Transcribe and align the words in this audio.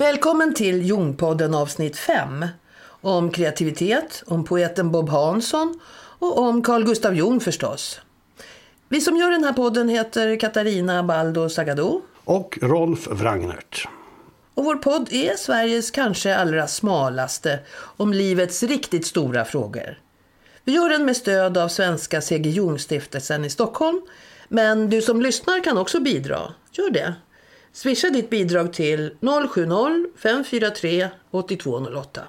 Välkommen 0.00 0.54
till 0.54 0.82
Jungpodden 0.82 1.54
avsnitt 1.54 1.96
5. 1.96 2.46
Om 3.00 3.30
kreativitet, 3.30 4.22
om 4.26 4.44
poeten 4.44 4.90
Bob 4.90 5.08
Hansson 5.08 5.80
och 6.18 6.38
om 6.38 6.62
Carl 6.62 6.84
Gustav 6.84 7.14
Jung 7.14 7.40
förstås. 7.40 8.00
Vi 8.88 9.00
som 9.00 9.16
gör 9.16 9.30
den 9.30 9.44
här 9.44 9.52
podden 9.52 9.88
heter 9.88 10.40
Katarina 10.40 11.02
Baldo 11.02 11.48
Sagado. 11.48 12.02
Och 12.24 12.58
Rolf 12.62 13.06
Wrangnert. 13.06 13.88
Och 14.54 14.64
vår 14.64 14.76
podd 14.76 15.12
är 15.12 15.36
Sveriges 15.36 15.90
kanske 15.90 16.36
allra 16.36 16.66
smalaste 16.66 17.58
om 17.96 18.12
livets 18.12 18.62
riktigt 18.62 19.06
stora 19.06 19.44
frågor. 19.44 19.98
Vi 20.64 20.72
gör 20.72 20.88
den 20.88 21.04
med 21.04 21.16
stöd 21.16 21.58
av 21.58 21.68
Svenska 21.68 22.20
C.G. 22.20 22.50
Jung-stiftelsen 22.50 23.44
i 23.44 23.50
Stockholm. 23.50 24.00
Men 24.48 24.90
du 24.90 25.02
som 25.02 25.22
lyssnar 25.22 25.64
kan 25.64 25.78
också 25.78 26.00
bidra. 26.00 26.54
Gör 26.72 26.90
det. 26.90 27.14
Swisha 27.72 28.10
ditt 28.10 28.30
bidrag 28.30 28.72
till 28.72 29.14
070-543 29.20 31.08
8208. 31.30 32.20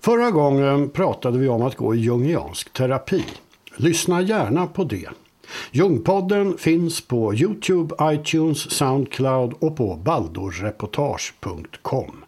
Förra 0.00 0.30
gången 0.30 0.90
pratade 0.90 1.38
vi 1.38 1.48
om 1.48 1.62
att 1.62 1.76
gå 1.76 1.94
i 1.94 1.98
jungiansk 1.98 2.72
terapi. 2.72 3.24
Lyssna 3.76 4.22
gärna 4.22 4.66
på 4.66 4.84
det. 4.84 5.08
Jungpodden 5.70 6.58
finns 6.58 7.00
på 7.00 7.34
Youtube, 7.34 7.94
iTunes, 8.02 8.70
Soundcloud 8.70 9.54
och 9.60 9.76
på 9.76 9.96
baldorreportage.com. 9.96 12.24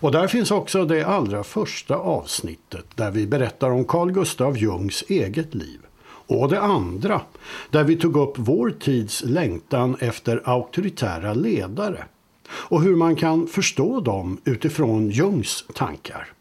Och 0.00 0.12
där 0.12 0.28
finns 0.28 0.50
också 0.50 0.84
det 0.84 1.04
allra 1.04 1.44
första 1.44 1.96
avsnittet 1.96 2.84
där 2.94 3.10
vi 3.10 3.26
berättar 3.26 3.70
om 3.70 3.84
Carl 3.84 4.12
Gustav 4.12 4.58
Jungs 4.58 5.04
eget 5.08 5.54
liv. 5.54 5.80
Och 6.30 6.48
det 6.48 6.60
andra, 6.60 7.20
där 7.70 7.84
vi 7.84 7.96
tog 7.96 8.16
upp 8.16 8.34
vår 8.36 8.70
tids 8.70 9.22
längtan 9.22 9.96
efter 10.00 10.42
auktoritära 10.44 11.34
ledare 11.34 12.04
och 12.50 12.82
hur 12.82 12.96
man 12.96 13.16
kan 13.16 13.46
förstå 13.46 14.00
dem 14.00 14.40
utifrån 14.44 15.10
Jungs 15.10 15.64
tankar. 15.74 16.32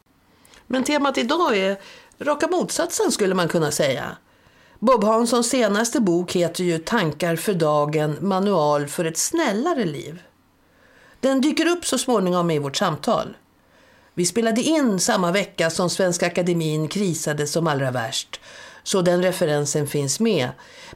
Men 0.67 0.83
temat 0.83 1.17
idag 1.17 1.57
är 1.57 1.77
raka 2.19 2.47
motsatsen 2.47 3.11
skulle 3.11 3.35
man 3.35 3.47
kunna 3.47 3.71
säga. 3.71 4.17
Bob 4.79 5.03
Hanssons 5.03 5.49
senaste 5.49 5.99
bok 5.99 6.31
heter 6.31 6.63
ju 6.63 6.77
Tankar 6.77 7.35
för 7.35 7.53
dagen, 7.53 8.17
manual 8.21 8.87
för 8.87 9.05
ett 9.05 9.17
snällare 9.17 9.85
liv. 9.85 10.21
Den 11.19 11.41
dyker 11.41 11.65
upp 11.65 11.85
så 11.85 11.97
småningom 11.97 12.51
i 12.51 12.59
vårt 12.59 12.77
samtal. 12.77 13.37
Vi 14.13 14.25
spelade 14.25 14.61
in 14.61 14.99
samma 14.99 15.31
vecka 15.31 15.69
som 15.69 15.89
Svenska 15.89 16.27
Akademin 16.27 16.87
krisade 16.87 17.47
som 17.47 17.67
allra 17.67 17.91
värst, 17.91 18.39
så 18.83 19.01
den 19.01 19.23
referensen 19.23 19.87
finns 19.87 20.19
med. 20.19 20.49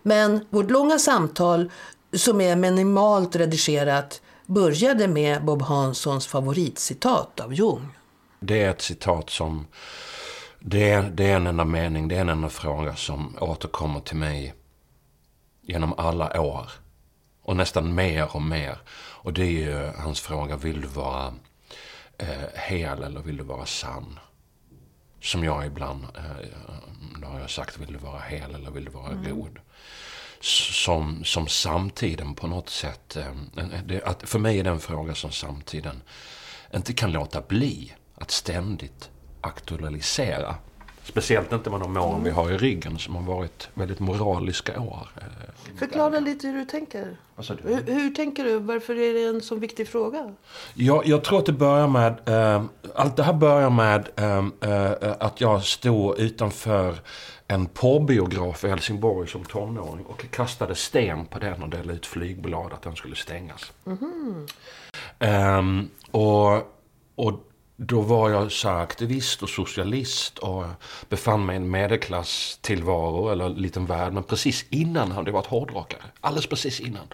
Men 0.03 0.45
vårt 0.49 0.71
långa 0.71 0.99
samtal, 0.99 1.71
som 2.13 2.41
är 2.41 2.55
minimalt 2.55 3.35
redigerat, 3.35 4.21
började 4.45 5.07
med 5.07 5.45
Bob 5.45 5.61
Hanssons 5.61 6.27
favoritcitat 6.27 7.39
av 7.39 7.53
Jung. 7.53 7.87
Det 8.39 8.63
är 8.63 8.69
ett 8.69 8.81
citat 8.81 9.29
som 9.29 9.67
det 10.59 10.89
är, 10.89 11.01
det 11.01 11.31
är 11.31 11.35
en 11.35 11.47
enda 11.47 11.65
mening, 11.65 12.07
det 12.07 12.15
är 12.15 12.21
en 12.21 12.29
enda 12.29 12.49
fråga 12.49 12.95
som 12.95 13.37
återkommer 13.41 13.99
till 13.99 14.17
mig 14.17 14.53
genom 15.61 15.93
alla 15.97 16.41
år. 16.41 16.71
Och 17.43 17.55
nästan 17.55 17.95
mer 17.95 18.35
och 18.35 18.41
mer. 18.41 18.77
Och 18.91 19.33
det 19.33 19.43
är 19.43 19.51
ju 19.51 19.91
hans 19.97 20.21
fråga, 20.21 20.55
vill 20.55 20.81
du 20.81 20.87
vara 20.87 21.33
eh, 22.17 22.27
hel 22.53 23.03
eller 23.03 23.21
vill 23.21 23.37
du 23.37 23.43
vara 23.43 23.65
sann? 23.65 24.19
Som 25.23 25.43
jag 25.43 25.65
ibland, 25.65 26.03
eh, 26.03 26.47
då 27.21 27.27
har 27.27 27.39
jag 27.39 27.49
sagt, 27.49 27.77
vill 27.77 27.93
du 27.93 27.97
vara 27.97 28.19
hel 28.19 28.55
eller 28.55 28.71
vill 28.71 28.85
du 28.85 28.91
vara 28.91 29.11
mm. 29.11 29.35
god? 29.35 29.59
Som, 30.39 31.23
som 31.23 31.47
samtiden 31.47 32.35
på 32.35 32.47
något 32.47 32.69
sätt, 32.69 33.17
eh, 33.17 33.99
att 34.03 34.29
för 34.29 34.39
mig 34.39 34.59
är 34.59 34.63
det 34.63 34.69
en 34.69 34.79
fråga 34.79 35.15
som 35.15 35.31
samtiden 35.31 36.01
inte 36.75 36.93
kan 36.93 37.11
låta 37.11 37.41
bli 37.41 37.93
att 38.15 38.31
ständigt 38.31 39.09
aktualisera. 39.41 40.55
Speciellt 41.03 41.53
inte 41.53 41.69
med 41.69 41.79
de 41.79 41.97
åren 41.97 42.23
vi 42.23 42.29
har 42.29 42.51
i 42.51 42.57
ryggen 42.57 42.97
som 42.97 43.15
har 43.15 43.23
varit 43.23 43.69
väldigt 43.73 43.99
moraliska 43.99 44.79
år. 44.79 45.07
Förklara 45.79 46.19
lite 46.19 46.47
hur 46.47 46.57
du 46.57 46.65
tänker. 46.65 47.17
Du? 47.35 47.75
Hur, 47.75 47.93
hur, 47.93 48.09
tänker 48.09 48.43
du? 48.43 48.59
Varför 48.59 48.95
är 48.95 49.13
det 49.13 49.25
en 49.25 49.41
så 49.41 49.55
viktig 49.55 49.87
fråga? 49.87 50.33
Jag, 50.73 51.05
jag 51.05 51.23
tror 51.23 51.39
att 51.39 51.45
det 51.45 51.53
börjar 51.53 51.87
med... 51.87 52.15
Eh, 52.25 52.63
allt 52.95 53.15
det 53.15 53.23
här 53.23 53.33
börjar 53.33 53.69
med 53.69 54.09
eh, 54.15 54.71
eh, 54.71 55.15
att 55.19 55.41
jag 55.41 55.63
stod 55.63 56.19
utanför 56.19 56.95
en 57.47 57.65
porrbiograf 57.65 58.63
i 58.63 58.67
Helsingborg 58.67 59.27
som 59.27 59.45
tonåring 59.45 60.05
och 60.05 60.31
kastade 60.31 60.75
sten 60.75 61.25
på 61.25 61.39
den 61.39 61.63
och 61.63 61.69
delade 61.69 61.93
ut 61.93 62.05
flygblad 62.05 62.73
att 62.73 62.81
den 62.81 62.95
skulle 62.95 63.15
stängas. 63.15 63.71
Mm 63.85 63.97
-hmm. 65.19 65.87
och, 66.11 66.53
och 67.15 67.52
då 67.75 68.01
var 68.01 68.29
jag 68.29 68.51
så 68.51 68.69
aktivist 68.69 69.43
och 69.43 69.49
socialist 69.49 70.37
och 70.37 70.65
befann 71.09 71.45
mig 71.45 71.53
i 71.53 71.57
en 71.57 71.69
medelklass-tillvaro 71.69 73.29
eller 73.31 73.45
en 73.45 73.53
liten 73.53 73.85
värld. 73.85 74.13
Men 74.13 74.23
precis 74.23 74.65
innan 74.69 75.11
hade 75.11 75.29
jag 75.29 75.33
varit 75.33 75.45
hårdrockare. 75.45 76.01
Alldeles 76.21 76.47
precis 76.47 76.79
innan. 76.79 77.07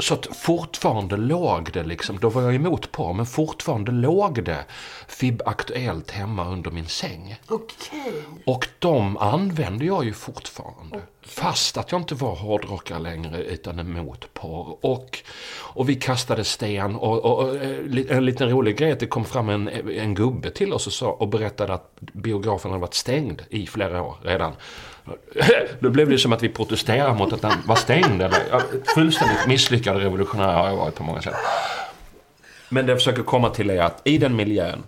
Så 0.00 0.14
att 0.14 0.36
fortfarande 0.36 1.16
låg 1.16 1.70
det 1.72 1.82
liksom, 1.82 2.18
då 2.18 2.28
var 2.28 2.42
jag 2.42 2.54
emot 2.54 2.92
på, 2.92 3.12
men 3.12 3.26
fortfarande 3.26 3.92
låg 3.92 4.44
det 4.44 4.64
FIB 5.08 5.42
Aktuellt 5.46 6.10
hemma 6.10 6.48
under 6.48 6.70
min 6.70 6.86
säng. 6.86 7.36
Okay. 7.48 8.22
Och 8.46 8.68
de 8.78 9.16
använde 9.16 9.84
jag 9.84 10.04
ju 10.04 10.12
fortfarande. 10.12 10.96
Okay. 10.96 11.08
Fast 11.22 11.76
att 11.76 11.92
jag 11.92 12.00
inte 12.00 12.14
var 12.14 12.34
hårdrockare 12.34 12.98
längre 12.98 13.42
utan 13.42 13.78
emot 13.78 14.34
porr. 14.34 14.76
Och, 14.80 15.18
och 15.58 15.88
vi 15.88 15.94
kastade 15.94 16.44
sten 16.44 16.96
och, 16.96 17.24
och, 17.24 17.38
och, 17.38 17.56
eh, 17.56 18.16
en 18.16 18.24
liten 18.24 18.50
rolig 18.50 18.78
grej 18.78 18.92
att 18.92 19.00
det 19.00 19.06
kom 19.06 19.24
fram 19.24 19.48
en, 19.48 19.68
en 19.90 20.14
gubbe 20.14 20.50
till 20.50 20.72
oss 20.72 20.86
och, 20.86 20.92
sa, 20.92 21.10
och 21.10 21.28
berättade 21.28 21.74
att 21.74 21.92
biografen 22.00 22.70
hade 22.70 22.80
varit 22.80 22.94
stängd 22.94 23.42
i 23.50 23.66
flera 23.66 24.02
år 24.02 24.16
redan. 24.22 24.52
Då 25.80 25.90
blev 25.90 26.10
det 26.10 26.18
som 26.18 26.32
att 26.32 26.42
vi 26.42 26.48
protesterade 26.48 27.14
mot 27.14 27.32
att 27.32 27.42
den 27.42 27.52
var 27.66 27.76
stängd. 27.76 28.22
Eller, 28.22 28.62
fullständigt 28.94 29.46
misslyckad 29.46 29.96
revolutionär 29.96 30.52
har 30.52 30.68
jag 30.68 30.76
varit 30.76 30.94
på 30.94 31.02
många 31.02 31.22
sätt. 31.22 31.34
Men 32.68 32.86
det 32.86 32.92
jag 32.92 32.98
försöker 32.98 33.22
komma 33.22 33.50
till 33.50 33.70
är 33.70 33.82
att 33.82 34.00
i 34.04 34.18
den 34.18 34.36
miljön, 34.36 34.82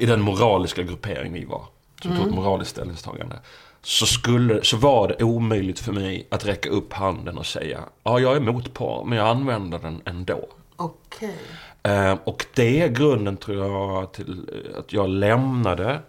i 0.00 0.06
den 0.06 0.20
moraliska 0.20 0.82
gruppering 0.82 1.32
vi 1.32 1.44
var, 1.44 1.64
som 2.02 2.10
mm. 2.10 2.22
tog 2.22 2.30
ett 2.30 2.36
moraliskt 2.36 2.70
ställningstagande, 2.70 3.36
så, 3.82 4.06
skulle, 4.06 4.64
så 4.64 4.76
var 4.76 5.08
det 5.08 5.24
omöjligt 5.24 5.78
för 5.78 5.92
mig 5.92 6.26
att 6.30 6.46
räcka 6.46 6.68
upp 6.70 6.92
handen 6.92 7.38
och 7.38 7.46
säga 7.46 7.80
ja, 8.02 8.20
jag 8.20 8.32
är 8.32 8.36
emot 8.36 8.74
porr, 8.74 9.04
men 9.04 9.18
jag 9.18 9.28
använder 9.28 9.78
den 9.78 10.02
ändå. 10.04 10.48
Okej. 10.76 11.34
Okay. 11.82 11.92
Eh, 11.94 12.18
och 12.24 12.46
det 12.54 12.80
är 12.80 12.88
grunden, 12.88 13.36
tror 13.36 13.56
jag, 13.56 14.12
till 14.12 14.50
att 14.78 14.92
jag 14.92 15.08
lämnade 15.08 16.00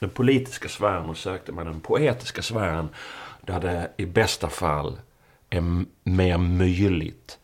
den 0.00 0.10
politiska 0.10 0.68
sfären 0.68 1.10
och 1.10 1.16
sökte 1.16 1.52
mig 1.52 1.64
den 1.64 1.80
poetiska 1.80 2.42
sfären. 2.42 2.88
Där 3.40 3.60
det 3.60 3.90
i 3.96 4.06
bästa 4.06 4.48
fall 4.48 5.00
är 5.50 5.84
mer 6.02 6.38
möjligt 6.38 7.38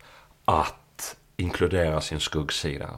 att 0.44 1.16
inkludera 1.36 2.00
sin 2.00 2.20
skuggsida. 2.20 2.90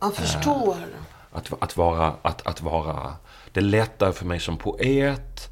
Jag 0.00 0.14
förstår. 0.14 0.72
Eh, 0.72 1.36
att, 1.36 1.62
att, 1.62 1.76
vara, 1.76 2.14
att, 2.22 2.46
att 2.46 2.60
vara... 2.60 3.16
Det 3.52 3.60
är 3.60 3.64
lättare 3.64 4.12
för 4.12 4.24
mig 4.26 4.40
som 4.40 4.58
poet 4.58 5.50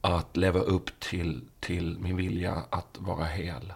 att 0.00 0.36
leva 0.36 0.60
upp 0.60 1.00
till, 1.00 1.44
till 1.60 1.98
min 1.98 2.16
vilja 2.16 2.62
att 2.70 2.96
vara 2.98 3.24
hel. 3.24 3.72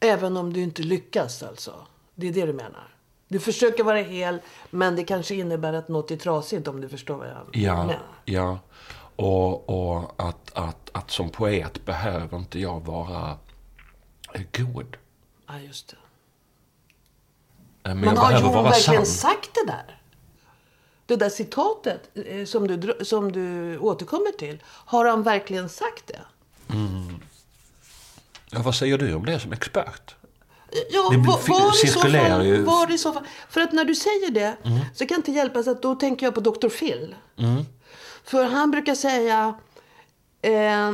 Även 0.00 0.36
om 0.36 0.52
du 0.52 0.60
inte 0.60 0.82
lyckas 0.82 1.42
alltså? 1.42 1.86
Det 2.14 2.28
är 2.28 2.32
det 2.32 2.46
du 2.46 2.52
menar? 2.52 2.93
Du 3.34 3.40
försöker 3.40 3.84
vara 3.84 3.98
hel, 3.98 4.38
men 4.70 4.96
det 4.96 5.04
kanske 5.04 5.34
innebär 5.34 5.72
att 5.72 5.88
något 5.88 6.10
är 6.10 6.16
trasigt 6.16 6.68
om 6.68 6.80
du 6.80 6.88
förstår 6.88 7.16
vad 7.16 7.28
jag 7.28 7.46
ja, 7.52 7.76
menar. 7.76 8.02
Ja, 8.24 8.58
och, 9.16 9.68
och 9.68 10.12
att, 10.16 10.52
att, 10.52 10.90
att 10.92 11.10
som 11.10 11.30
poet 11.30 11.84
behöver 11.84 12.38
inte 12.38 12.58
jag 12.58 12.80
vara 12.80 13.38
god. 14.52 14.96
Ja, 15.46 15.58
just 15.58 15.88
det. 15.88 15.96
Men, 17.82 18.00
men 18.00 18.16
har 18.16 18.40
Jon 18.40 18.64
verkligen 18.64 19.06
sann. 19.06 19.32
sagt 19.32 19.50
det 19.54 19.72
där? 19.72 20.00
Det 21.06 21.16
där 21.16 21.28
citatet 21.30 22.10
eh, 22.14 22.44
som 22.44 22.66
du, 22.66 23.04
som 23.04 23.32
du 23.32 23.78
återkommer 23.78 24.38
till. 24.38 24.62
Har 24.66 25.04
han 25.04 25.22
verkligen 25.22 25.68
sagt 25.68 26.06
det? 26.06 26.20
Mm. 26.74 27.14
Ja, 28.50 28.62
vad 28.62 28.74
säger 28.74 28.98
du 28.98 29.14
om 29.14 29.24
det 29.24 29.40
som 29.40 29.52
expert? 29.52 30.14
Ja, 30.90 31.10
det 31.10 31.16
var, 31.16 31.48
var, 31.48 31.84
i 31.84 31.88
så 31.88 32.00
fall, 32.00 32.64
var 32.64 32.94
i 32.94 32.98
så 32.98 33.12
fall. 33.12 33.22
För 33.48 33.60
att 33.60 33.72
när 33.72 33.84
du 33.84 33.94
säger 33.94 34.30
det 34.30 34.56
mm. 34.64 34.80
så 34.94 35.06
kan 35.06 35.14
det 35.14 35.18
inte 35.18 35.32
hjälpas 35.32 35.68
att 35.68 35.82
då 35.82 35.94
tänker 35.94 36.26
jag 36.26 36.34
på 36.34 36.40
Dr. 36.40 36.68
Phil. 36.68 37.14
Mm. 37.38 37.64
För 38.24 38.44
han 38.44 38.70
brukar 38.70 38.94
säga 38.94 39.54
eh, 40.42 40.92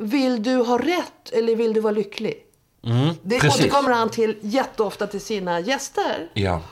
Vill 0.00 0.42
du 0.42 0.56
ha 0.56 0.78
rätt 0.78 1.30
eller 1.32 1.56
vill 1.56 1.72
du 1.72 1.80
vara 1.80 1.92
lycklig? 1.92 2.46
Mm, 2.84 3.14
det 3.22 3.40
precis. 3.40 3.60
återkommer 3.60 3.90
han 3.90 4.10
till 4.10 4.36
jätteofta 4.40 5.06
till 5.06 5.20
sina 5.20 5.60
gäster. 5.60 6.30
Ja. 6.34 6.62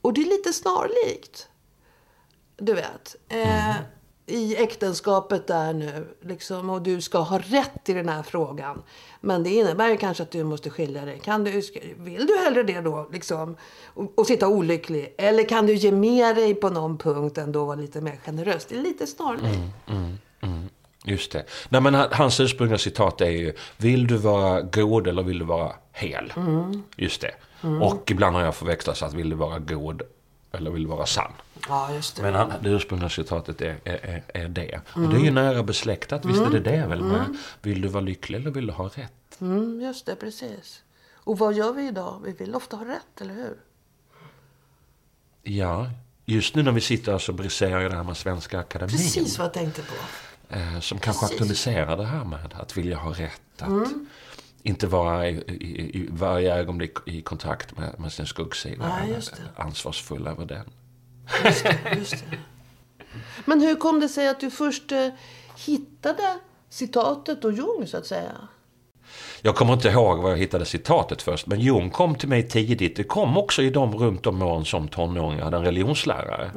Och 0.00 0.12
det 0.12 0.20
är 0.20 0.24
lite 0.24 0.52
snarlikt. 0.52 1.48
Du 2.56 2.74
vet. 2.74 3.16
Eh, 3.28 3.74
i 4.26 4.56
äktenskapet 4.56 5.46
där 5.46 5.72
nu. 5.72 6.06
Liksom, 6.20 6.70
och 6.70 6.82
du 6.82 7.00
ska 7.00 7.18
ha 7.18 7.38
rätt 7.38 7.88
i 7.88 7.92
den 7.92 8.08
här 8.08 8.22
frågan. 8.22 8.82
Men 9.20 9.42
det 9.42 9.50
innebär 9.50 9.88
ju 9.88 9.96
kanske 9.96 10.22
att 10.22 10.30
du 10.30 10.44
måste 10.44 10.70
skilja 10.70 11.04
dig. 11.04 11.20
Kan 11.24 11.44
du, 11.44 11.62
vill 11.96 12.26
du 12.26 12.36
hellre 12.44 12.62
det 12.62 12.80
då? 12.80 13.08
Liksom, 13.12 13.56
och, 13.84 14.12
och 14.18 14.26
sitta 14.26 14.48
olycklig? 14.48 15.14
Eller 15.18 15.48
kan 15.48 15.66
du 15.66 15.74
ge 15.74 15.92
med 15.92 16.36
dig 16.36 16.54
på 16.54 16.70
någon 16.70 16.98
punkt 16.98 17.38
ändå 17.38 17.60
och 17.60 17.66
vara 17.66 17.76
lite 17.76 18.00
mer 18.00 18.16
generös? 18.24 18.66
Det 18.66 18.76
är 18.76 18.82
lite 18.82 19.06
snarligt. 19.06 19.44
Mm, 19.44 19.70
mm, 19.86 20.18
mm. 20.40 20.68
Just 21.04 21.32
det. 21.32 21.44
Nej, 21.68 21.80
men 21.80 21.94
hans 21.94 22.40
ursprungliga 22.40 22.78
citat 22.78 23.20
är 23.20 23.30
ju 23.30 23.52
Vill 23.76 24.06
du 24.06 24.16
vara 24.16 24.60
god 24.60 25.06
eller 25.06 25.22
vill 25.22 25.38
du 25.38 25.44
vara 25.44 25.72
hel? 25.92 26.32
Mm. 26.36 26.82
Just 26.96 27.20
det. 27.20 27.34
Och 27.80 28.10
ibland 28.10 28.36
har 28.36 28.42
jag 28.42 28.54
förväxlat 28.54 28.96
så 28.96 29.04
att 29.04 29.14
vill 29.14 29.30
du 29.30 29.36
vara 29.36 29.58
god 29.58 30.02
eller 30.54 30.70
vill 30.70 30.86
vara 30.86 31.06
sann? 31.06 31.32
Ja, 31.68 31.90
det. 32.16 32.22
Men 32.22 32.34
han, 32.34 32.52
det 32.62 32.70
ursprungliga 32.70 33.10
citatet 33.10 33.60
är, 33.60 33.76
är, 33.84 34.22
är 34.34 34.48
det. 34.48 34.80
Och 34.86 35.00
det 35.00 35.16
är 35.16 35.20
ju 35.20 35.30
nära 35.30 35.62
besläktat. 35.62 36.24
Visst 36.24 36.40
är 36.40 36.50
det 36.50 36.60
det 36.60 36.86
väl 36.86 37.02
med 37.02 37.36
Vill 37.62 37.80
du 37.80 37.88
vara 37.88 38.04
lycklig 38.04 38.38
eller 38.38 38.50
vill 38.50 38.66
du 38.66 38.72
ha 38.72 38.88
rätt? 38.88 39.40
Mm, 39.40 39.80
just 39.80 40.06
det, 40.06 40.16
precis. 40.16 40.82
Och 41.14 41.38
vad 41.38 41.54
gör 41.54 41.72
vi 41.72 41.88
idag? 41.88 42.20
Vi 42.24 42.32
vill 42.32 42.54
ofta 42.54 42.76
ha 42.76 42.84
rätt, 42.84 43.20
eller 43.20 43.34
hur? 43.34 43.56
Ja, 45.42 45.90
just 46.24 46.54
nu 46.54 46.62
när 46.62 46.72
vi 46.72 46.80
sitter 46.80 47.18
så 47.18 47.32
briserar 47.32 47.80
ju 47.80 47.88
det 47.88 47.96
här 47.96 48.04
med 48.04 48.16
Svenska 48.16 48.58
Akademin. 48.58 48.96
Precis 48.96 49.38
vad 49.38 49.44
jag 49.44 49.54
tänkte 49.54 49.82
på. 49.82 49.94
Eh, 50.54 50.80
som 50.80 50.98
kanske 50.98 51.20
Precis. 51.20 51.34
aktualiserar 51.34 51.96
det 51.96 52.04
här 52.04 52.24
med 52.24 52.54
att 52.54 52.76
vilja 52.76 52.96
ha 52.96 53.10
rätt. 53.12 53.40
Att 53.58 53.88
inte 54.66 54.86
vara 54.86 55.28
i, 55.28 55.34
i, 55.48 55.98
i 55.98 56.08
varje 56.10 56.54
ögonblick 56.54 56.96
i 57.06 57.22
kontakt 57.22 57.78
med, 57.78 58.00
med 58.00 58.12
sin 58.12 58.26
skuggsida. 58.26 58.98
Det. 59.06 59.62
ansvarsfull 59.62 60.26
över 60.26 60.46
den. 60.46 60.70
Just 61.44 61.64
det, 61.64 61.96
just 61.98 62.24
det. 62.30 62.38
Men 63.44 63.60
hur 63.60 63.74
kom 63.74 64.00
det 64.00 64.08
sig 64.08 64.28
att 64.28 64.40
du 64.40 64.50
först 64.50 64.92
eh, 64.92 65.08
hittade 65.56 66.38
citatet 66.68 67.44
och 67.44 67.52
Jung, 67.52 67.86
så 67.86 67.96
att 67.96 68.06
säga? 68.06 68.48
Jag 69.46 69.54
kommer 69.54 69.72
inte 69.72 69.88
ihåg 69.88 70.18
var 70.18 70.30
jag 70.30 70.36
hittade 70.36 70.64
citatet 70.64 71.22
först, 71.22 71.46
men 71.46 71.60
Jung 71.60 71.90
kom 71.90 72.14
till 72.14 72.28
mig 72.28 72.48
tidigt. 72.48 72.96
Det 72.96 73.04
kom 73.04 73.38
också 73.38 73.62
i 73.62 73.70
de 73.70 73.94
runt 73.94 74.26
om 74.26 74.42
åren 74.42 74.64
som 74.64 74.88
tonåring. 74.88 75.38
Jag 75.38 75.44
hade 75.44 75.56
en 75.56 75.64
religionslärare 75.64 76.50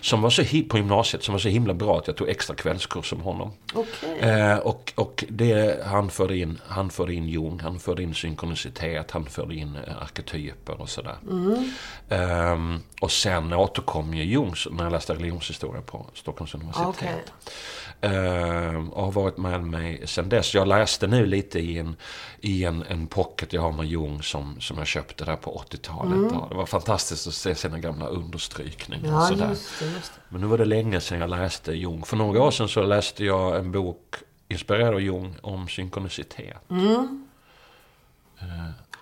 som 0.00 0.22
var 0.22 0.30
så 0.30 0.42
på 0.68 0.76
gymnasiet 0.76 1.22
som 1.22 1.32
var 1.32 1.38
så 1.38 1.48
himla 1.48 1.74
bra 1.74 1.98
att 1.98 2.06
jag 2.06 2.16
tog 2.16 2.28
extra 2.28 2.56
kvällskurs 2.56 3.12
om 3.12 3.20
honom. 3.20 3.52
Okej. 3.74 4.18
Eh, 4.18 4.56
och 4.56 4.92
och 4.94 5.24
det, 5.28 5.86
han, 5.86 6.10
förde 6.10 6.36
in, 6.36 6.58
han 6.66 6.90
förde 6.90 7.14
in 7.14 7.28
Jung, 7.28 7.60
han 7.60 7.78
förde 7.78 8.02
in 8.02 8.14
synkronicitet, 8.14 9.10
han 9.10 9.24
förde 9.24 9.54
in 9.54 9.76
eh, 9.86 10.02
arketyper 10.02 10.80
och 10.80 10.88
sådär. 10.88 11.16
Ehm, 12.08 12.80
och 13.00 13.10
sen 13.10 13.52
återkom 13.52 14.14
ju 14.14 14.24
Jung 14.24 14.54
när 14.70 14.84
jag 14.84 14.92
läste 14.92 15.14
religionshistoria 15.14 15.82
på 15.82 16.06
Stockholms 16.14 16.54
universitet. 16.54 16.86
Okej. 16.86 17.14
Ehm, 18.00 18.88
och 18.92 19.04
har 19.04 19.12
varit 19.12 19.36
med 19.36 19.64
mig 19.64 20.02
sen 20.04 20.28
dess. 20.28 20.54
Jag 20.54 20.68
läste 20.68 21.06
nu 21.06 21.26
lite 21.26 21.58
i 21.58 21.78
en, 21.78 21.96
i 22.40 22.64
en, 22.64 22.84
en 22.88 23.06
pocket 23.06 23.52
jag 23.52 23.62
har 23.62 23.72
med 23.72 23.86
Jung 23.86 24.22
som, 24.22 24.60
som 24.60 24.78
jag 24.78 24.86
köpte 24.86 25.24
där 25.24 25.36
på 25.36 25.64
80-talet. 25.70 26.32
Ja, 26.32 26.46
Det 26.50 26.54
var 26.54 26.66
fantastiskt 26.66 27.26
att 27.26 27.34
se 27.34 27.54
sina 27.54 27.78
gamla 27.78 28.06
understrykningar. 28.06 29.10
Ja, 29.12 29.26
sådär. 29.26 29.48
just 29.48 29.78
det, 29.78 29.84
just 29.86 30.14
det. 30.14 30.20
Men 30.28 30.40
nu 30.40 30.46
var 30.46 30.58
det 30.58 30.64
länge 30.64 31.00
sedan 31.00 31.20
jag 31.20 31.30
läste 31.30 31.72
Jung. 31.72 32.04
För 32.04 32.16
några 32.16 32.42
år 32.42 32.50
sedan 32.50 32.68
så 32.68 32.82
läste 32.82 33.24
jag 33.24 33.56
en 33.56 33.72
bok 33.72 34.14
inspirerad 34.48 34.94
av 34.94 35.00
Jung 35.00 35.36
om 35.42 35.68
synkronicitet. 35.68 36.56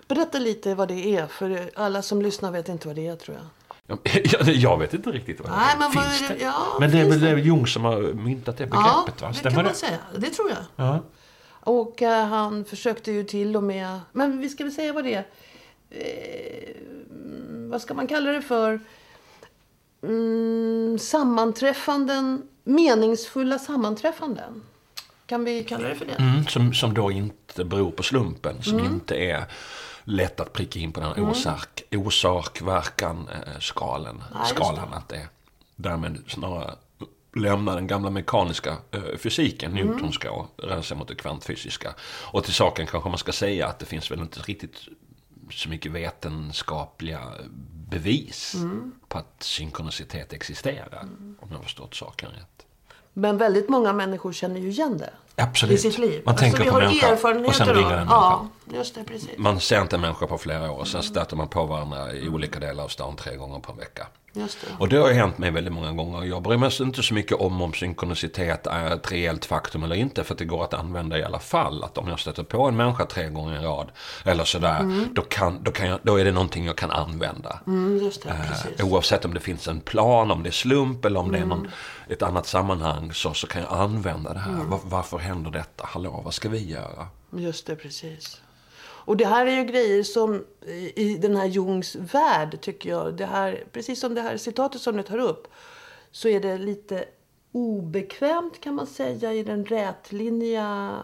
Berätta 0.07 0.39
lite 0.39 0.75
vad 0.75 0.87
det 0.87 1.15
är, 1.15 1.27
för 1.27 1.69
alla 1.75 2.01
som 2.01 2.21
lyssnar 2.21 2.51
vet 2.51 2.69
inte 2.69 2.87
vad 2.87 2.95
det 2.95 3.07
är, 3.07 3.15
tror 3.15 3.37
jag. 3.37 3.45
Jag, 4.45 4.77
vet 4.77 4.93
inte 4.93 5.11
riktigt 5.11 5.39
vad 5.39 5.49
det 5.49 5.55
Nej, 5.55 5.75
men 5.79 5.91
vad 5.91 6.05
Finns 6.05 6.31
är 6.31 6.35
det? 6.35 6.43
Ja, 6.43 6.77
men 6.79 6.91
det 6.91 6.99
är 6.99 7.09
väl 7.09 7.19
det? 7.19 7.39
Jung 7.39 7.67
som 7.67 7.83
har 7.83 8.01
myntat 8.13 8.57
det 8.57 8.67
begreppet? 8.67 9.13
ja, 9.21 9.27
va? 9.27 9.33
det 9.43 9.51
kan 9.51 9.63
man 9.63 9.75
säga. 9.75 9.97
Det 10.17 10.29
tror 10.29 10.49
jag. 10.49 10.85
Ja. 10.85 10.99
Och 11.67 12.01
eh, 12.01 12.25
han 12.25 12.65
försökte 12.65 13.11
ju 13.11 13.23
till 13.23 13.55
och 13.55 13.63
med... 13.63 13.99
Men 14.11 14.39
vi 14.39 14.49
ska 14.49 14.63
väl 14.63 14.73
säga 14.73 14.93
vad 14.93 15.03
det 15.03 15.13
är. 15.13 15.25
Eh, 15.89 16.75
vad 17.69 17.81
ska 17.81 17.93
man 17.93 18.07
kalla 18.07 18.31
det 18.31 18.41
för? 18.41 18.79
Mm, 20.01 20.99
sammanträffanden. 20.99 22.47
Meningsfulla 22.63 23.59
sammanträffanden. 23.59 24.63
Kan 25.25 25.43
vi 25.43 25.63
kalla 25.63 25.87
det 25.87 25.95
för 25.95 26.05
det? 26.05 26.13
Mm, 26.13 26.45
som, 26.47 26.73
som 26.73 26.93
då 26.93 27.11
inte 27.11 27.65
beror 27.65 27.91
på 27.91 28.03
slumpen. 28.03 28.63
Som 28.63 28.79
Mm. 28.79 28.85
inte 28.93 29.15
är 29.15 29.43
lätt 30.03 30.39
att 30.39 30.53
pricka 30.53 30.79
in 30.79 30.91
på 30.91 30.99
den 30.99 31.09
här 31.09 31.29
orsak, 31.29 31.83
orsak 31.91 32.61
verkan 32.61 33.29
eh, 33.31 33.59
skalen, 33.59 34.23
Nej, 34.33 34.41
skalan. 34.45 34.93
Att 34.93 35.09
det 35.09 35.27
därmed 35.75 36.17
snarare 36.27 36.73
lämna 37.41 37.75
den 37.75 37.87
gamla 37.87 38.09
mekaniska 38.09 38.77
eh, 38.91 39.17
fysiken, 39.17 39.71
Mm. 39.71 39.87
Newtonska, 39.87 40.31
och 40.31 40.47
röra 40.57 40.83
sig 40.83 40.97
mot 40.97 41.07
det 41.07 41.15
kvantfysiska. 41.15 41.95
Och 42.31 42.43
till 42.43 42.53
saken 42.53 42.87
kanske 42.87 43.09
man 43.09 43.17
ska 43.17 43.31
säga 43.31 43.67
att 43.67 43.79
det 43.79 43.85
finns 43.85 44.11
väl 44.11 44.19
inte 44.19 44.39
riktigt 44.39 44.75
så 45.51 45.69
mycket 45.69 45.91
vetenskapliga 45.91 47.21
bevis 47.89 48.53
Mm. 48.55 48.91
på 49.07 49.17
att 49.17 49.43
synkronicitet 49.43 50.33
existerar. 50.33 51.01
Om 51.39 51.47
jag 51.49 51.57
har 51.57 51.63
förstått 51.63 51.95
saken 51.95 52.29
rätt. 52.29 52.65
Men 53.13 53.37
väldigt 53.37 53.69
många 53.69 53.93
människor 53.93 54.33
känner 54.33 54.59
ju 54.59 54.69
igen 54.69 54.97
det. 54.97 55.13
Absolut. 55.41 55.75
I 55.75 55.77
sitt 55.77 55.97
liv. 55.97 56.21
Man 56.25 56.35
tänker 56.35 56.59
vi 56.63 56.65
på 56.65 56.73
har 56.73 56.81
människan 56.81 57.13
erfarenheter 57.13 57.49
och 57.49 57.55
sen 57.55 57.75
ringer 57.75 57.97
en 57.97 58.07
Ja, 58.09 58.47
just 58.73 58.95
det. 58.95 59.03
Precis. 59.03 59.29
Man 59.37 59.59
ser 59.59 59.81
inte 59.81 59.95
en 59.95 60.01
människa 60.01 60.27
på 60.27 60.37
flera 60.37 60.71
år, 60.71 60.85
sen 60.85 61.03
stöter 61.03 61.35
man 61.35 61.47
på 61.47 61.65
varandra 61.65 62.13
i 62.13 62.29
olika 62.29 62.59
delar 62.59 62.83
av 62.83 62.87
stan 62.87 63.15
tre 63.15 63.35
gånger 63.35 63.59
per 63.59 63.73
vecka. 63.73 64.07
Just 64.33 64.61
det. 64.61 64.67
Och 64.79 64.89
det 64.89 64.97
har 64.97 65.11
hänt 65.11 65.37
mig 65.37 65.51
väldigt 65.51 65.73
många 65.73 65.91
gånger. 65.91 66.23
Jag 66.23 66.41
bryr 66.41 66.57
mig 66.57 66.71
inte 66.79 67.03
så 67.03 67.13
mycket 67.13 67.37
om 67.37 67.61
om 67.61 67.73
synkronicitet 67.73 68.67
är 68.67 68.93
ett 68.95 69.11
reellt 69.11 69.45
faktum 69.45 69.83
eller 69.83 69.95
inte, 69.95 70.23
för 70.23 70.33
att 70.33 70.37
det 70.37 70.45
går 70.45 70.63
att 70.63 70.73
använda 70.73 71.19
i 71.19 71.23
alla 71.23 71.39
fall. 71.39 71.83
Att 71.83 71.97
om 71.97 72.07
jag 72.07 72.19
stöter 72.19 72.43
på 72.43 72.67
en 72.67 72.75
människa 72.75 73.05
tre 73.05 73.29
gånger 73.29 73.61
i 73.61 73.65
rad, 73.65 73.91
eller 74.23 74.43
sådär, 74.43 75.07
då, 75.13 75.21
kan, 75.21 75.63
då, 75.63 75.71
kan 75.71 75.87
jag, 75.87 75.99
då 76.03 76.19
är 76.19 76.25
det 76.25 76.31
någonting 76.31 76.65
jag 76.65 76.75
kan 76.75 76.91
använda. 76.91 77.59
Mm, 77.67 77.97
just 77.97 78.23
det, 78.23 78.29
Eh, 78.77 78.85
oavsett 78.85 79.25
om 79.25 79.33
det 79.33 79.39
finns 79.39 79.67
en 79.67 79.79
plan, 79.79 80.31
om 80.31 80.43
det 80.43 80.49
är 80.49 80.51
slump 80.51 81.05
eller 81.05 81.19
om 81.19 81.31
det 81.31 81.37
är 81.37 81.45
någon, 81.45 81.67
ett 82.09 82.21
annat 82.21 82.47
sammanhang, 82.47 83.13
så, 83.13 83.33
så 83.33 83.47
kan 83.47 83.61
jag 83.61 83.71
använda 83.73 84.33
det 84.33 84.39
här. 84.39 84.63
Var, 84.63 84.79
varför 84.83 85.17
händer 85.27 85.51
detta? 85.51 85.83
Hallå, 85.87 86.21
vad 86.25 86.33
ska 86.33 86.49
vi 86.49 86.69
göra? 86.69 87.07
Just 87.31 87.65
det, 87.65 87.75
precis. 87.75 88.41
Och 88.79 89.17
det 89.17 89.25
här 89.25 89.45
är 89.45 89.51
ju 89.51 89.63
grejer 89.63 90.03
som 90.03 90.45
i 90.95 91.17
den 91.21 91.35
här 91.35 91.45
Jungs 91.45 91.95
värld, 91.95 92.61
tycker 92.61 92.89
jag. 92.89 93.17
Det 93.17 93.25
här, 93.25 93.63
precis 93.71 93.99
som 93.99 94.15
det 94.15 94.21
här 94.21 94.37
citatet 94.37 94.81
som 94.81 94.97
du 94.97 95.03
tar 95.03 95.17
upp. 95.17 95.47
Så 96.11 96.27
är 96.27 96.39
det 96.39 96.57
lite 96.57 97.05
obekvämt 97.51 98.61
kan 98.61 98.75
man 98.75 98.87
säga 98.87 99.33
i 99.33 99.43
den 99.43 99.65
rätlinjiga 99.65 100.95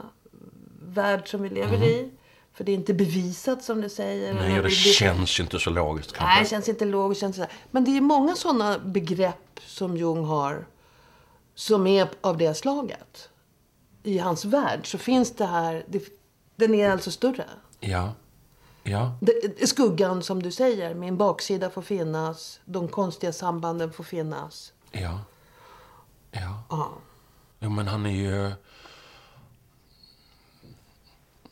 värld 0.82 1.28
som 1.30 1.42
vi 1.42 1.50
lever 1.50 1.84
i. 1.84 2.12
För 2.54 2.64
det 2.64 2.72
är 2.72 2.74
inte 2.74 2.94
bevisat 2.94 3.64
som 3.64 3.82
du 3.82 3.90
säger. 3.90 4.32
Mm. 4.32 4.44
Nej, 4.44 4.58
och 4.58 4.64
det 4.64 4.70
känns 4.70 5.40
ju 5.40 5.44
inte 5.44 5.60
så 5.60 5.70
logiskt 5.70 6.12
kanske. 6.12 6.36
Nej, 6.36 6.44
det 6.44 6.50
känns 6.50 6.70
inte 6.70 6.86
logiskt. 6.86 7.22
Känns 7.22 7.36
så. 7.36 7.46
Men 7.72 7.84
det 7.84 7.98
är 7.98 8.02
många 8.02 8.36
sådana 8.36 8.80
begrepp 8.80 9.60
som 9.66 9.98
Jung 9.98 10.26
har 10.26 10.66
som 11.56 11.88
är 11.88 12.08
av 12.22 12.38
det 12.38 12.54
slaget. 12.54 13.30
I 14.04 14.18
hans 14.20 14.46
värld 14.46 14.92
så 14.92 14.98
finns 14.98 15.36
det 15.36 15.46
här, 15.46 15.86
det, 15.88 16.04
den 16.56 16.74
är 16.76 16.90
alltså 16.90 17.12
större. 17.12 17.46
Ja. 17.80 18.14
Ja. 18.84 19.18
Det, 19.22 19.68
skuggan 19.70 20.24
som 20.24 20.44
du 20.44 20.52
säger, 20.52 20.96
min 20.96 21.18
baksida 21.18 21.70
får 21.70 21.82
finnas, 21.82 22.60
de 22.66 22.88
konstiga 22.88 23.34
sambanden 23.34 23.94
får 23.94 24.04
finnas. 24.04 24.74
Ja. 24.92 25.20
Ja. 26.32 26.64
Ja. 26.70 26.90
Jo, 27.60 27.70
men 27.70 27.88
han 27.88 28.06
är 28.06 28.10
ju... 28.10 28.52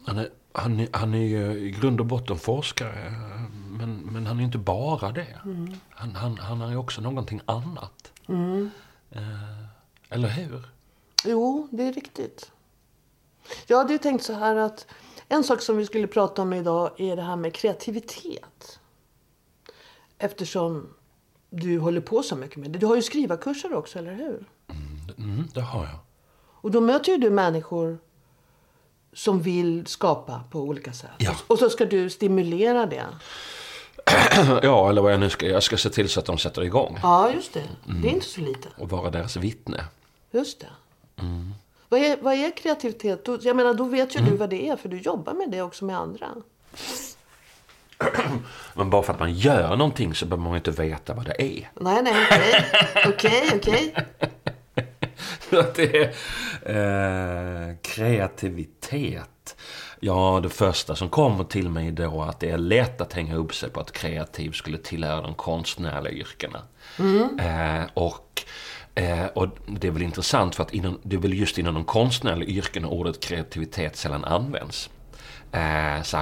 Han 0.05 0.17
är, 0.17 0.29
han, 0.53 0.79
är, 0.79 0.87
han 0.91 1.13
är 1.13 1.27
ju 1.27 1.59
i 1.59 1.71
grund 1.71 1.99
och 1.99 2.05
botten 2.05 2.37
forskare. 2.37 3.11
Men, 3.69 3.95
men 3.97 4.27
han 4.27 4.35
är 4.35 4.39
ju 4.39 4.45
inte 4.45 4.57
bara 4.57 5.11
det. 5.11 5.39
Han, 5.89 6.15
han, 6.15 6.37
han 6.37 6.61
är 6.61 6.69
ju 6.69 6.77
också 6.77 7.01
någonting 7.01 7.41
annat. 7.45 8.11
Eh, 9.11 9.65
eller 10.09 10.29
hur? 10.29 10.69
Jo, 11.25 11.67
det 11.71 11.83
är 11.83 11.93
riktigt. 11.93 12.51
Jag 13.67 13.77
hade 13.77 13.93
ju 13.93 13.99
tänkt 13.99 14.23
så 14.23 14.33
här 14.33 14.55
att 14.55 14.87
en 15.29 15.43
sak 15.43 15.61
som 15.61 15.77
vi 15.77 15.85
skulle 15.85 16.07
prata 16.07 16.41
om 16.41 16.53
idag 16.53 16.91
är 16.97 17.15
det 17.15 17.21
här 17.21 17.35
med 17.35 17.53
kreativitet. 17.53 18.79
Eftersom 20.17 20.93
du 21.49 21.79
håller 21.79 22.01
på 22.01 22.23
så 22.23 22.35
mycket 22.35 22.57
med 22.57 22.71
det. 22.71 22.79
Du 22.79 22.85
har 22.85 22.95
ju 22.95 23.01
skrivarkurser 23.01 23.73
också, 23.73 23.99
eller 23.99 24.13
hur? 24.13 24.45
Mm, 25.17 25.47
det 25.53 25.61
har 25.61 25.83
jag. 25.83 25.99
Och 26.43 26.71
då 26.71 26.81
möter 26.81 27.11
ju 27.11 27.17
du 27.17 27.29
människor 27.29 27.97
som 29.13 29.41
vill 29.41 29.87
skapa 29.87 30.43
på 30.51 30.59
olika 30.59 30.93
sätt. 30.93 31.09
Ja. 31.17 31.35
Och 31.47 31.59
så 31.59 31.69
ska 31.69 31.85
du 31.85 32.09
stimulera 32.09 32.85
det. 32.85 33.05
Ja, 34.63 34.89
eller 34.89 35.01
vad 35.01 35.13
jag 35.13 35.19
nu 35.19 35.29
ska 35.29 35.47
Jag 35.47 35.63
ska 35.63 35.77
se 35.77 35.89
till 35.89 36.09
så 36.09 36.19
att 36.19 36.25
de 36.25 36.37
sätter 36.37 36.63
igång. 36.63 36.99
Ja, 37.03 37.31
just 37.33 37.53
det. 37.53 37.63
Det 38.01 38.07
är 38.07 38.11
inte 38.11 38.25
så 38.25 38.41
lite. 38.41 38.69
Och 38.77 38.89
vara 38.89 39.09
deras 39.09 39.35
vittne. 39.35 39.85
Just 40.31 40.59
det. 40.59 40.69
Vad, 41.89 41.99
är, 41.99 42.17
vad 42.21 42.33
är 42.33 42.57
kreativitet? 42.57 43.27
Jag 43.41 43.55
menar, 43.55 43.73
då 43.73 43.83
vet 43.83 44.15
ju 44.15 44.19
du 44.19 44.37
vad 44.37 44.49
det 44.49 44.69
är, 44.69 44.75
för 44.75 44.89
du 44.89 44.97
jobbar 44.97 45.33
med 45.33 45.49
det 45.49 45.61
också 45.61 45.85
med 45.85 45.97
andra. 45.97 46.27
Men 48.73 48.89
bara 48.89 49.03
för 49.03 49.13
att 49.13 49.19
man 49.19 49.33
gör 49.33 49.75
någonting 49.77 50.15
så 50.15 50.25
behöver 50.25 50.43
man 50.43 50.55
inte 50.55 50.71
veta 50.71 51.13
vad 51.13 51.25
det 51.25 51.41
är. 51.41 51.71
Nej, 51.79 52.03
nej, 52.03 52.13
okej. 52.25 52.65
Okej, 53.07 53.51
okej. 53.55 53.95
det 55.75 55.95
är 55.95 57.69
eh, 57.69 57.75
kreativitet. 57.81 59.55
Ja, 59.99 60.39
det 60.43 60.49
första 60.49 60.95
som 60.95 61.09
kommer 61.09 61.43
till 61.43 61.69
mig 61.69 61.91
då 61.91 62.21
att 62.21 62.39
det 62.39 62.49
är 62.49 62.57
lätt 62.57 63.01
att 63.01 63.13
hänga 63.13 63.35
upp 63.35 63.55
sig 63.55 63.69
på 63.69 63.79
att 63.79 63.91
kreativ 63.91 64.51
skulle 64.51 64.77
tillhöra 64.77 65.21
de 65.21 65.33
konstnärliga 65.33 66.13
yrkena. 66.13 66.61
Eh, 67.39 67.89
och, 67.93 68.30
eh, 68.95 69.25
och 69.25 69.47
det 69.67 69.87
är 69.87 69.91
väl 69.91 70.01
intressant 70.01 70.55
för 70.55 70.63
att 70.63 70.73
inom, 70.73 70.99
det 71.03 71.15
är 71.15 71.19
väl 71.19 71.33
just 71.33 71.57
inom 71.57 71.73
de 71.73 71.83
konstnärliga 71.83 72.49
yrkena 72.49 72.87
ordet 72.87 73.23
kreativitet 73.23 73.95
sällan 73.95 74.23
används. 74.23 74.89
Eh, 75.51 76.01
så 76.03 76.17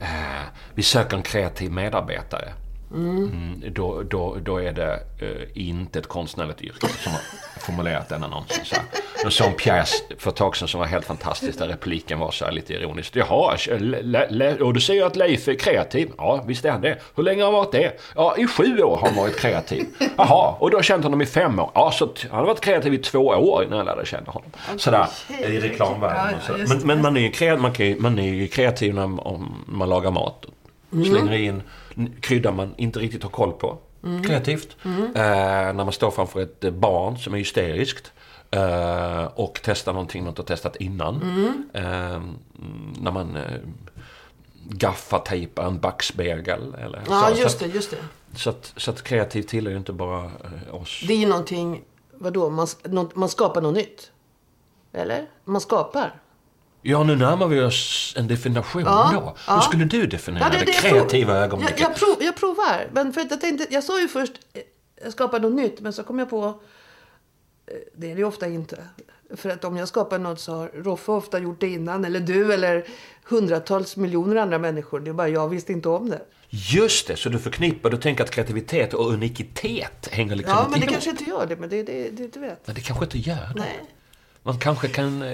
eh, 0.00 0.44
vi 0.74 0.82
söker 0.82 1.16
en 1.16 1.22
kreativ 1.22 1.72
medarbetare. 1.72 2.52
Mm, 2.94 3.62
då, 3.74 4.02
då, 4.02 4.36
då 4.42 4.56
är 4.56 4.72
det 4.72 5.00
eh, 5.20 5.66
inte 5.68 5.98
ett 5.98 6.06
konstnärligt 6.06 6.62
yrke 6.62 6.88
som 6.88 7.12
har 7.12 7.20
formulerat 7.60 8.08
den 8.08 8.24
annonsen. 8.24 8.64
Så 8.64 8.74
här. 8.74 8.84
Jag 9.22 9.32
såg 9.32 9.46
en 9.46 9.54
pjäs 9.54 10.02
för 10.18 10.30
ett 10.30 10.36
tag 10.36 10.56
sedan 10.56 10.68
som 10.68 10.80
var 10.80 10.86
helt 10.86 11.06
fantastisk 11.06 11.58
där 11.58 11.68
repliken 11.68 12.18
var 12.18 12.30
så 12.30 12.44
här 12.44 12.52
lite 12.52 12.74
ironiskt. 12.74 13.16
Jaha, 13.16 13.56
le, 13.78 14.26
le, 14.30 14.54
och 14.54 14.74
du 14.74 14.80
säger 14.80 15.04
att 15.04 15.16
Leif 15.16 15.48
är 15.48 15.54
kreativ? 15.54 16.10
Ja, 16.16 16.44
visst 16.46 16.64
är 16.64 16.70
han 16.70 16.80
det. 16.80 16.98
Hur 17.14 17.22
länge 17.22 17.42
har 17.42 17.52
han 17.52 17.60
varit 17.60 17.72
det? 17.72 18.00
Ja, 18.14 18.36
i 18.36 18.46
sju 18.46 18.82
år 18.82 18.96
har 18.96 19.06
han 19.08 19.16
varit 19.16 19.38
kreativ. 19.38 19.86
Jaha, 20.16 20.54
och 20.58 20.70
du 20.70 20.76
har 20.76 20.82
känt 20.82 21.04
honom 21.04 21.20
i 21.20 21.26
fem 21.26 21.58
år? 21.58 21.70
Ja, 21.74 21.90
så 21.90 22.08
han 22.30 22.38
har 22.38 22.46
varit 22.46 22.60
kreativ 22.60 22.94
i 22.94 22.98
två 22.98 23.18
år 23.18 23.64
innan 23.64 23.78
jag 23.78 23.86
lärde 23.86 24.06
känna 24.06 24.30
honom. 24.32 24.50
Sådär, 24.76 25.06
i 25.38 25.60
reklamvärlden 25.60 26.34
och 26.34 26.42
sådär. 26.42 26.66
Men, 26.68 26.86
men 26.86 27.02
man 27.02 27.16
är 27.16 27.20
ju 27.20 27.30
kreativ, 27.30 27.62
man, 27.62 27.72
kan 27.72 28.02
man 28.02 28.18
är 28.18 28.34
ju 28.34 28.46
kreativ 28.46 28.94
när 28.94 29.06
man, 29.06 29.18
om 29.18 29.64
man 29.66 29.88
lagar 29.88 30.10
mat. 30.10 30.46
Slänger 30.90 31.32
in 31.32 31.62
kryddor 32.20 32.52
man 32.52 32.74
inte 32.76 32.98
riktigt 32.98 33.22
har 33.22 33.30
koll 33.30 33.52
på. 33.52 33.78
Kreativt. 34.26 34.76
Eh, 34.84 34.92
när 35.14 35.72
man 35.84 35.92
står 35.92 36.10
framför 36.10 36.40
ett 36.40 36.64
eh, 36.64 36.70
barn 36.70 37.18
som 37.18 37.34
är 37.34 37.38
hysteriskt. 37.38 38.12
Eh, 38.50 39.24
och 39.24 39.60
testar 39.64 39.92
någonting 39.92 40.22
man 40.22 40.28
inte 40.30 40.42
har 40.42 40.46
testat 40.46 40.76
innan. 40.76 41.22
Eh, 41.72 42.14
mm, 42.14 42.36
när 43.00 43.10
man 43.10 43.36
eh, 43.36 43.42
gaffatejpar 44.70 45.64
en 45.66 45.78
backspegel. 45.80 46.74
Eller 46.74 47.02
Ja, 47.08 47.30
så. 47.34 47.40
just 47.42 47.58
så, 47.58 47.64
det, 47.64 47.74
just 47.74 47.90
det. 47.90 47.96
att, 48.32 48.38
så, 48.38 48.50
att, 48.50 48.72
så 48.76 48.90
att 48.90 49.02
kreativt 49.02 49.48
tillhör 49.48 49.70
ju 49.72 49.78
inte 49.78 49.92
bara 49.92 50.24
eh, 50.24 50.74
oss. 50.74 51.04
Det 51.08 51.12
är 51.12 51.18
ju 51.18 51.26
någonting, 51.26 51.82
vadå, 52.14 52.50
man, 52.50 52.66
man 53.14 53.28
skapar 53.28 53.60
något 53.60 53.74
nytt. 53.74 54.10
Eller? 54.92 55.26
Man 55.44 55.60
skapar. 55.60 56.14
Ja, 56.90 57.02
nu 57.04 57.16
närmar 57.16 57.46
vi 57.48 57.60
oss 57.60 58.14
en 58.16 58.28
definition 58.28 58.82
Ja, 58.84 59.10
då. 59.14 59.36
ja. 59.46 59.54
Hur 59.54 59.60
skulle 59.62 59.84
du 59.84 60.06
definiera 60.06 60.44
Ja, 60.44 60.50
det, 60.64 60.72
jag 60.72 60.74
kreativa 60.74 61.32
prov- 61.32 61.42
ögonblicket? 61.44 61.80
Jag, 61.80 61.90
jag, 61.90 61.96
prov, 61.98 62.16
jag 62.20 62.36
provar. 62.36 62.86
Men 62.92 63.12
för 63.12 63.20
att 63.20 63.30
jag, 63.30 63.40
tänkte, 63.40 63.66
jag 63.74 63.84
sa 63.84 64.00
ju 64.00 64.08
först, 64.08 64.32
eh, 64.52 64.62
jag 65.04 65.12
skapar 65.12 65.40
något 65.40 65.52
nytt. 65.52 65.80
Men 65.80 65.92
så 65.92 66.02
kom 66.02 66.18
jag 66.18 66.30
på, 66.30 66.44
eh, 67.66 67.74
det 67.96 68.10
är 68.10 68.14
det 68.14 68.18
ju 68.18 68.24
ofta 68.24 68.46
inte. 68.48 68.78
För 69.36 69.50
att 69.50 69.64
om 69.64 69.76
jag 69.76 69.88
skapar 69.88 70.18
något 70.18 70.40
så 70.40 70.52
har 70.54 70.68
Roffe 70.68 71.12
ofta 71.12 71.38
gjort 71.38 71.60
det 71.60 71.68
innan. 71.68 72.04
Eller 72.04 72.20
du 72.20 72.52
eller 72.52 72.84
hundratals 73.24 73.96
miljoner 73.96 74.36
andra 74.36 74.58
människor. 74.58 75.00
Det 75.00 75.10
är 75.10 75.14
bara 75.14 75.28
jag 75.28 75.48
visste 75.48 75.72
inte 75.72 75.88
om 75.88 76.10
det. 76.10 76.20
Just 76.50 77.06
det, 77.06 77.16
så 77.16 77.28
du 77.28 77.38
förknippar, 77.38 77.90
du 77.90 77.96
tänker 77.96 78.24
att 78.24 78.30
kreativitet 78.30 78.94
och 78.94 79.12
unikitet 79.12 80.08
hänger 80.12 80.36
liksom 80.36 80.54
Ja, 80.56 80.60
inte 80.60 80.70
men 80.70 80.80
det 80.80 80.84
ihop. 80.84 80.92
kanske 80.94 81.10
inte 81.10 81.24
gör 81.24 81.46
det. 81.46 81.56
Men 81.56 81.68
det, 81.68 81.82
det, 81.82 82.10
det 82.10 82.34
du 82.34 82.40
vet. 82.40 82.66
Nej, 82.66 82.74
det 82.74 82.80
kanske 82.80 83.04
inte 83.04 83.18
gör 83.18 83.36
det. 83.36 83.60
Nej. 83.60 83.84
Man 84.42 84.58
kanske 84.58 84.88
kan 84.88 85.22
eh, 85.22 85.28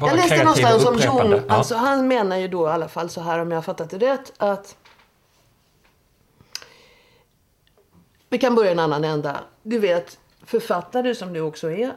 Jag 0.00 0.16
läste 0.16 0.38
någonstans 0.44 0.84
om. 0.86 0.98
Jung. 0.98 1.30
Ja. 1.30 1.54
Alltså, 1.54 1.74
han 1.74 2.08
menar 2.08 2.36
ju 2.36 2.48
då 2.48 2.68
i 2.68 2.70
alla 2.70 2.88
fall 2.88 3.10
så 3.10 3.20
här 3.20 3.38
om 3.38 3.50
jag 3.50 3.56
har 3.56 3.62
fattat 3.62 3.90
det 3.90 3.98
rätt. 3.98 4.32
Att 4.36 4.76
vi 8.28 8.38
kan 8.38 8.54
börja 8.54 8.70
i 8.70 8.72
en 8.72 8.78
annan 8.78 9.04
ända. 9.04 9.40
Du 9.62 9.78
vet, 9.78 10.18
författare 10.44 11.14
som 11.14 11.32
du 11.32 11.40
också 11.40 11.70
är. 11.70 11.92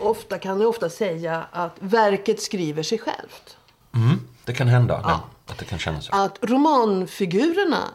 Ofta 0.00 0.38
kan 0.38 0.58
du 0.58 0.66
ofta 0.66 0.90
säga 0.90 1.44
att 1.52 1.72
verket 1.78 2.42
skriver 2.42 2.82
sig 2.82 2.98
självt. 2.98 3.56
Mm, 3.94 4.20
det 4.44 4.52
kan 4.54 4.68
hända 4.68 5.00
ja. 5.04 5.22
att 5.46 5.58
det 5.58 5.64
kan 5.64 5.78
kännas 5.78 6.06
så. 6.06 6.12
Att 6.16 6.38
romanfigurerna 6.42 7.88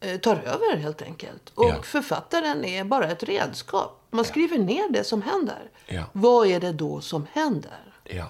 eh, 0.00 0.20
tar 0.20 0.36
över 0.36 0.76
helt 0.76 1.02
enkelt. 1.02 1.52
Och 1.54 1.64
Ja. 1.64 1.82
författaren 1.82 2.64
är 2.64 2.84
bara 2.84 3.10
ett 3.10 3.22
redskap. 3.22 4.06
Man 4.10 4.24
skriver 4.24 4.58
ner 4.58 4.90
det 4.90 5.04
som 5.04 5.22
händer. 5.22 5.70
Ja. 5.86 6.02
Vad 6.12 6.46
är 6.46 6.60
det 6.60 6.72
då 6.72 7.00
som 7.00 7.26
händer? 7.32 7.91
Ja. 8.04 8.26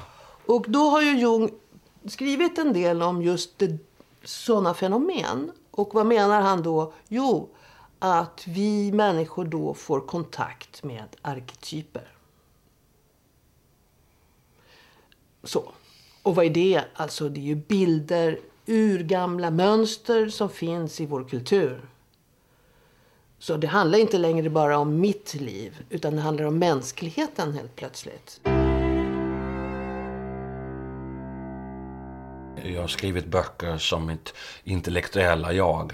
Och 0.46 0.64
då 0.68 0.90
har 0.90 1.02
ju 1.02 1.18
Jung 1.18 1.50
skrivit 2.06 2.58
en 2.58 2.72
del 2.72 3.02
om 3.02 3.22
just 3.22 3.58
det, 3.58 3.78
sådana 4.24 4.74
fenomen. 4.74 5.52
Och 5.70 5.94
vad 5.94 6.06
menar 6.06 6.40
han 6.40 6.62
då? 6.62 6.92
Jo, 7.08 7.48
att 7.98 8.46
vi 8.46 8.92
människor 8.92 9.44
då 9.44 9.74
får 9.74 10.00
kontakt 10.00 10.82
med 10.82 11.16
arketyper. 11.22 12.08
Så. 15.44 15.72
Och 16.22 16.34
vad 16.34 16.44
är 16.44 16.50
det? 16.50 16.84
Alltså 16.94 17.28
det 17.28 17.40
är 17.40 17.44
ju 17.44 17.54
bilder, 17.54 18.40
ur 18.66 19.02
gamla 19.02 19.50
mönster 19.50 20.28
som 20.28 20.48
finns 20.48 21.00
i 21.00 21.06
vår 21.06 21.24
kultur. 21.24 21.80
Så 23.38 23.56
det 23.56 23.66
handlar 23.66 23.98
inte 23.98 24.18
längre 24.18 24.50
bara 24.50 24.78
om 24.78 25.00
mitt 25.00 25.34
liv, 25.34 25.84
utan 25.90 26.16
det 26.16 26.22
handlar 26.22 26.44
om 26.44 26.58
mänskligheten 26.58 27.52
helt 27.52 27.76
plötsligt. 27.76 28.40
Jag 32.64 32.80
har 32.80 32.88
skrivit 32.88 33.26
böcker 33.26 33.78
som 33.78 34.06
mitt 34.06 34.34
intellektuella 34.64 35.52
jag 35.52 35.92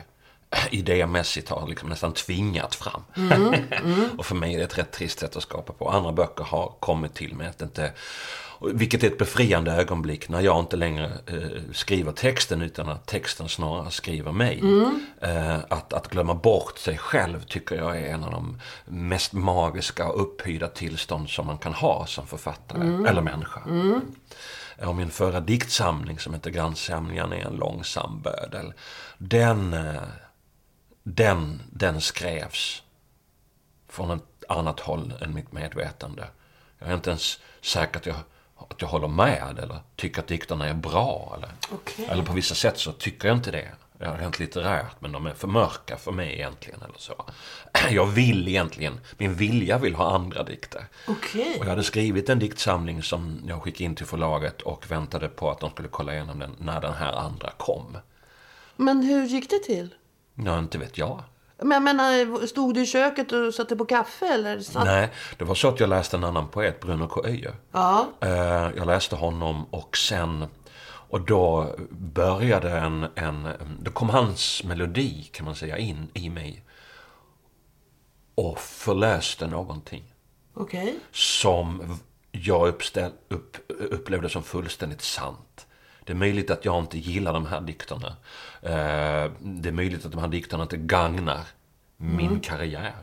idémässigt 0.70 1.48
har 1.48 1.68
liksom 1.68 1.88
nästan 1.88 2.12
tvingat 2.12 2.74
fram. 2.74 3.02
och 4.18 4.26
för 4.26 4.34
mig 4.34 4.54
är 4.54 4.58
det 4.58 4.64
ett 4.64 4.78
rätt 4.78 4.92
trist 4.92 5.18
sätt 5.18 5.36
att 5.36 5.42
skapa 5.42 5.72
på. 5.72 5.90
Andra 5.90 6.12
böcker 6.12 6.44
har 6.44 6.74
kommit 6.80 7.14
till 7.14 7.34
mig 7.34 7.46
att 7.46 7.62
inte 7.62 7.92
vilket 8.60 9.02
är 9.02 9.06
ett 9.06 9.18
befriande 9.18 9.72
ögonblick 9.72 10.28
när 10.28 10.40
jag 10.40 10.60
inte 10.60 10.76
längre 10.76 11.04
eh, 11.26 11.72
skriver 11.72 12.12
texten 12.12 12.62
utan 12.62 12.88
att 12.88 13.06
texten 13.06 13.48
snarare 13.48 13.90
skriver 13.90 14.32
mig. 14.32 14.62
Eh, 15.20 15.56
att, 15.68 15.92
att 15.92 16.08
glömma 16.08 16.34
bort 16.34 16.78
sig 16.78 16.98
själv 16.98 17.44
tycker 17.44 17.76
jag 17.76 17.96
är 17.96 18.14
en 18.14 18.24
av 18.24 18.30
de 18.30 18.60
mest 18.84 19.32
magiska 19.32 20.08
och 20.08 20.22
upphöjda 20.22 20.68
tillstånd 20.68 21.28
som 21.28 21.46
man 21.46 21.58
kan 21.58 21.72
ha 21.72 22.06
som 22.06 22.26
författare 22.26 23.08
eller 23.08 23.20
människa. 23.20 23.60
Och 24.82 24.96
min 24.96 25.10
förra 25.10 25.40
diktsamling 25.40 26.18
som 26.18 26.34
heter 26.34 26.50
Grannsämjan 26.50 27.32
är 27.32 27.46
en 27.46 27.56
långsam 27.56 28.22
bödel. 28.22 28.72
Den, 29.18 29.74
eh, 29.74 30.02
den, 31.02 31.62
den 31.70 32.00
skrevs 32.00 32.82
från 33.88 34.10
ett 34.10 34.44
annat 34.48 34.80
håll 34.80 35.14
än 35.20 35.34
mitt 35.34 35.52
medvetande. 35.52 36.28
Jag 36.78 36.88
är 36.88 36.94
inte 36.94 37.10
ens 37.10 37.38
säker 37.60 37.98
att 37.98 38.06
jag, 38.06 38.16
att 38.56 38.82
jag 38.82 38.88
håller 38.88 39.08
med 39.08 39.58
eller 39.62 39.80
tycker 39.96 40.20
att 40.20 40.28
dikterna 40.28 40.66
är 40.66 40.74
bra. 40.74 41.34
Eller, 41.36 41.50
Okej. 41.70 42.06
eller 42.06 42.24
på 42.24 42.32
vissa 42.32 42.54
sätt 42.54 42.78
så 42.78 42.92
tycker 42.92 43.28
jag 43.28 43.36
inte 43.36 43.50
det. 43.50 43.68
Jag 44.00 44.08
har 44.08 44.18
rent 44.18 44.38
litterärt, 44.38 45.00
men 45.00 45.12
de 45.12 45.26
är 45.26 45.34
för 45.34 45.48
mörka 45.48 45.96
för 45.96 46.12
mig 46.12 46.32
egentligen. 46.34 46.82
Eller 46.82 46.98
så. 46.98 47.24
Jag 47.90 48.06
vill 48.06 48.48
egentligen, 48.48 49.00
min 49.18 49.34
vilja 49.34 49.78
vill 49.78 49.94
ha 49.94 50.10
andra 50.14 50.42
dikter. 50.42 50.84
Okej. 51.08 51.56
Och 51.58 51.64
jag 51.64 51.70
hade 51.70 51.82
skrivit 51.84 52.28
en 52.28 52.38
diktsamling 52.38 53.02
som 53.02 53.40
jag 53.46 53.62
skickade 53.62 53.84
in 53.84 53.94
till 53.94 54.06
förlaget 54.06 54.62
och 54.62 54.90
väntade 54.90 55.28
på 55.28 55.50
att 55.50 55.60
de 55.60 55.70
skulle 55.70 55.88
kolla 55.88 56.12
igenom 56.14 56.38
den 56.38 56.50
när 56.58 56.80
den 56.80 56.92
här 56.94 57.12
andra 57.12 57.50
kom. 57.56 57.96
Men 58.76 59.02
hur 59.02 59.26
gick 59.26 59.50
det 59.50 59.58
till? 59.58 59.94
Ja, 60.34 60.58
inte 60.58 60.78
vet 60.78 60.98
jag. 60.98 61.22
Men 61.62 61.70
jag 61.70 61.82
menar, 61.82 62.46
stod 62.46 62.74
du 62.74 62.82
i 62.82 62.86
köket 62.86 63.32
och 63.32 63.54
satte 63.54 63.76
på 63.76 63.84
kaffe 63.84 64.26
eller? 64.26 64.60
Satt... 64.60 64.84
Nej, 64.84 65.08
det 65.38 65.44
var 65.44 65.54
så 65.54 65.68
att 65.68 65.80
jag 65.80 65.88
läste 65.88 66.16
en 66.16 66.24
annan 66.24 66.48
poet, 66.48 66.80
Bruno 66.80 67.08
K. 67.08 67.24
Öijer. 67.24 67.54
Ja. 67.72 68.06
Eh, 68.20 68.28
Jag 68.76 68.86
läste 68.86 69.16
honom 69.16 69.64
och 69.64 69.96
sen... 69.96 70.44
Och 71.10 71.20
då 71.20 71.74
började 71.90 72.70
en, 72.78 73.06
en... 73.14 73.48
Då 73.80 73.90
kom 73.90 74.08
hans 74.08 74.64
melodi, 74.64 75.22
kan 75.32 75.44
man 75.44 75.54
säga, 75.56 75.78
in 75.78 76.08
i 76.14 76.30
mig. 76.30 76.62
Och 78.34 78.58
förlöste 78.58 79.46
någonting. 79.46 80.04
Okej. 80.54 80.98
som 81.12 81.98
jag 82.32 82.68
uppställ, 82.68 83.12
upp, 83.28 83.56
upplevde 83.68 84.28
som 84.28 84.42
fullständigt 84.42 85.02
sant. 85.02 85.66
Det 86.04 86.12
är 86.12 86.16
möjligt 86.16 86.50
att 86.50 86.64
jag 86.64 86.78
inte 86.78 86.98
gillar 86.98 87.32
de 87.32 87.46
här 87.46 87.60
dikterna. 87.60 88.16
Eh, 88.62 89.30
Det 89.40 89.68
är 89.68 89.72
möjligt 89.72 90.04
att 90.06 90.12
de 90.12 90.20
här 90.20 90.28
dikterna 90.28 90.62
inte 90.62 90.76
gagnar 90.76 91.40
min 91.96 92.40
karriär. 92.40 92.94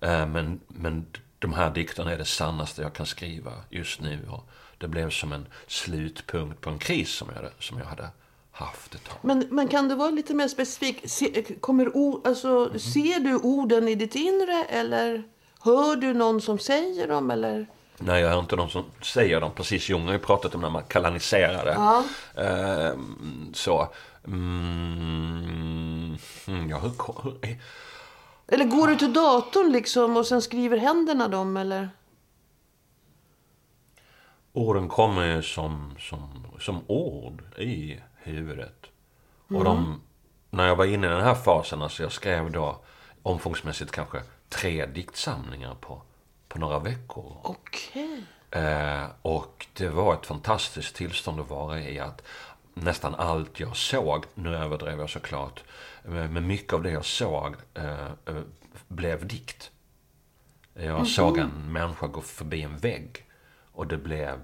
Eh, 0.00 0.26
Men, 0.26 0.60
men 0.68 1.06
de 1.38 1.52
här 1.52 1.70
dikterna 1.70 2.12
är 2.12 2.18
det 2.18 2.24
sannaste 2.24 2.82
jag 2.82 2.92
kan 2.94 3.06
skriva 3.06 3.52
just 3.70 4.00
nu. 4.00 4.26
Och 4.30 4.48
det 4.78 4.88
blev 4.88 5.10
som 5.10 5.32
en 5.32 5.46
slutpunkt 5.66 6.60
på 6.60 6.70
en 6.70 6.78
kris 6.78 7.10
som 7.10 7.28
jag 7.34 7.50
som 7.58 7.78
jag 7.78 7.86
hade 7.86 8.08
haft 8.52 8.94
ett 8.94 9.04
tag. 9.04 9.18
Men, 9.22 9.46
men 9.50 9.68
kan 9.68 9.88
du 9.88 9.94
vara 9.94 10.10
lite 10.10 10.34
mer 10.34 10.48
specifik? 10.48 11.02
Se, 11.04 11.42
kommer 11.60 11.96
ord, 11.96 12.26
alltså, 12.26 12.78
Ser 12.78 13.20
du 13.20 13.36
orden 13.36 13.88
i 13.88 13.94
ditt 13.94 14.14
inre 14.14 14.64
eller 14.68 15.22
hör 15.60 15.96
du 15.96 16.14
någon 16.14 16.40
som 16.40 16.58
säger 16.58 17.08
dem? 17.08 17.30
Eller? 17.30 17.66
Nej, 17.98 18.22
jag 18.22 18.30
hör 18.30 18.38
inte 18.40 18.56
de 18.56 18.70
som 18.70 18.84
säger 19.02 19.40
dem. 19.40 19.50
Precis, 19.54 19.88
Jung 19.88 20.06
har 20.06 20.12
ju 20.12 20.18
pratat 20.18 20.54
om 20.54 20.60
när 20.60 20.70
man 20.70 20.82
kanaliserar 20.82 21.64
det. 21.64 21.72
Ja. 21.72 22.04
Ehm, 22.42 23.50
så. 23.54 23.88
Mm, 24.26 26.16
mm, 26.46 26.70
ja, 26.70 26.78
hur, 26.78 26.92
hur, 27.22 27.58
eller 28.48 28.64
går 28.64 28.88
du 28.88 28.96
till 28.96 29.12
datorn 29.12 29.72
liksom 29.72 30.16
och 30.16 30.26
sen 30.26 30.42
skriver 30.42 30.76
händerna 30.76 31.28
dem? 31.28 31.56
Eller? 31.56 31.90
Orden 34.54 34.88
kommer 34.88 35.24
ju 35.24 35.42
som, 35.42 35.94
som, 35.98 36.46
som 36.60 36.80
ord 36.86 37.42
i 37.58 38.00
huvudet. 38.16 38.86
Och 39.48 39.64
de, 39.64 40.00
när 40.50 40.66
jag 40.66 40.76
var 40.76 40.84
inne 40.84 41.06
i 41.06 41.10
den 41.10 41.20
här 41.20 41.34
fasen, 41.34 41.82
alltså 41.82 42.02
jag 42.02 42.12
skrev 42.12 42.52
då 42.52 42.80
omfångsmässigt 43.22 43.90
kanske 43.90 44.22
tre 44.48 44.86
diktsamlingar 44.86 45.74
på, 45.74 46.02
på 46.48 46.58
några 46.58 46.78
veckor. 46.78 47.36
Okej. 47.42 48.24
Eh, 48.50 49.04
och 49.22 49.66
det 49.72 49.88
var 49.88 50.14
ett 50.14 50.26
fantastiskt 50.26 50.96
tillstånd 50.96 51.40
att 51.40 51.50
vara 51.50 51.80
i. 51.80 51.98
att 51.98 52.22
Nästan 52.74 53.14
allt 53.14 53.60
jag 53.60 53.76
såg, 53.76 54.24
nu 54.34 54.56
överdrev 54.56 55.00
jag 55.00 55.10
såklart, 55.10 55.64
men 56.02 56.46
mycket 56.46 56.72
av 56.72 56.82
det 56.82 56.90
jag 56.90 57.04
såg 57.04 57.54
eh, 57.74 58.06
eh, 58.06 58.42
blev 58.88 59.26
dikt. 59.26 59.70
Jag 60.74 61.06
såg 61.06 61.38
en 61.38 61.72
människa 61.72 62.06
gå 62.06 62.20
förbi 62.20 62.62
en 62.62 62.76
vägg 62.76 63.24
och 63.74 63.86
det 63.86 63.96
blev, 63.96 64.38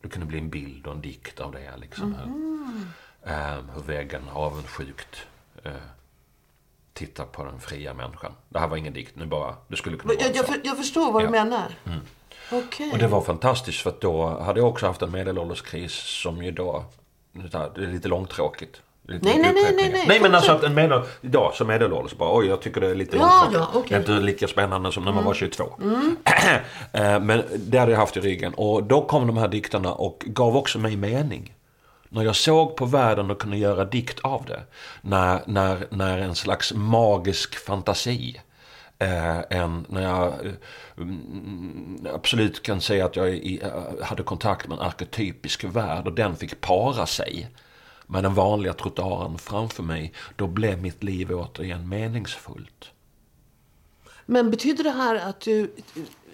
det 0.00 0.08
kunde 0.08 0.26
bli 0.26 0.38
en 0.38 0.50
bild 0.50 0.86
och 0.86 0.92
en 0.94 1.00
dikt 1.00 1.40
av 1.40 1.52
det. 1.52 1.76
Liksom, 1.76 2.14
hur, 2.14 3.32
eh, 3.32 3.58
hur 3.74 3.82
väggen 3.82 4.22
avundsjukt 4.32 5.26
eh, 5.64 5.72
tittar 6.92 7.24
på 7.24 7.44
den 7.44 7.60
fria 7.60 7.94
människan. 7.94 8.32
Det 8.48 8.58
här 8.58 8.68
var 8.68 8.76
ingen 8.76 8.92
dikt, 8.92 9.16
nu 9.16 9.26
bara, 9.26 9.56
det 9.68 9.76
skulle 9.76 9.96
kunna 9.96 10.12
Jag, 10.14 10.20
vara 10.24 10.36
jag, 10.36 10.46
för, 10.46 10.60
jag 10.64 10.76
förstår 10.76 11.12
vad 11.12 11.22
Ja. 11.22 11.26
du 11.26 11.32
menar. 11.32 11.74
Okej. 12.52 12.92
Och 12.92 12.98
det 12.98 13.06
var 13.06 13.20
fantastiskt 13.20 13.80
för 13.82 13.90
att 13.90 14.00
då 14.00 14.26
hade 14.40 14.60
jag 14.60 14.68
också 14.68 14.86
haft 14.86 15.02
en 15.02 15.10
medelålderskris 15.10 15.92
som 15.92 16.42
ju 16.44 16.50
då, 16.50 16.84
det 17.32 17.54
är 17.54 17.86
lite 17.92 18.08
långtråkigt. 18.08 18.82
Lite 19.08 19.28
Nej, 19.28 19.38
nej, 19.38 19.52
nej, 19.52 19.74
nej, 19.76 19.90
nej. 19.92 20.04
Nej 20.08 20.20
men 20.20 20.34
alltså 20.34 20.52
att 20.52 20.62
en 20.62 20.74
medel, 20.74 21.02
idag 21.20 21.54
som 21.54 21.66
medelålders 21.66 22.14
bara 22.14 22.38
oj 22.38 22.46
jag 22.46 22.62
tycker 22.62 22.80
det 22.80 22.90
är 22.90 22.94
lite 22.94 23.16
Ja, 23.16 23.48
ja, 23.52 23.70
okej. 23.74 23.88
Det 23.88 23.94
är 23.94 23.98
inte 23.98 24.12
lika 24.12 24.48
spännande 24.48 24.92
som 24.92 25.04
när 25.04 25.12
man 25.12 25.24
var 25.24 25.34
22. 25.34 25.64
Eh, 26.92 27.20
men 27.20 27.42
det 27.56 27.78
hade 27.78 27.92
jag 27.92 27.98
haft 27.98 28.16
i 28.16 28.20
ryggen. 28.20 28.54
Och 28.54 28.82
då 28.84 29.06
kom 29.06 29.26
de 29.26 29.36
här 29.36 29.48
dikterna 29.48 29.92
och 29.92 30.24
gav 30.26 30.56
också 30.56 30.78
mig 30.78 30.96
mening. 30.96 31.54
När 32.08 32.22
jag 32.22 32.36
såg 32.36 32.76
på 32.76 32.84
världen 32.84 33.30
och 33.30 33.40
kunde 33.40 33.56
göra 33.56 33.84
dikt 33.84 34.20
av 34.20 34.44
det. 34.44 34.60
När, 35.00 35.40
när, 35.46 35.86
när 35.90 36.18
en 36.18 36.34
slags 36.34 36.72
magisk 36.74 37.54
fantasi. 37.66 38.40
Eh, 38.98 39.38
en, 39.50 39.86
när 39.88 40.02
jag 40.02 40.26
eh, 40.26 40.52
mm, 40.98 42.06
absolut 42.14 42.62
kan 42.62 42.80
säga 42.80 43.04
att 43.04 43.16
jag 43.16 43.28
i, 43.28 43.60
eh, 43.62 44.04
hade 44.06 44.22
kontakt 44.22 44.68
med 44.68 44.78
en 44.78 44.84
arketypisk 44.84 45.64
värld 45.64 46.06
och 46.06 46.14
den 46.14 46.36
fick 46.36 46.60
para 46.60 47.06
sig 47.06 47.48
med 48.06 48.22
den 48.22 48.34
vanliga 48.34 48.72
trottoaren 48.72 49.38
framför 49.38 49.82
mig. 49.82 50.12
Då 50.36 50.46
blev 50.46 50.82
mitt 50.82 51.02
liv 51.02 51.32
återigen 51.32 51.88
meningsfullt. 51.88 52.90
Men 54.26 54.50
betyder 54.50 54.84
det 54.84 54.90
här 54.90 55.14
att 55.16 55.40
du 55.40 55.74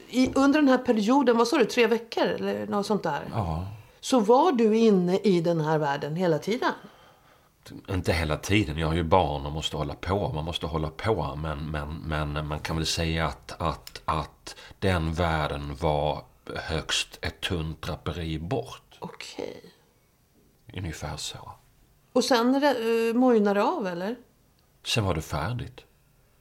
i, 0.09 0.33
under 0.35 0.61
den 0.61 0.69
här 0.69 0.79
perioden, 0.79 1.37
vad 1.37 1.49
sa 1.49 1.59
du, 1.59 1.65
tre 1.65 1.87
veckor 1.87 2.25
eller 2.25 2.67
något 2.67 2.87
sånt 2.87 3.03
där? 3.03 3.23
Ja. 3.33 3.67
Så 4.01 4.21
var 4.21 4.53
du 4.53 4.77
inne 4.77 5.19
i 5.19 5.41
den 5.41 5.61
här 5.61 5.79
världen 5.79 6.17
hela 6.17 6.39
tiden? 6.39 6.73
Inte 7.91 8.13
hela 8.13 8.37
tiden. 8.37 8.79
Jag 8.79 8.87
har 8.87 8.95
ju 8.95 9.03
barn 9.03 9.47
och 9.47 9.53
måste 9.53 9.77
hålla 9.77 9.95
på. 9.95 10.33
Man 10.33 10.45
måste 10.45 10.67
hålla 10.67 10.91
på. 10.91 11.37
Men, 11.37 11.71
men, 11.71 11.95
men 11.95 12.47
man 12.47 12.59
kan 12.59 12.77
väl 12.77 12.87
säga 12.87 13.27
att, 13.27 13.55
att, 13.59 14.03
att 14.05 14.57
den 14.79 15.13
världen 15.13 15.75
var 15.81 16.25
högst 16.57 17.19
ett 17.23 17.41
tunt 17.41 17.83
draperi 17.83 18.39
bort. 18.39 18.99
Okej. 18.99 19.65
Ungefär 20.75 21.17
så. 21.17 21.53
Och 22.13 22.25
sen 22.25 22.65
uh, 22.65 23.15
mojnade 23.15 23.61
det 23.61 23.65
av 23.65 23.87
eller? 23.87 24.17
Sen 24.85 25.05
var 25.05 25.15
det 25.15 25.23
färdigt. 25.23 25.81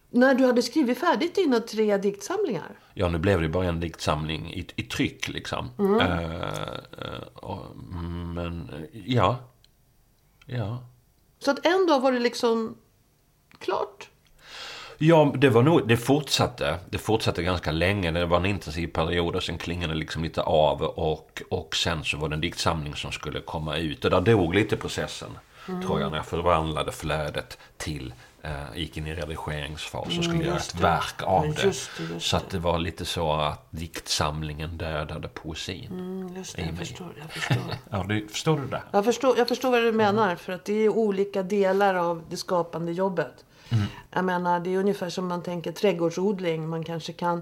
När 0.09 0.35
du 0.35 0.45
hade 0.45 0.61
skrivit 0.61 0.99
färdigt 0.99 1.35
dina 1.35 1.59
tre 1.59 1.97
diktsamlingar? 1.97 2.79
Ja, 2.93 3.09
nu 3.09 3.17
blev 3.17 3.41
det 3.41 3.49
bara 3.49 3.65
en 3.65 3.79
diktsamling 3.79 4.53
i, 4.53 4.67
i 4.75 4.83
tryck 4.83 5.27
liksom. 5.27 5.69
Eh, 6.01 6.33
eh, 6.33 7.23
och, 7.33 7.77
men, 8.35 8.69
eh, 8.69 9.01
ja. 9.05 9.37
Ja. 10.45 10.83
Så 11.39 11.51
att 11.51 11.65
en 11.65 11.87
dag 11.87 11.99
var 11.99 12.11
det 12.11 12.19
liksom 12.19 12.77
klart? 13.59 14.09
Ja, 14.97 15.33
det 15.37 15.49
var 15.49 15.63
nog, 15.63 15.87
det 15.87 15.97
fortsatte. 15.97 16.79
Det 16.89 16.97
fortsatte 16.97 17.43
ganska 17.43 17.71
länge. 17.71 18.11
Det 18.11 18.25
var 18.25 18.37
en 18.37 18.45
intensiv 18.45 18.87
period 18.87 19.35
och 19.35 19.43
sen 19.43 19.57
klingade 19.57 19.93
det 19.93 19.99
liksom 19.99 20.23
lite 20.23 20.41
av. 20.41 20.81
Och, 20.81 21.41
och 21.49 21.75
sen 21.75 22.03
så 22.03 22.17
var 22.17 22.29
det 22.29 22.35
en 22.35 22.41
diktsamling 22.41 22.95
som 22.95 23.11
skulle 23.11 23.41
komma 23.41 23.77
ut. 23.77 24.05
Och 24.05 24.11
där 24.11 24.21
dog 24.21 24.55
lite 24.55 24.77
processen. 24.77 25.29
Tror 25.65 26.01
jag, 26.01 26.11
när 26.11 26.17
jag 26.17 26.25
förvandlade 26.25 26.91
flödet 26.91 27.57
till, 27.77 28.13
eh, 28.41 28.51
gick 28.75 28.97
in 28.97 29.07
i 29.07 29.15
redigeringsfas 29.15 30.17
och 30.17 30.23
skulle 30.23 30.43
göra 30.43 30.53
just 30.53 30.71
ett 30.71 30.77
det. 30.77 30.83
verk 30.83 31.23
av 31.23 31.45
Ja, 31.45 31.53
det. 31.55 31.63
just 31.63 31.89
det, 31.97 32.03
just 32.13 32.27
Så 32.27 32.37
att 32.37 32.49
det 32.49 32.59
var 32.59 32.79
lite 32.79 33.05
så 33.05 33.31
att 33.33 33.67
diktsamlingen 33.69 34.77
dödade 34.77 35.27
poesin. 35.27 35.91
Mm, 35.91 36.35
just 36.37 36.55
det, 36.55 36.61
jag 36.61 36.77
förstår, 36.77 37.13
jag 37.21 37.31
förstår. 37.31 37.57
Ja, 37.89 38.05
du, 38.07 38.27
förstår 38.27 38.57
du 38.59 38.67
det? 38.67 38.81
Jag 38.91 39.05
förstår, 39.05 39.37
jag 39.37 39.47
förstår 39.47 39.71
vad 39.71 39.83
du 39.83 39.91
menar. 39.91 40.35
För 40.35 40.53
att 40.53 40.65
det 40.65 40.73
är 40.73 40.89
olika 40.89 41.43
delar 41.43 41.95
av 41.95 42.23
det 42.29 42.37
skapande 42.37 42.91
jobbet. 42.91 43.45
Mm. 43.69 43.85
Jag 44.11 44.25
menar, 44.25 44.59
det 44.59 44.73
är 44.73 44.77
ungefär 44.77 45.09
som 45.09 45.27
man 45.27 45.43
tänker 45.43 45.71
trädgårdsodling. 45.71 46.69
Man 46.69 46.83
kanske 46.83 47.13
kan 47.13 47.41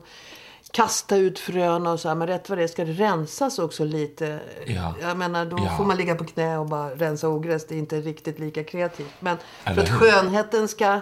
kasta 0.71 1.15
ut 1.17 1.39
fröna 1.39 1.91
och 1.91 1.99
så 1.99 2.07
här. 2.07 2.15
Men 2.15 2.27
rätt 2.27 2.49
vad 2.49 2.57
det 2.57 2.67
ska 2.67 2.85
det 2.85 2.91
rensas 2.91 3.59
också 3.59 3.83
lite. 3.83 4.39
Ja. 4.67 4.95
Jag 5.01 5.17
menar, 5.17 5.45
då 5.45 5.57
Ja. 5.65 5.77
får 5.77 5.85
man 5.85 5.97
ligga 5.97 6.15
på 6.15 6.23
knä 6.25 6.57
och 6.57 6.65
bara 6.65 6.95
rensa 6.95 7.29
ogräs. 7.29 7.67
Det 7.67 7.75
är 7.75 7.79
inte 7.79 8.01
riktigt 8.01 8.39
lika 8.39 8.63
kreativt. 8.63 9.13
Men 9.19 9.37
för 9.63 9.71
Eller 9.71 9.83
att 9.83 9.89
hur? 9.89 9.95
skönheten 9.97 10.67
ska... 10.67 10.99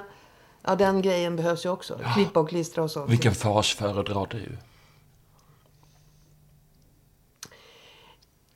Ja, 0.63 0.75
den 0.75 1.01
grejen 1.01 1.35
behövs 1.35 1.65
ju 1.65 1.69
också. 1.69 1.99
Klippa 2.13 2.39
och 2.39 2.49
klistra 2.49 2.83
och 2.83 2.91
så. 2.91 3.05
Vilken 3.05 3.35
fas 3.35 3.73
föredrar 3.75 4.27
du? 4.31 4.57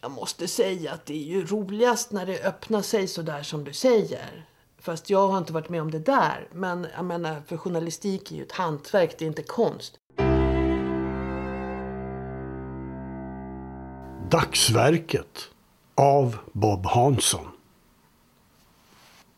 Jag 0.02 0.12
måste 0.12 0.47
säga 0.47 0.91
att 0.91 1.06
det 1.06 1.13
är 1.13 1.28
ju 1.28 1.45
roligast 1.45 2.12
när 2.12 2.26
det 2.26 2.43
öppnar 2.43 2.82
sig 2.82 3.08
så 3.08 3.21
där 3.21 3.43
som 3.43 3.63
du 3.63 3.74
säger. 3.74 4.45
Fast 4.80 5.10
jag 5.10 5.28
har 5.28 5.38
inte 5.38 5.54
varit 5.54 5.69
med 5.69 5.82
om 5.82 5.91
det 5.91 6.00
där. 6.00 6.47
Men 6.52 6.88
jag 6.95 7.06
menar, 7.06 7.41
för 7.47 7.58
journalistik 7.58 8.32
är 8.32 8.36
ju 8.36 8.43
ett 8.43 8.52
hantverk, 8.52 9.15
det 9.19 9.26
är 9.26 9.28
inte 9.28 9.43
konst. 9.43 9.97
Dagsverket 14.31 15.49
av 15.95 16.37
Bob 16.51 16.85
Hansson. 16.85 17.47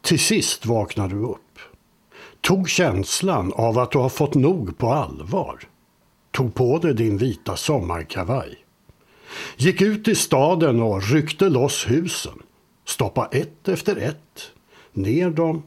Till 0.02 0.20
sist 0.20 0.66
vaknade 0.66 1.16
du 1.16 1.22
upp. 1.22 1.60
Tog 2.42 2.70
känslan 2.70 3.54
av 3.54 3.80
att 3.80 3.92
du 3.92 3.98
har 3.98 4.10
fått 4.10 4.36
nog 4.36 4.78
på 4.78 4.90
allvar. 4.90 5.60
Tog 6.32 6.54
på 6.54 6.78
dig 6.78 6.94
din 6.94 7.18
vita 7.18 7.56
sommarkavaj. 7.56 8.66
Gick 9.58 9.82
ut 9.82 10.08
i 10.08 10.16
staden 10.16 10.82
och 10.82 11.04
ryckte 11.04 11.50
loss 11.50 11.90
husen. 11.90 12.42
Stoppa 12.86 13.30
ett 13.32 13.68
efter 13.68 13.96
ett 13.96 14.52
ner 14.92 15.30
dem. 15.30 15.64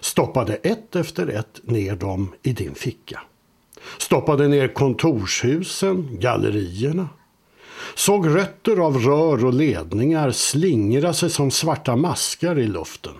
Stoppade 0.00 0.54
ett 0.54 0.96
efter 0.96 1.26
ett 1.26 1.60
ner 1.62 1.96
dem 1.96 2.32
i 2.42 2.52
din 2.52 2.74
ficka. 2.74 3.20
Stoppade 3.98 4.48
ner 4.48 4.68
kontorshusen, 4.68 6.18
gallerierna, 6.20 7.08
såg 7.94 8.36
rötter 8.36 8.76
av 8.76 8.98
rör 8.98 9.44
och 9.44 9.54
ledningar 9.54 10.30
slingra 10.30 11.12
sig 11.12 11.30
som 11.30 11.50
svarta 11.50 11.96
maskar 11.96 12.58
i 12.58 12.66
luften. 12.66 13.14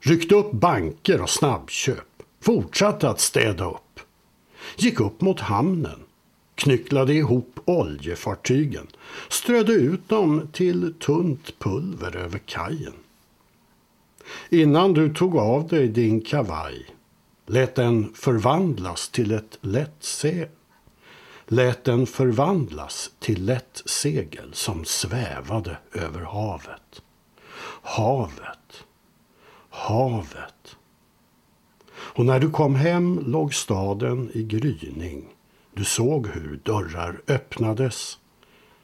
Ryckte 0.00 0.34
upp 0.34 0.52
banker 0.52 1.20
och 1.20 1.30
snabbköp, 1.30 2.22
fortsatte 2.40 3.08
att 3.08 3.20
städa 3.20 3.64
upp. 3.64 4.00
Gick 4.76 5.00
upp 5.00 5.20
mot 5.20 5.40
hamnen, 5.40 6.00
knycklade 6.54 7.14
ihop 7.14 7.60
oljefartygen, 7.64 8.86
strödde 9.28 9.72
ut 9.72 10.08
dem 10.08 10.48
till 10.52 10.94
tunt 10.98 11.58
pulver 11.58 12.16
över 12.16 12.38
kajen. 12.38 12.92
Innan 14.50 14.94
du 14.94 15.14
tog 15.14 15.36
av 15.36 15.68
dig 15.68 15.88
din 15.88 16.20
kavaj 16.20 16.86
lät 17.46 17.74
den 17.74 18.14
förvandlas 18.14 19.08
till 19.08 19.32
ett 19.32 19.58
lätt 19.60 19.96
säl 20.00 20.48
lät 21.48 21.84
den 21.84 22.06
förvandlas 22.06 23.10
till 23.18 23.44
lätt 23.44 23.82
segel 23.84 24.50
som 24.54 24.84
svävade 24.84 25.78
över 25.92 26.20
havet. 26.20 27.02
Havet, 27.82 28.84
havet. 29.70 30.76
Och 31.90 32.26
när 32.26 32.40
du 32.40 32.50
kom 32.50 32.74
hem 32.74 33.18
låg 33.26 33.54
staden 33.54 34.30
i 34.34 34.42
gryning. 34.42 35.28
Du 35.74 35.84
såg 35.84 36.26
hur 36.26 36.60
dörrar 36.64 37.20
öppnades, 37.28 38.18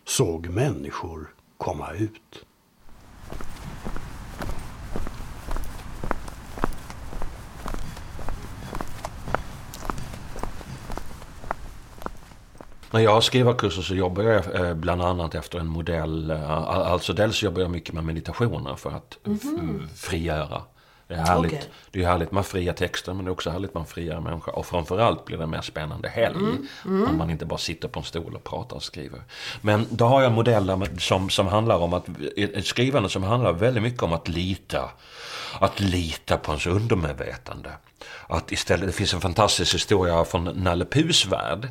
såg 0.04 0.48
människor 0.48 1.34
komma 1.58 1.92
ut. 1.92 2.44
När 12.94 13.00
jag 13.00 13.10
har 13.12 13.20
skrivarkurser 13.20 13.82
så 13.82 13.94
jobbar 13.94 14.22
jag 14.22 14.60
eh, 14.68 14.74
bland 14.74 15.02
annat 15.02 15.34
efter 15.34 15.58
en 15.58 15.66
modell. 15.66 16.30
eh, 16.30 16.50
Alltså 16.68 17.12
dels 17.12 17.42
jobbar 17.42 17.60
jag 17.62 17.70
mycket 17.70 17.94
med 17.94 18.04
meditationer 18.04 18.74
för 18.74 18.90
att 18.90 19.18
f- 19.26 19.42
frigöra 19.96 20.62
Det 21.08 21.14
är 21.14 21.18
härligt. 21.18 21.52
Okej. 21.52 21.64
Det 21.90 22.02
är 22.02 22.06
härligt 22.06 22.32
med 22.32 22.46
fria 22.46 22.72
texter 22.72 23.14
men 23.14 23.24
det 23.24 23.28
är 23.28 23.32
också 23.32 23.50
härligt 23.50 23.74
med 23.74 23.80
en 23.80 23.86
friare 23.86 24.20
människa. 24.20 24.50
Och 24.50 24.66
framförallt 24.66 25.24
blir 25.24 25.38
det 25.38 25.46
mer 25.46 25.60
spännande 25.60 26.08
helg. 26.08 26.36
Mm, 26.84 27.08
Om 27.08 27.18
man 27.18 27.30
inte 27.30 27.46
bara 27.46 27.58
sitter 27.58 27.88
på 27.88 28.00
en 28.00 28.04
stol 28.04 28.34
och 28.34 28.44
pratar 28.44 28.76
och 28.76 28.82
skriver. 28.82 29.20
Men 29.60 29.86
då 29.90 30.04
har 30.04 30.20
jag 30.22 30.28
en 30.28 30.34
modell 30.34 30.66
där 30.66 30.76
med- 30.76 31.00
som, 31.02 31.30
som 31.30 31.46
handlar 31.46 31.76
om 31.78 31.92
att, 31.94 32.06
ett 32.36 32.66
skrivande 32.66 33.08
som 33.08 33.22
handlar 33.22 33.52
väldigt 33.52 33.82
mycket 33.82 34.02
om 34.02 34.12
att 34.12 34.28
lita. 34.28 34.90
Att 35.60 35.80
lita 35.80 36.36
på 36.36 36.50
ens 36.52 36.66
undermedvetande. 36.66 37.70
Att 38.28 38.52
istället, 38.52 38.86
det 38.86 38.92
finns 38.92 39.14
en 39.14 39.20
fantastisk 39.20 39.74
historia 39.74 40.24
från 40.24 40.44
Nalle 40.44 40.84
Puhs 40.84 41.26
värld. 41.26 41.68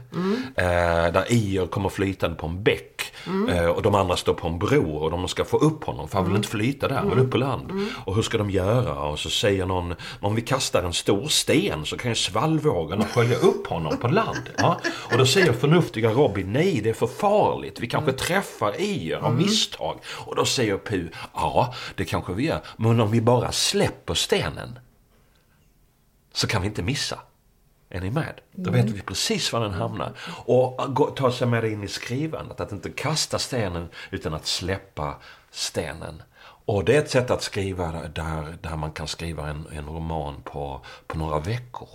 Eh, 0.56 1.14
där 1.14 1.26
Ior 1.30 1.68
kommer 1.68 1.90
flytande 1.90 2.38
på 2.38 2.48
en 2.48 2.64
bäck. 2.64 3.14
Eh, 3.50 3.66
och 3.66 3.82
de 3.82 3.96
andra 3.96 4.18
står 4.18 4.34
på 4.34 4.48
en 4.48 4.60
bro 4.60 4.96
och 4.96 5.12
de 5.12 5.28
ska 5.28 5.46
få 5.46 5.58
upp 5.58 5.84
honom. 5.84 6.08
För 6.08 6.18
han 6.18 6.28
vill 6.28 6.36
inte 6.36 6.48
flyta 6.50 6.88
där, 6.88 7.04
men 7.04 7.20
upp 7.20 7.32
på 7.32 7.38
land. 7.38 7.72
Och 8.06 8.16
hur 8.16 8.22
ska 8.22 8.38
de 8.38 8.50
göra? 8.50 8.94
Och 8.94 9.20
så 9.20 9.30
säger 9.30 9.66
någon, 9.66 9.96
om 10.20 10.36
vi 10.36 10.42
kastar 10.42 10.84
en 10.84 10.94
stor 10.94 11.28
sten 11.28 11.86
så 11.86 11.98
kan 11.98 12.12
ju 12.12 12.16
svallvågorna 12.16 13.06
skölja 13.06 13.38
upp 13.38 13.68
honom 13.68 13.98
på 13.98 14.08
land. 14.08 14.50
Ja? 14.58 14.80
Och 14.86 15.18
då 15.18 15.26
säger 15.26 15.54
förnuftiga 15.54 16.10
Robin, 16.10 16.54
nej 16.54 16.82
det 16.84 16.90
är 16.90 16.94
för 16.94 17.08
farligt. 17.08 17.80
Vi 17.80 17.88
kanske 17.88 18.12
träffar 18.12 18.82
Ior 18.82 19.20
av 19.20 19.36
misstag. 19.36 20.00
Och 20.06 20.36
då 20.36 20.46
säger 20.46 20.78
Puh, 20.78 21.06
ja 21.34 21.74
det 21.96 22.06
kanske 22.06 22.34
vi 22.34 22.46
gör. 22.46 22.62
Men 22.78 23.00
om 23.00 23.12
vi 23.12 23.22
bara 23.22 23.52
släpper 23.52 24.14
stenen 24.14 24.80
så 26.34 26.48
kan 26.48 26.62
vi 26.62 26.68
inte 26.68 26.82
missa. 26.82 27.20
Är 27.90 28.02
ni 28.02 28.12
med? 28.12 28.42
Då 28.52 28.72
vet 28.72 28.86
vi 28.86 29.02
precis 29.02 29.54
var 29.54 29.60
den 29.60 29.74
hamnar. 29.74 30.18
Och 30.46 31.16
ta 31.16 31.32
sig 31.32 31.48
med 31.48 31.64
det 31.64 31.70
in 31.70 31.84
i 31.84 31.88
skrivandet. 31.88 32.60
Att 32.60 32.72
inte 32.72 32.90
kasta 32.90 33.40
stenen 33.40 33.90
utan 34.12 34.34
att 34.34 34.46
släppa 34.46 35.16
stenen. 35.52 36.24
Och 36.66 36.86
det 36.86 36.96
är 36.96 37.00
ett 37.00 37.10
sätt 37.10 37.32
att 37.32 37.44
skriva 37.44 37.92
där, 37.92 38.58
där 38.62 38.76
man 38.76 38.92
kan 38.92 39.08
skriva 39.08 39.50
en, 39.50 39.68
en 39.72 39.86
roman 39.86 40.42
på, 40.44 40.86
på 41.08 41.18
några 41.18 41.40
veckor. 41.40 41.90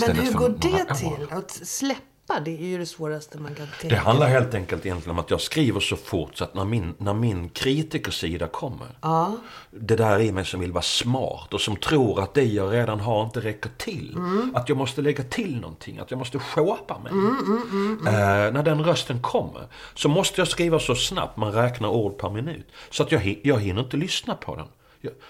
Men 0.00 0.16
hur 0.16 0.32
går 0.32 0.48
det 0.48 0.90
år. 0.90 0.94
till? 0.94 1.28
Att 1.30 1.50
släppa, 1.50 2.00
det 2.44 2.50
är 2.50 2.66
ju 2.66 2.78
det 2.78 2.86
svåraste 2.86 3.38
man 3.38 3.54
kan 3.54 3.66
tänka. 3.80 3.96
Det 3.96 4.00
handlar 4.00 4.26
helt 4.26 4.54
enkelt 4.54 4.86
egentligen 4.86 5.10
om 5.10 5.18
att 5.18 5.30
jag 5.30 5.40
skriver 5.40 5.80
så 5.80 5.96
fort 5.96 6.36
så 6.36 6.44
att 6.44 6.54
när 6.54 6.64
min, 6.64 6.94
när 6.98 7.14
min 7.14 7.48
kritikersida 7.48 8.46
kommer. 8.46 8.86
Ja. 9.00 9.36
Det 9.70 9.96
där 9.96 10.20
i 10.20 10.32
mig 10.32 10.44
som 10.44 10.60
vill 10.60 10.72
vara 10.72 10.82
smart 10.82 11.54
och 11.54 11.60
som 11.60 11.76
tror 11.76 12.22
att 12.22 12.34
det 12.34 12.44
jag 12.44 12.72
redan 12.72 13.00
har 13.00 13.24
inte 13.24 13.40
räcker 13.40 13.70
till. 13.76 14.14
Mm. 14.16 14.52
Att 14.54 14.68
jag 14.68 14.78
måste 14.78 15.02
lägga 15.02 15.24
till 15.24 15.60
någonting, 15.60 15.98
att 15.98 16.10
jag 16.10 16.18
måste 16.18 16.38
shoppa 16.38 16.98
mig. 16.98 17.12
Mm, 17.12 18.06
Eh, 18.06 18.52
när 18.52 18.62
den 18.62 18.84
rösten 18.84 19.22
kommer 19.22 19.66
så 19.94 20.08
måste 20.08 20.40
jag 20.40 20.48
skriva 20.48 20.78
så 20.78 20.94
snabbt, 20.94 21.36
man 21.36 21.52
räknar 21.52 21.88
ord 21.88 22.18
per 22.18 22.30
minut. 22.30 22.66
Så 22.90 23.02
att 23.02 23.12
jag, 23.12 23.40
jag 23.44 23.60
hinner 23.60 23.82
inte 23.82 23.96
lyssna 23.96 24.34
på 24.34 24.56
den. 24.56 24.66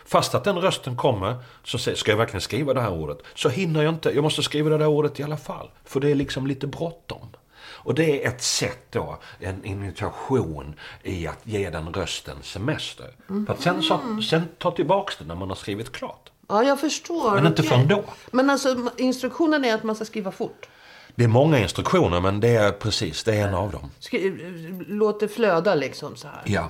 Fast 0.05 0.35
att 0.35 0.45
den 0.45 0.59
rösten 0.59 0.97
kommer, 0.97 1.37
så 1.65 1.79
säger 1.79 1.97
ska 1.97 2.11
jag 2.13 2.19
verkligen 2.19 2.41
skriva 2.41 2.75
det 2.75 2.81
här 2.81 2.93
ordet? 2.93 3.19
Så 3.35 3.49
hinner 3.49 3.83
jag 3.83 3.95
inte, 3.95 4.11
jag 4.11 4.23
måste 4.25 4.43
skriva 4.43 4.71
det 4.71 4.79
där 4.79 4.87
ordet 4.87 5.21
i 5.21 5.23
alla 5.23 5.37
fall. 5.37 5.71
För 5.85 6.01
det 6.01 6.11
är 6.11 6.15
liksom 6.15 6.47
lite 6.47 6.67
bråttom. 6.67 7.29
Och 7.59 7.95
det 7.95 8.25
är 8.25 8.29
ett 8.29 8.43
sätt 8.43 8.87
då, 8.91 9.19
en 9.41 9.65
imitation 9.65 10.75
i 11.03 11.27
att 11.27 11.39
ge 11.43 11.71
den 11.71 11.93
rösten 11.93 12.37
semester. 12.43 13.07
För 13.47 13.53
att 13.53 13.61
sen, 13.61 13.83
så, 13.83 14.01
sen 14.31 14.43
ta 14.59 14.71
tillbaks 14.71 15.17
det 15.17 15.25
när 15.25 15.35
man 15.35 15.49
har 15.49 15.57
skrivit 15.57 15.93
klart. 15.93 16.31
Ja, 16.49 16.63
jag 16.65 16.81
förstår. 16.81 17.35
Men 17.35 17.47
inte 17.47 17.63
förrän 17.63 17.89
då. 17.89 18.05
Men 18.31 18.51
alltså, 18.51 18.91
instruktionen 18.97 19.65
är 19.65 19.75
att 19.75 19.83
man 19.83 19.97
ska 19.97 20.05
skriva 20.05 20.33
fort. 20.33 20.67
Det 21.15 21.25
är 21.25 21.29
många 21.29 21.59
instruktioner 21.59 22.21
men 22.21 22.41
det 22.41 22.49
är 22.49 22.73
precis, 22.73 23.25
det 23.25 23.35
är 23.37 23.49
en 23.49 23.55
av 23.55 23.71
dem. 23.71 23.91
Skri- 24.01 24.85
låt 24.89 25.21
det 25.21 25.29
flöda 25.29 25.75
liksom 25.75 26.17
så 26.17 26.29
här. 26.29 26.43
Ja, 26.45 26.69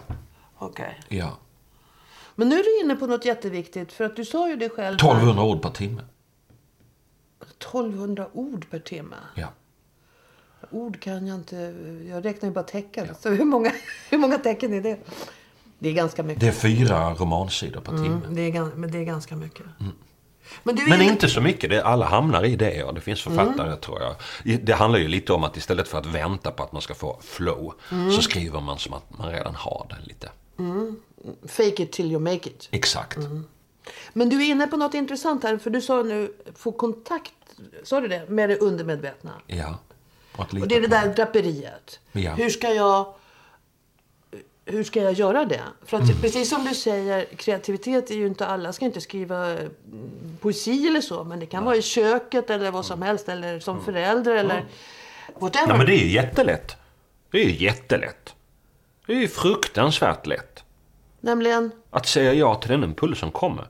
Okej. 0.58 1.00
ja. 1.08 1.30
Men 2.38 2.48
nu 2.48 2.58
är 2.58 2.64
du 2.64 2.84
inne 2.84 2.96
på 2.96 3.06
något 3.06 3.24
jätteviktigt. 3.24 3.92
För 3.92 4.04
att 4.04 4.16
du 4.16 4.24
sa 4.24 4.48
ju 4.48 4.56
det 4.56 4.68
själv. 4.68 5.00
här. 5.00 5.10
1200 5.10 5.42
ord 5.42 5.62
per 5.62 5.70
timme. 5.70 6.02
1200 7.58 8.28
ord 8.32 8.70
per 8.70 8.78
timme. 8.78 9.16
Ja. 9.34 9.48
Ord 10.70 11.00
kan 11.00 11.26
jag 11.26 11.34
inte. 11.34 11.56
Jag 12.08 12.24
räknar 12.24 12.48
ju 12.48 12.52
bara 12.54 12.64
tecken. 12.64 13.08
Så 13.20 13.30
hur 13.30 13.44
många, 13.44 13.72
hur 14.10 14.18
många 14.18 14.38
tecken 14.38 14.72
är 14.72 14.80
det? 14.80 14.98
Det 15.78 15.88
är 15.88 15.92
ganska 15.92 16.22
mycket. 16.22 16.40
Det 16.40 16.48
är 16.48 16.52
fyra 16.52 17.14
romansidor 17.14 17.80
per 17.80 17.92
timme. 17.92 18.20
Mm, 18.24 18.34
det, 18.34 18.42
är, 18.42 18.76
men 18.76 18.90
det 18.90 18.98
är 18.98 19.04
ganska 19.04 19.36
mycket. 19.36 19.66
Men 20.62 20.78
är 20.78 20.88
Men 20.88 21.00
inne- 21.00 21.10
inte 21.12 21.28
så 21.28 21.40
mycket. 21.40 21.70
Det, 21.70 21.82
alla 21.84 22.06
hamnar 22.06 22.44
i 22.44 22.56
det. 22.56 22.84
Och 22.84 22.94
det 22.94 23.00
finns 23.00 23.22
författare 23.22 23.76
tror 23.76 24.00
jag. 24.00 24.14
Det 24.62 24.72
handlar 24.72 24.98
ju 24.98 25.08
lite 25.08 25.32
om 25.32 25.44
att 25.44 25.56
istället 25.56 25.88
för 25.88 25.98
att 25.98 26.06
vänta 26.06 26.50
på 26.50 26.62
att 26.62 26.72
man 26.72 26.82
ska 26.82 26.94
få 26.94 27.20
flow. 27.22 27.72
Så 28.16 28.22
skriver 28.22 28.60
man 28.60 28.78
som 28.78 28.94
att 28.94 29.18
man 29.18 29.32
redan 29.32 29.54
har 29.54 29.86
den 29.90 29.98
lite. 30.04 30.28
Fake 31.48 31.82
it 31.82 31.92
till 31.92 32.12
you 32.12 32.20
make 32.20 32.50
it. 32.50 32.68
Exakt. 32.70 33.18
Men 34.12 34.28
du 34.28 34.36
är 34.42 34.50
inne 34.50 34.66
på 34.66 34.76
något 34.76 34.94
intressant 34.94 35.42
här. 35.42 35.58
För 35.58 35.70
du 35.70 35.80
sa 35.80 36.02
nu 36.02 36.32
få 36.54 36.72
kontakt. 36.72 37.32
Sa 37.82 38.00
du 38.00 38.08
det? 38.08 38.28
Med 38.28 38.48
det 38.48 38.56
undermedvetna. 38.58 39.32
Ja. 39.46 39.78
Och, 40.36 40.46
det 40.68 40.76
är 40.76 40.80
det 40.80 40.86
där 40.86 41.14
draperiet. 41.14 42.00
Ja. 42.12 42.34
Hur 42.34 42.50
ska 42.50 42.74
jag... 42.74 43.14
Hur 44.68 44.84
ska 44.84 45.02
jag 45.02 45.12
göra 45.12 45.44
det? 45.44 45.62
För 45.84 45.96
att 45.96 46.02
Mm. 46.02 46.20
precis 46.20 46.50
som 46.50 46.64
du 46.64 46.74
säger, 46.74 47.24
kreativitet 47.24 48.10
är 48.10 48.14
ju 48.14 48.26
inte 48.26 48.46
alla 48.46 48.72
ska 48.72 48.84
inte 48.84 49.00
skriva 49.00 49.46
mm, 49.50 49.70
poesi 50.40 50.86
eller 50.88 51.00
så. 51.00 51.24
Men 51.24 51.40
det 51.40 51.46
kan 51.46 51.64
vara 51.64 51.76
i 51.76 51.82
köket 51.82 52.50
eller 52.50 52.70
vad 52.70 52.86
som 52.86 53.02
helst. 53.02 53.28
Eller 53.28 53.60
som 53.60 53.84
förälder 53.84 54.36
eller 54.36 54.64
whatever. 55.34 55.64
Mm. 55.64 55.68
Nej 55.68 55.78
men 55.78 55.86
det 55.86 55.92
är 55.92 56.04
ju 56.04 56.12
jättelätt. 56.12 56.76
Det 57.30 57.38
är 57.38 57.44
ju 57.44 57.64
jättelätt. 57.64 58.34
Det 59.06 59.12
är 59.12 59.16
ju 59.20 59.28
fruktansvärt 59.28 60.26
lätt. 60.26 60.64
Nämligen, 61.20 61.70
Att 61.90 62.06
säga 62.06 62.32
ja 62.34 62.54
till 62.54 62.70
den 62.70 62.84
impuls 62.84 63.18
som 63.18 63.30
kommer. 63.30 63.64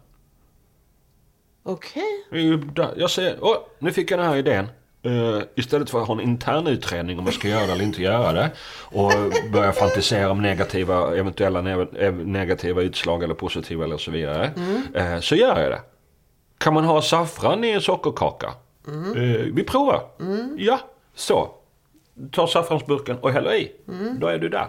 okej. 1.62 2.26
Där- 2.74 2.94
Jag 2.96 3.10
säger, 3.10 3.36
åh, 3.40 3.56
nu 3.78 3.92
fick 3.92 4.10
jag 4.10 4.18
den 4.18 4.26
här 4.28 4.36
idén. 4.36 4.68
Eh, 5.02 5.42
istället 5.54 5.90
för 5.90 6.00
att 6.00 6.06
ha 6.06 6.14
en 6.14 6.20
intern 6.20 6.66
utredning 6.66 7.18
om 7.18 7.24
jag 7.24 7.34
ska 7.34 7.48
göra 7.48 7.66
det 7.66 7.72
eller 7.72 7.84
inte 7.84 8.02
göra 8.02 8.32
det. 8.32 8.50
Och 8.82 9.12
börja 9.52 9.72
fantisera 9.72 10.30
om 10.30 10.42
negativa, 10.42 11.16
eventuella 11.16 11.60
ne- 11.62 11.98
eh, 12.04 12.12
negativa 12.12 12.82
utslag 12.82 13.22
eller 13.22 13.34
positiva 13.34 13.84
eller 13.84 13.98
så 13.98 14.10
vidare. 14.10 14.50
eh, 14.94 15.20
så 15.20 15.34
gör 15.34 15.60
jag 15.60 15.70
det. 15.70 15.80
Kan 16.58 16.74
man 16.74 16.84
ha 16.84 17.02
saffran 17.02 17.64
i 17.64 17.70
en 17.70 17.80
sockerkaka? 17.80 18.46
Eh, 19.16 19.22
vi 19.52 19.64
provar. 19.64 20.02
Ja, 20.58 20.80
så. 21.14 21.50
Ta 22.32 22.46
saffransburken 22.46 23.16
och 23.18 23.30
häller 23.30 23.54
i. 23.54 23.72
Då 24.20 24.26
är 24.26 24.38
du 24.38 24.48
där. 24.48 24.66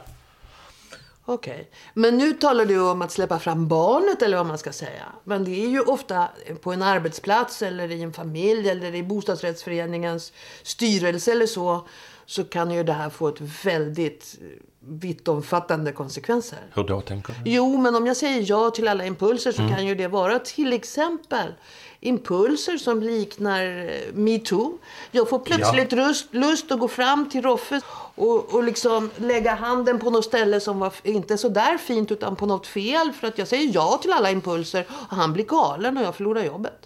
Okej. 1.29 1.69
Men 1.93 2.17
nu 2.17 2.33
talar 2.33 2.65
du 2.65 2.79
om 2.79 3.01
att 3.01 3.11
släppa 3.11 3.39
fram 3.39 3.67
barnet 3.67 4.21
eller 4.21 4.37
vad 4.37 4.45
man 4.45 4.57
ska 4.57 4.71
säga. 4.71 5.03
Men 5.23 5.43
det 5.43 5.65
är 5.65 5.67
ju 5.67 5.81
ofta 5.81 6.27
på 6.61 6.73
en 6.73 6.81
arbetsplats 6.81 7.61
eller 7.61 7.91
i 7.91 8.01
en 8.01 8.13
familj 8.13 8.69
eller 8.69 8.95
i 8.95 9.03
bostadsrättsföreningens 9.03 10.33
styrelse 10.63 11.31
eller 11.31 11.45
så. 11.45 11.87
Så 12.29 12.43
kan 12.43 12.71
ju 12.71 12.83
det 12.83 12.93
här 12.93 13.09
få 13.09 13.27
ett 13.27 13.41
väldigt 13.65 14.37
eh, 14.41 14.47
vittomfattande 14.79 15.91
konsekvenser. 15.91 16.59
Hur 16.73 16.83
då 16.83 17.01
tänker 17.01 17.33
du? 17.33 17.51
Jo, 17.51 17.77
men 17.77 17.95
om 17.95 18.07
jag 18.07 18.17
säger 18.17 18.45
ja 18.45 18.69
till 18.69 18.87
alla 18.87 19.05
impulser 19.05 19.51
så 19.51 19.67
kan 19.67 19.87
ju 19.87 19.95
det 19.95 20.07
vara 20.07 20.39
till 20.39 20.73
exempel 20.73 21.53
impulser 21.99 22.77
som 22.77 23.03
liknar 23.03 23.89
eh, 23.89 24.13
metoo. 24.13 24.77
Jag 25.11 25.29
får 25.29 25.39
plötsligt 25.39 25.91
lust, 25.91 26.33
lust 26.33 26.71
att 26.71 26.79
gå 26.79 26.87
fram 26.87 27.29
till 27.29 27.41
Roffe 27.41 27.81
och, 28.15 28.53
och 28.53 28.63
liksom 28.63 29.09
lägga 29.17 29.55
handen 29.55 29.99
på 29.99 30.09
något 30.09 30.25
ställe 30.25 30.59
som 30.59 30.79
var 30.79 30.93
inte 31.03 31.37
så 31.37 31.49
där 31.49 31.77
fint 31.77 32.11
utan 32.11 32.35
på 32.35 32.45
något 32.45 32.67
fel 32.67 33.11
för 33.19 33.27
att 33.27 33.37
jag 33.37 33.47
säger 33.47 33.71
ja 33.73 33.99
till 34.01 34.13
alla 34.13 34.31
impulser 34.31 34.85
och 34.89 35.17
han 35.17 35.33
blir 35.33 35.45
galen 35.45 35.97
och 35.97 36.03
jag 36.03 36.15
förlorar 36.15 36.43
jobbet. 36.43 36.85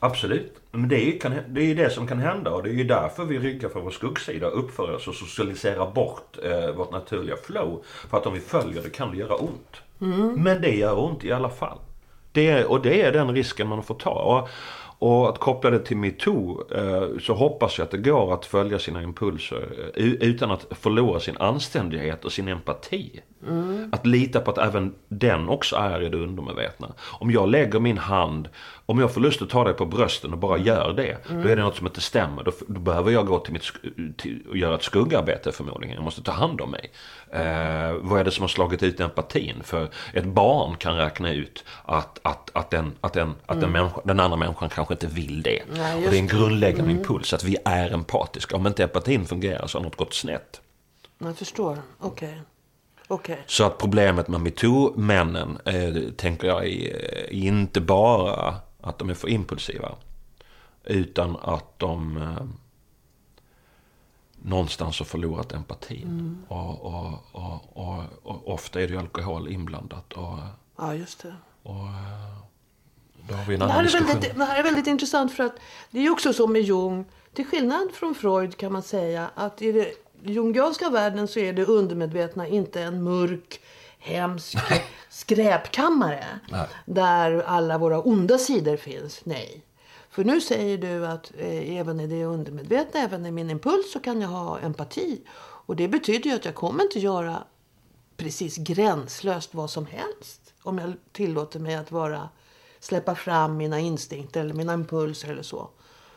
Absolut. 0.00 0.60
Men 0.70 0.88
det 0.88 0.96
är, 0.96 1.04
ju, 1.04 1.18
kan, 1.18 1.34
det 1.48 1.60
är 1.60 1.64
ju 1.64 1.74
det 1.74 1.90
som 1.90 2.06
kan 2.06 2.18
hända 2.18 2.50
och 2.50 2.62
det 2.62 2.70
är 2.70 2.74
ju 2.74 2.84
därför 2.84 3.24
vi 3.24 3.38
ryggar 3.38 3.68
för 3.68 3.80
vår 3.80 3.90
skuggsida, 3.90 4.46
uppför 4.46 4.94
oss 4.94 5.08
och 5.08 5.14
socialiserar 5.14 5.90
bort 5.90 6.38
eh, 6.44 6.74
vårt 6.74 6.92
naturliga 6.92 7.36
flow. 7.36 7.84
För 8.10 8.18
att 8.18 8.26
om 8.26 8.34
vi 8.34 8.40
följer 8.40 8.82
det 8.82 8.90
kan 8.90 9.10
det 9.10 9.16
göra 9.16 9.34
ont. 9.34 9.82
Men 10.36 10.62
det 10.62 10.74
gör 10.74 10.98
ont 10.98 11.24
i 11.24 11.32
alla 11.32 11.50
fall. 11.50 11.78
Det 12.32 12.64
och 12.64 12.82
det 12.82 13.02
är 13.02 13.12
den 13.12 13.34
risken 13.34 13.68
man 13.68 13.82
får 13.82 13.94
ta. 13.94 14.10
Och, 14.10 14.48
och 15.00 15.28
att 15.28 15.38
koppla 15.38 15.70
det 15.70 15.78
till 15.78 15.96
metoo 15.96 16.62
eh, 16.74 17.18
så 17.20 17.34
hoppas 17.34 17.78
jag 17.78 17.84
att 17.84 17.90
det 17.90 17.98
går 17.98 18.34
att 18.34 18.46
följa 18.46 18.78
sina 18.78 19.02
impulser 19.02 19.92
eh, 19.94 20.06
utan 20.06 20.50
att 20.50 20.66
förlora 20.70 21.20
sin 21.20 21.36
anständighet 21.36 22.24
och 22.24 22.32
sin 22.32 22.48
empati. 22.48 23.20
Att 23.92 24.06
lita 24.06 24.40
på 24.40 24.50
att 24.50 24.58
även 24.58 24.94
den 25.08 25.48
också 25.48 25.76
är 25.76 26.02
i 26.02 26.08
det 26.08 26.16
undermedvetna. 26.16 26.92
Om 27.20 27.30
jag 27.30 27.48
lägger 27.48 27.80
min 27.80 27.98
hand, 27.98 28.48
om 28.90 28.98
jag 28.98 29.14
får 29.14 29.20
lust 29.20 29.42
att 29.42 29.50
ta 29.50 29.64
dig 29.64 29.74
på 29.74 29.86
brösten 29.86 30.32
och 30.32 30.38
bara 30.38 30.58
gör 30.58 30.92
det. 30.92 31.18
Då 31.28 31.48
är 31.48 31.56
det 31.56 31.62
något 31.62 31.76
som 31.76 31.86
inte 31.86 32.00
stämmer. 32.00 32.42
Då, 32.42 32.52
då 32.66 32.80
behöver 32.80 33.10
jag 33.10 33.26
gå 33.26 33.38
till 33.38 33.52
mitt, 33.52 33.62
till, 34.16 34.46
och 34.48 34.56
göra 34.56 34.74
ett 34.74 34.82
skuggarbete 34.82 35.52
förmodligen. 35.52 35.94
Jag 35.94 36.04
måste 36.04 36.22
ta 36.22 36.32
hand 36.32 36.60
om 36.60 36.70
mig. 36.70 36.90
Eh, 37.30 37.92
vad 38.00 38.20
är 38.20 38.24
det 38.24 38.30
som 38.30 38.42
har 38.42 38.48
slagit 38.48 38.82
ut 38.82 39.00
empatin? 39.00 39.62
För 39.64 39.88
ett 40.12 40.24
barn 40.24 40.76
kan 40.76 40.96
räkna 40.96 41.32
ut 41.32 41.64
att, 41.84 42.18
att, 42.22 42.50
att, 42.52 42.70
den, 42.70 42.92
att, 43.00 43.12
den, 43.12 43.34
att 43.46 43.60
den, 43.60 43.72
människa, 43.72 44.00
den 44.04 44.20
andra 44.20 44.36
människan 44.36 44.68
kanske 44.68 44.94
inte 44.94 45.06
vill 45.06 45.42
det. 45.42 45.62
Nej, 45.72 46.04
och 46.04 46.10
det 46.10 46.16
är 46.16 46.20
en 46.20 46.26
grundläggande 46.26 46.92
impuls 46.92 47.32
att 47.32 47.44
vi 47.44 47.56
är 47.64 47.92
empatiska. 47.92 48.56
Om 48.56 48.66
inte 48.66 48.82
empatin 48.82 49.26
fungerar 49.26 49.66
så 49.66 49.78
har 49.78 49.84
något 49.84 49.96
gått 49.96 50.14
snett. 50.14 50.60
Jag 51.18 51.36
förstår. 51.36 51.78
Okej. 51.98 52.42
Okej. 53.08 53.42
Så 53.46 53.64
att 53.64 53.78
problemet 53.78 54.28
med 54.28 54.40
metoo-männen 54.40 55.58
eh, 55.64 56.12
tänker 56.16 56.48
jag 56.48 56.66
är 56.66 57.32
inte 57.32 57.80
bara 57.80 58.54
att 58.80 58.98
de 58.98 59.10
är 59.10 59.14
för 59.14 59.28
impulsiva. 59.28 59.94
Utan 60.84 61.36
att 61.36 61.78
de 61.78 62.16
eh, 62.16 62.44
någonstans 64.42 64.98
har 64.98 65.06
förlorat 65.06 65.52
empatin. 65.52 66.38
Och, 66.48 66.84
och, 66.84 67.12
och, 67.32 67.76
och, 67.76 68.02
och 68.22 68.48
ofta 68.54 68.80
är 68.80 68.86
det 68.88 68.92
ju 68.92 68.98
alkohol 69.00 69.48
inblandat. 69.48 70.12
Och, 70.12 70.38
Ja, 70.76 70.94
just 70.94 71.22
det. 71.22 71.34
och 71.62 71.74
eh, 71.74 72.38
då 73.28 73.34
har 73.34 73.44
vi 73.44 73.54
en 73.54 73.60
Det 73.60 73.66
annan 73.66 73.84
diskussion. 73.84 74.06
väldigt, 74.08 74.34
det 74.38 74.44
här 74.44 74.58
är 74.58 74.62
väldigt 74.62 74.86
intressant 74.86 75.32
för 75.32 75.44
att 75.44 75.56
det 75.90 76.06
är 76.06 76.10
också 76.10 76.32
så 76.32 76.46
med 76.46 76.62
Jung, 76.62 77.04
till 77.34 77.46
skillnad 77.46 77.88
från 77.92 78.14
Freud 78.14 78.56
kan 78.56 78.72
man 78.72 78.82
säga 78.82 79.30
att 79.34 79.62
i 79.62 79.72
den 79.72 79.86
jungianska 80.34 80.90
världen 80.90 81.28
så 81.28 81.38
är 81.38 81.52
det 81.52 81.64
undermedvetna 81.66 82.46
inte 82.46 82.82
en 82.82 83.02
mörk, 83.02 83.60
hemsk 83.98 84.58
skräpkammare 85.08 86.24
Nej. 86.48 86.66
där 86.84 87.42
alla 87.46 87.78
våra 87.78 88.00
onda 88.00 88.38
sidor 88.38 88.76
finns. 88.76 89.20
Nej. 89.24 89.64
För 90.10 90.24
nu 90.24 90.40
säger 90.40 90.78
du 90.78 91.06
att 91.06 91.32
eh, 91.38 91.76
även 91.78 92.00
i 92.00 92.06
det 92.06 92.24
undermedvetna, 92.24 93.00
även 93.00 93.26
i 93.26 93.30
min 93.30 93.50
impuls 93.50 93.92
så 93.92 94.00
kan 94.00 94.20
jag 94.20 94.28
ha 94.28 94.58
empati. 94.58 95.20
Och 95.38 95.76
det 95.76 95.88
betyder 95.88 96.30
ju 96.30 96.36
att 96.36 96.44
jag 96.44 96.54
kommer 96.54 96.82
inte 96.82 96.98
göra 96.98 97.42
precis 98.16 98.56
gränslöst 98.56 99.54
vad 99.54 99.70
som 99.70 99.86
helst. 99.86 100.54
Om 100.62 100.78
jag 100.78 100.92
tillåter 101.12 101.60
mig 101.60 101.74
att 101.74 101.92
vara, 101.92 102.28
släppa 102.80 103.14
fram 103.14 103.56
mina 103.56 103.80
instinkter 103.80 104.40
eller 104.40 104.54
mina 104.54 104.74
impulser 104.74 105.30
eller 105.30 105.42
så. 105.42 105.70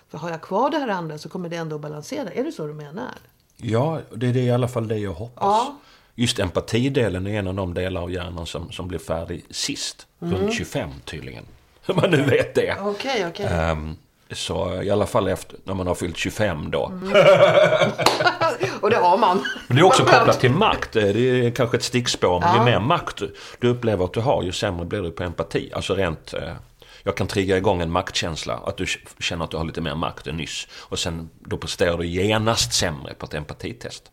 För 0.08 0.18
har 0.18 0.30
jag 0.30 0.42
kvar 0.42 0.70
det 0.70 0.78
här 0.78 0.88
andra 0.88 1.18
så 1.18 1.30
kommer 1.30 1.50
det 1.50 1.56
ändå 1.56 1.76
att 1.76 1.82
balansera. 1.82 2.30
Är 2.32 2.44
det 2.44 2.52
så 2.52 2.68
du 2.68 2.74
menar? 2.74 3.12
Ja, 3.58 4.00
det 4.16 4.28
är 4.28 4.38
i 4.38 4.52
alla 4.52 4.68
fall 4.68 4.88
det 4.88 4.98
jag 4.98 5.14
hoppas. 5.14 5.44
Ja. 5.44 5.76
Just 6.16 6.40
empatidelen 6.40 7.28
är 7.28 7.40
en 7.40 7.48
av 7.48 7.56
de 7.56 7.74
delar 7.74 8.02
av 8.02 8.12
hjärnan 8.12 8.46
som, 8.46 8.72
som 8.72 8.88
blir 8.88 9.00
färdig 9.00 9.46
sist. 9.50 10.08
Mm. 10.22 10.36
Runt 10.36 10.54
25 10.54 10.90
tydligen. 11.06 11.44
Hur 11.86 11.94
man 11.94 12.10
nu 12.12 12.22
vet 12.22 12.56
det. 12.56 12.76
Okej, 12.82 13.26
okej. 13.28 13.46
Ehm, 13.46 13.96
så 14.32 14.82
i 14.84 14.90
alla 14.90 15.06
fall 15.06 15.28
efter, 15.28 15.58
när 15.64 15.74
man 15.74 15.88
har 15.88 15.96
fyllt 15.96 16.18
25 16.18 16.72
då. 16.72 16.86
Mm. 16.86 17.12
Och 18.82 18.90
det 18.90 18.96
har 18.96 19.18
man. 19.18 19.46
Men 19.68 19.78
det 19.78 19.82
är 19.82 19.86
också 19.86 20.04
kopplat 20.04 20.40
till 20.40 20.52
makt. 20.52 20.94
Det 20.94 21.02
är 21.20 21.52
kanske 21.52 21.78
ett 21.78 21.84
stickspår. 21.84 22.40
Men 22.40 22.50
Ja. 22.50 22.58
ju 22.58 22.66
mer 22.66 22.80
makt 22.80 23.18
du- 23.18 23.36
du 23.60 23.68
upplever 23.70 24.06
att 24.06 24.14
du 24.14 24.20
har, 24.20 24.44
ju 24.44 24.52
sämre 24.52 24.86
blir 24.86 25.02
du 25.02 25.12
på 25.12 25.24
empati. 25.24 25.72
Alltså 25.74 25.94
rent... 25.96 26.34
Eh, 26.34 26.54
jag 27.04 27.18
kan 27.18 27.28
trigga 27.28 27.58
igång 27.58 27.82
en 27.82 27.92
maktkänsla. 27.92 28.54
Att 28.66 28.78
du 28.78 28.86
känner 29.20 29.46
att 29.46 29.52
du 29.52 29.58
har 29.58 29.64
lite 29.66 29.82
mer 29.82 29.96
makt 29.96 30.28
än 30.28 30.38
nyss. 30.38 30.68
Och 30.80 31.00
sen 31.00 31.30
då 31.40 31.58
presterar 31.58 31.98
du 31.98 32.06
genast 32.08 32.74
sämre 32.74 33.14
på 33.14 33.26
ett 33.26 33.34
empatitest. 33.34 34.04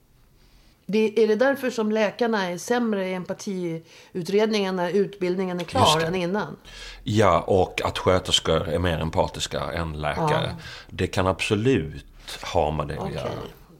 Det, 0.90 1.22
är 1.22 1.27
det 1.29 1.35
därför 1.37 1.70
som 1.70 1.92
läkarna 1.92 2.51
är 2.51 2.59
sämre 2.59 3.09
i 3.09 3.14
empatiutredningen 3.14 4.77
när 4.77 4.90
utbildningen 4.90 5.61
är 5.61 5.64
klar 5.64 6.01
det. 6.01 6.07
än 6.07 6.14
innan? 6.14 6.57
Ja, 7.03 7.40
och 7.40 7.81
att 7.85 7.98
sköterskor 7.98 8.68
är 8.68 8.79
mer 8.79 8.98
empatiska 8.98 9.61
än 9.61 10.01
läkare. 10.01 10.57
Det 10.90 11.07
kan 11.07 11.27
absolut 11.27 12.05
ha 12.53 12.70
med 12.70 12.88
det 12.88 12.98
att 13.01 13.12
göra. 13.14 13.31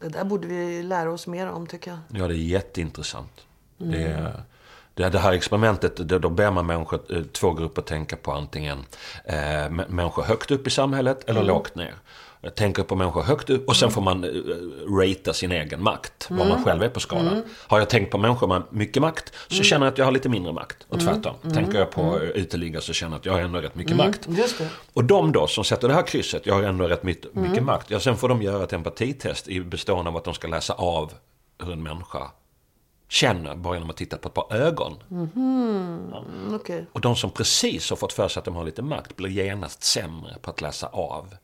Det 0.01 0.09
där 0.09 0.23
borde 0.23 0.47
vi 0.47 0.83
lära 0.83 1.11
oss 1.11 1.27
mer 1.27 1.47
om 1.49 1.67
tycker 1.67 1.91
jag. 1.91 2.21
Ja, 2.21 2.27
det 2.27 2.33
är 2.33 2.37
jätteintressant. 2.37 3.41
Det, 3.77 4.03
är- 4.03 4.43
det, 4.93 5.09
det 5.09 5.19
här 5.19 5.33
experimentet, 5.33 5.95
då, 5.97 6.19
då 6.19 6.29
ber 6.29 6.51
man 6.51 6.65
människor, 6.65 7.01
eh, 7.17 7.23
två 7.23 7.53
grupper 7.53 7.81
tänka 7.81 8.15
på 8.15 8.31
antingen 8.31 8.85
eh, 9.25 9.69
människor 9.69 10.23
högt 10.23 10.51
upp 10.51 10.67
i 10.67 10.69
samhället 10.69 11.29
eller 11.29 11.43
lågt 11.43 11.75
ner. 11.75 11.93
Tänker 12.55 12.83
på 12.83 12.95
människor 12.95 13.21
högt 13.23 13.49
och 13.49 13.75
sen 13.75 13.91
får 13.91 14.01
man 14.01 14.23
uh, 14.23 14.97
ratea 14.97 15.33
sin 15.33 15.51
egen 15.51 15.83
makt. 15.83 16.27
Var 16.29 16.45
man 16.45 16.63
själv 16.63 16.83
är 16.83 16.89
på 16.89 16.99
skalan. 16.99 17.43
Har 17.67 17.79
jag 17.79 17.89
tänkt 17.89 18.11
på 18.11 18.17
människor 18.17 18.47
med 18.47 18.63
mycket 18.69 19.01
makt 19.01 19.33
så 19.47 19.63
känner 19.63 19.85
jag 19.85 19.91
att 19.91 19.97
jag 19.97 20.05
har 20.05 20.11
lite 20.11 20.29
mindre 20.29 20.53
makt. 20.53 20.85
Och 20.89 20.99
tvärtom. 20.99 21.35
Tänker 21.53 21.79
jag 21.79 21.91
på 21.91 22.01
mm. 22.01 22.21
uteliggare 22.21 22.81
så 22.81 22.93
känner 22.93 23.11
jag 23.11 23.19
att 23.19 23.25
jag 23.25 23.33
har 23.33 23.39
ändå 23.39 23.59
rätt 23.59 23.75
mycket 23.75 23.95
makt. 23.95 24.27
Just 24.27 24.57
det. 24.57 24.69
Och 24.93 25.03
de 25.03 25.31
då 25.31 25.47
som 25.47 25.63
sätter 25.63 25.87
det 25.87 25.93
här 25.93 26.07
krysset, 26.07 26.45
jag 26.45 26.53
har 26.53 26.63
ändå 26.63 26.87
rätt 26.87 27.03
mycket, 27.03 27.35
mycket 27.35 27.63
makt. 27.63 27.91
Ja, 27.91 27.99
sen 27.99 28.17
får 28.17 28.29
de 28.29 28.41
göra 28.41 28.63
ett 28.63 28.73
empatitest 28.73 29.47
i 29.47 29.61
bestående 29.61 30.11
av 30.11 30.17
att 30.17 30.23
de 30.23 30.33
ska 30.33 30.47
läsa 30.47 30.73
av 30.73 31.13
hur 31.63 31.73
en 31.73 31.83
människa 31.83 32.31
känner 33.09 33.55
bara 33.55 33.73
genom 33.73 33.89
att 33.89 33.97
titta 33.97 34.17
på 34.17 34.27
ett 34.27 34.33
par 34.33 34.55
ögon. 34.55 34.97
Mm, 35.11 36.13
okej. 36.53 36.85
Och 36.91 37.01
de 37.01 37.15
som 37.15 37.31
precis 37.31 37.89
har 37.89 37.97
fått 37.97 38.13
för 38.13 38.27
sig 38.27 38.39
att 38.39 38.45
de 38.45 38.55
har 38.55 38.63
lite 38.63 38.81
makt 38.81 39.15
blir 39.15 39.29
genast 39.29 39.83
sämre 39.83 40.35
på 40.41 40.49
att 40.49 40.61
läsa 40.61 40.87
av 40.87 41.35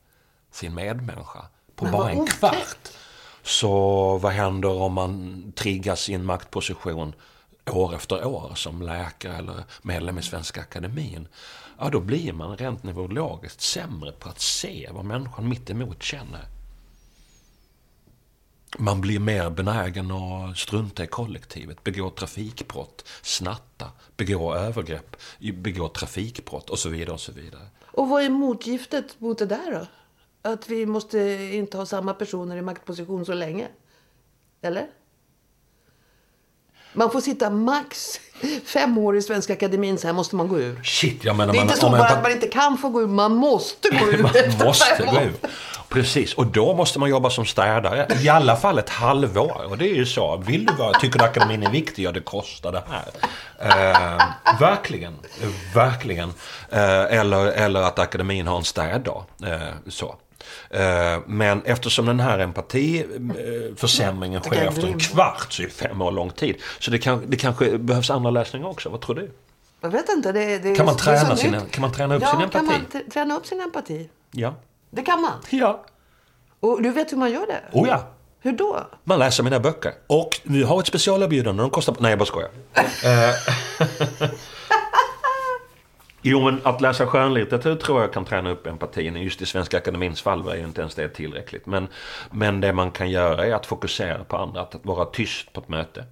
sin 0.55 0.75
medmänniska 0.75 1.45
på 1.75 1.83
Men 1.83 1.93
bara 1.93 2.11
en 2.11 2.17
otäckt. 2.17 2.39
kvart. 2.39 2.89
Så 3.43 3.71
vad 4.17 4.31
händer 4.31 4.69
om 4.69 4.93
man 4.93 5.43
triggas 5.55 6.09
i 6.09 6.13
en 6.13 6.25
maktposition 6.25 7.13
år 7.71 7.95
efter 7.95 8.25
år 8.25 8.51
som 8.55 8.81
läkare 8.81 9.37
eller 9.37 9.63
medlem 9.81 10.17
i 10.17 10.23
Svenska 10.23 10.61
Akademin? 10.61 11.27
Ja, 11.79 11.89
då 11.89 11.99
blir 11.99 12.33
man 12.33 12.57
rent 12.57 12.83
neurologiskt 12.83 13.61
sämre 13.61 14.11
på 14.11 14.29
att 14.29 14.41
se 14.41 14.89
vad 14.93 15.05
människan 15.05 15.49
mitt 15.49 15.69
emot 15.69 16.03
känner. 16.03 16.45
Man 18.77 19.01
blir 19.01 19.19
mer 19.19 19.49
benägen 19.49 20.11
att 20.11 20.57
strunta 20.57 21.03
i 21.03 21.07
kollektivet, 21.07 21.83
begå 21.83 22.09
trafikbrott, 22.09 23.07
snatta, 23.21 23.91
begå 24.17 24.55
övergrepp, 24.55 25.15
begå 25.53 25.89
trafikbrott 25.89 26.69
och 26.69 26.79
så 26.79 26.89
vidare 26.89 27.13
och 27.13 27.19
så 27.19 27.31
vidare. 27.31 27.67
Och 27.85 28.09
vad 28.09 28.23
är 28.23 28.29
motgiftet 28.29 29.19
mot 29.19 29.39
det 29.39 29.45
där 29.45 29.71
då? 29.71 29.85
Att 30.45 30.69
vi 30.69 30.85
måste 30.85 31.19
inte 31.53 31.77
ha 31.77 31.85
samma 31.85 32.13
personer 32.13 32.57
i 32.57 32.61
maktposition 32.61 33.25
så 33.25 33.33
länge? 33.33 33.67
Eller? 34.61 34.87
Man 36.93 37.11
får 37.11 37.21
sitta 37.21 37.49
max 37.49 38.19
fem 38.65 38.97
år 38.97 39.17
i 39.17 39.21
Svenska 39.21 39.53
Akademin, 39.53 39.97
sen 39.97 40.15
måste 40.15 40.35
man 40.35 40.47
gå 40.47 40.59
ur. 40.59 40.83
Shit, 40.83 41.23
jag 41.23 41.35
menar... 41.35 41.53
Det 41.53 41.59
är 41.59 41.61
man, 41.61 41.67
inte 41.67 41.79
så 41.79 41.89
bara 41.89 42.07
att 42.07 42.23
man 42.23 42.31
inte 42.31 42.47
kan 42.47 42.77
få 42.77 42.89
gå 42.89 43.01
ur, 43.01 43.07
man 43.07 43.35
måste 43.35 43.89
gå 43.89 44.05
ur 44.05 44.17
Man 44.57 44.67
måste 44.67 45.03
gå 45.03 45.21
ur. 45.21 45.33
Precis, 45.89 46.33
och 46.33 46.47
då 46.47 46.73
måste 46.73 46.99
man 46.99 47.09
jobba 47.09 47.29
som 47.29 47.45
städare. 47.45 48.07
I 48.21 48.29
alla 48.29 48.55
fall 48.55 48.79
ett 48.79 48.89
halvår. 48.89 49.65
Och 49.69 49.77
det 49.77 49.89
är 49.89 49.95
ju 49.95 50.05
så. 50.05 50.37
Vill 50.37 50.65
du 50.65 50.73
vara, 50.73 50.99
tycker 50.99 51.19
du 51.19 51.25
akademin 51.25 51.63
är 51.63 51.71
viktig? 51.71 52.03
Ja, 52.03 52.11
det 52.11 52.21
kostar 52.21 52.71
det 52.71 52.83
här. 52.89 53.07
Eh, 53.59 54.23
verkligen. 54.59 55.13
Verkligen. 55.73 56.29
Eh, 56.69 57.19
eller, 57.19 57.45
eller 57.45 57.81
att 57.81 57.99
akademin 57.99 58.47
har 58.47 58.57
en 58.57 58.63
städdag. 58.63 59.23
Eh, 59.43 59.89
så. 59.89 60.15
Eh, 60.69 61.19
men 61.27 61.61
eftersom 61.65 62.05
den 62.05 62.19
här 62.19 62.39
empatiförsämringen 62.39 64.41
sker 64.41 64.55
är 64.61 64.67
efter 64.67 64.87
en 64.87 64.99
kvart 64.99 65.53
så 65.53 65.63
är 65.63 65.67
fem 65.67 66.01
år 66.01 66.11
lång 66.11 66.29
tid. 66.29 66.55
Så 66.79 66.91
det, 66.91 66.97
kan, 66.99 67.23
det 67.27 67.37
kanske 67.37 67.77
behövs 67.77 68.09
andra 68.09 68.31
lösningar 68.31 68.67
också. 68.67 68.89
Vad 68.89 69.01
tror 69.01 69.15
du? 69.15 69.31
Jag 69.81 69.89
vet 69.89 70.09
inte. 70.09 70.31
Det, 70.31 70.57
det, 70.57 70.75
Kan 70.75 70.85
man 70.85 70.95
det 70.95 71.01
träna 71.01 71.35
sin- 71.35 71.61
kan 71.71 71.81
man 71.81 71.91
träna 71.91 72.15
upp 72.15 72.21
ja, 72.21 72.27
sin 72.27 72.37
kan 72.39 72.43
empati? 72.43 72.65
man 72.65 72.85
t- 73.03 73.09
träna 73.13 73.37
upp 73.37 73.45
sin 73.45 73.61
empati? 73.61 74.09
Ja. 74.31 74.55
Det 74.91 75.01
kan 75.01 75.21
man. 75.21 75.31
Ja. 75.49 75.85
Och 76.59 76.81
du 76.81 76.89
vet 76.91 77.11
hur 77.11 77.17
man 77.17 77.31
gör 77.31 77.47
det? 77.47 77.61
Oh 77.71 77.87
ja. 77.87 78.07
Hur 78.39 78.51
då? 78.51 78.87
Man 79.03 79.19
läser 79.19 79.43
mina 79.43 79.59
böcker. 79.59 79.93
Och 80.07 80.39
vi 80.43 80.63
har 80.63 80.79
ett 80.79 80.87
specialerbjudande. 80.87 81.63
De 81.63 81.69
kostar... 81.69 81.95
Nej, 81.99 82.09
jag 82.11 82.19
bara 82.19 82.25
skojar. 82.25 82.49
Jo, 86.27 86.41
men 86.41 86.61
att 86.63 86.81
läsa 86.81 87.05
skönlitteratur 87.07 87.75
tror 87.75 88.01
jag 88.01 88.13
kan 88.13 88.25
träna 88.25 88.49
upp 88.49 88.67
empatin. 88.67 89.15
Just 89.15 89.41
i 89.41 89.45
Svenska 89.45 89.77
Akademins 89.77 90.21
fall 90.21 90.43
var 90.43 90.55
ju 90.55 90.63
inte 90.63 90.81
ens 90.81 90.95
det 90.95 91.09
tillräckligt. 91.09 91.65
Men, 91.65 91.87
men 92.31 92.61
det 92.61 92.73
man 92.73 92.91
kan 92.91 93.09
göra 93.11 93.45
är 93.45 93.53
att 93.53 93.65
fokusera 93.65 94.23
på 94.23 94.37
andra. 94.37 94.61
Att 94.61 94.75
vara 94.81 95.05
tyst 95.05 95.53
på 95.53 95.61
ett 95.61 95.69
möte. 95.69 96.05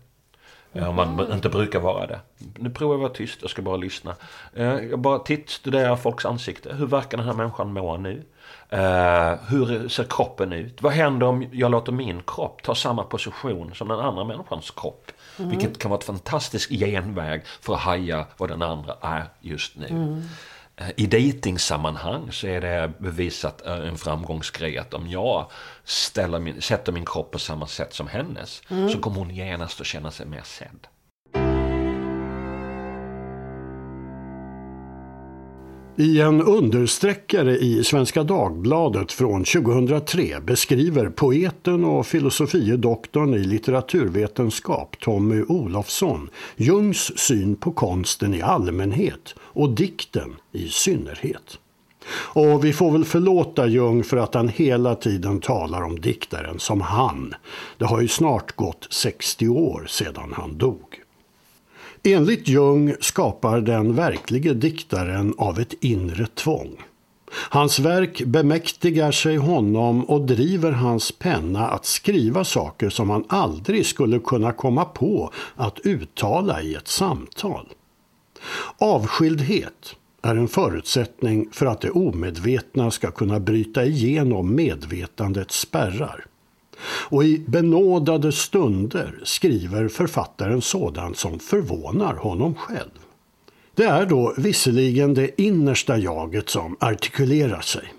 Ja, 0.71 0.87
Om 0.87 0.95
man 0.95 1.31
inte 1.33 1.49
brukar 1.49 1.79
vara 1.79 2.07
det. 2.07 2.19
Nu 2.57 2.69
provar 2.69 2.93
jag 2.93 2.97
att 2.99 3.01
vara 3.01 3.13
tyst, 3.13 3.37
jag 3.41 3.49
ska 3.49 3.61
bara 3.61 3.77
lyssna. 3.77 4.15
Eh, 4.53 4.65
Jag 4.65 4.99
bara 4.99 5.19
titt, 5.19 5.49
studerar 5.49 5.95
folks 5.95 6.25
ansikte. 6.25 6.73
Hur 6.75 6.85
verkar 6.85 7.17
den 7.17 7.27
här 7.27 7.33
människan 7.33 7.73
må 7.73 7.97
nu? 7.97 8.23
Eh, 8.69 9.33
hur 9.49 9.87
ser 9.89 10.03
kroppen 10.03 10.53
ut? 10.53 10.81
Vad 10.81 10.93
händer 10.93 11.27
om 11.27 11.45
jag 11.51 11.71
låter 11.71 11.91
min 11.91 12.21
kropp 12.27 12.63
ta 12.63 12.75
samma 12.75 13.03
position 13.03 13.75
som 13.75 13.87
den 13.87 13.99
andra 13.99 14.23
människans 14.23 14.71
kropp? 14.71 15.11
Vilket 15.37 15.79
kan 15.79 15.91
vara 15.91 15.99
ett 15.99 16.05
fantastisk 16.05 16.69
genväg 16.69 17.41
för 17.61 17.73
att 17.73 17.79
haja 17.79 18.25
vad 18.37 18.49
den 18.49 18.61
andra 18.61 18.95
är 19.01 19.25
just 19.41 19.75
nu. 19.75 20.21
Eh, 20.75 20.87
I 20.95 21.05
dejtingsammanhang 21.05 22.31
så 22.31 22.47
är 22.47 22.61
det 22.61 22.91
bevisat 22.97 23.65
eh, 23.65 23.87
en 23.87 23.97
framgångsgrej 23.97 24.77
att 24.77 24.93
om 24.93 25.07
jag 25.07 25.51
ställer 25.83 26.39
min, 26.39 26.61
sätter 26.61 26.91
min 26.91 27.05
kropp 27.05 27.31
på 27.31 27.39
samma 27.39 27.67
sätt 27.67 27.93
som 27.93 28.07
hennes 28.07 28.61
så 28.91 28.99
kommer 28.99 29.17
hon 29.17 29.35
genast 29.35 29.81
att 29.81 29.87
känna 29.87 30.11
sig 30.11 30.25
mer 30.25 30.41
sedd. 30.43 30.87
I 35.97 36.21
en 36.21 36.41
understreckare 36.41 37.57
i 37.57 37.83
Svenska 37.83 38.23
Dagbladet 38.23 39.11
från 39.11 39.43
2003 39.43 40.39
beskriver 40.39 41.09
poeten 41.09 41.85
och 41.85 42.07
filosofie 42.07 42.77
doktorn 42.77 43.33
i 43.33 43.43
litteraturvetenskap 43.43 44.99
Tommy 44.99 45.41
Olofsson 45.41 46.29
Jungs 46.55 47.17
syn 47.17 47.55
på 47.55 47.71
konsten 47.71 48.33
i 48.33 48.41
allmänhet 48.41 49.35
och 49.39 49.69
dikten 49.69 50.35
i 50.51 50.67
synnerhet. 50.67 51.59
Och 52.09 52.65
vi 52.65 52.73
får 52.73 52.91
väl 52.91 53.05
förlåta 53.05 53.67
Jung 53.67 54.03
för 54.03 54.17
att 54.17 54.33
han 54.33 54.49
hela 54.49 54.95
tiden 54.95 55.39
talar 55.39 55.81
om 55.81 55.99
diktaren 55.99 56.59
som 56.59 56.81
han. 56.81 57.33
Det 57.77 57.85
har 57.85 58.01
ju 58.01 58.07
snart 58.07 58.55
gått 58.55 58.87
60 58.89 59.47
år 59.47 59.85
sedan 59.87 60.33
han 60.35 60.57
dog. 60.57 61.02
Enligt 62.05 62.47
Jung 62.47 62.95
skapar 62.99 63.61
den 63.61 63.95
verklige 63.95 64.53
diktaren 64.53 65.33
av 65.37 65.59
ett 65.59 65.73
inre 65.79 66.25
tvång. 66.25 66.77
Hans 67.31 67.79
verk 67.79 68.21
bemäktigar 68.25 69.11
sig 69.11 69.37
honom 69.37 70.05
och 70.05 70.21
driver 70.21 70.71
hans 70.71 71.11
penna 71.11 71.67
att 71.67 71.85
skriva 71.85 72.43
saker 72.43 72.89
som 72.89 73.09
han 73.09 73.25
aldrig 73.27 73.85
skulle 73.85 74.19
kunna 74.19 74.51
komma 74.51 74.85
på 74.85 75.31
att 75.55 75.79
uttala 75.79 76.61
i 76.61 76.75
ett 76.75 76.87
samtal. 76.87 77.67
Avskildhet 78.77 79.95
är 80.21 80.35
en 80.35 80.47
förutsättning 80.47 81.49
för 81.51 81.65
att 81.65 81.81
det 81.81 81.91
omedvetna 81.91 82.91
ska 82.91 83.11
kunna 83.11 83.39
bryta 83.39 83.85
igenom 83.85 84.55
medvetandets 84.55 85.59
spärrar. 85.59 86.25
Och 86.85 87.23
i 87.23 87.43
benådade 87.47 88.31
stunder 88.31 89.19
skriver 89.23 89.87
författaren 89.87 90.61
sådant 90.61 91.17
som 91.17 91.39
förvånar 91.39 92.13
honom 92.13 92.55
själv. 92.55 92.89
Det 93.75 93.83
är 93.83 94.05
då 94.05 94.33
visserligen 94.37 95.13
det 95.13 95.41
innersta 95.41 95.97
jaget 95.97 96.49
som 96.49 96.77
artikulerar 96.79 97.61
sig. 97.61 97.93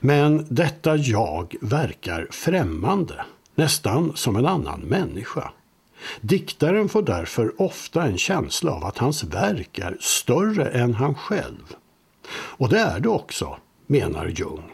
Men 0.00 0.46
detta 0.48 0.96
jag 0.96 1.54
verkar 1.60 2.28
främmande, 2.30 3.24
nästan 3.54 4.12
som 4.14 4.36
en 4.36 4.46
annan 4.46 4.80
människa. 4.80 5.50
Diktaren 6.20 6.88
får 6.88 7.02
därför 7.02 7.62
ofta 7.62 8.02
en 8.02 8.18
känsla 8.18 8.72
av 8.72 8.84
att 8.84 8.98
hans 8.98 9.24
verk 9.24 9.78
är 9.78 9.96
större 10.00 10.68
än 10.68 10.94
han 10.94 11.14
själv. 11.14 11.74
Och 12.32 12.68
det 12.68 12.78
är 12.78 13.00
det 13.00 13.08
också, 13.08 13.56
menar 13.86 14.26
Jung. 14.26 14.73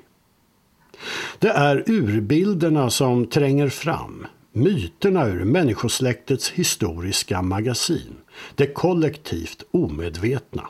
Det 1.39 1.49
är 1.49 1.85
urbilderna 1.87 2.91
som 2.91 3.27
tränger 3.27 3.69
fram, 3.69 4.27
myterna 4.53 5.29
ur 5.29 5.45
människosläktets 5.45 6.51
historiska 6.51 7.43
magasin, 7.43 8.17
det 8.55 8.67
kollektivt 8.67 9.63
omedvetna. 9.71 10.63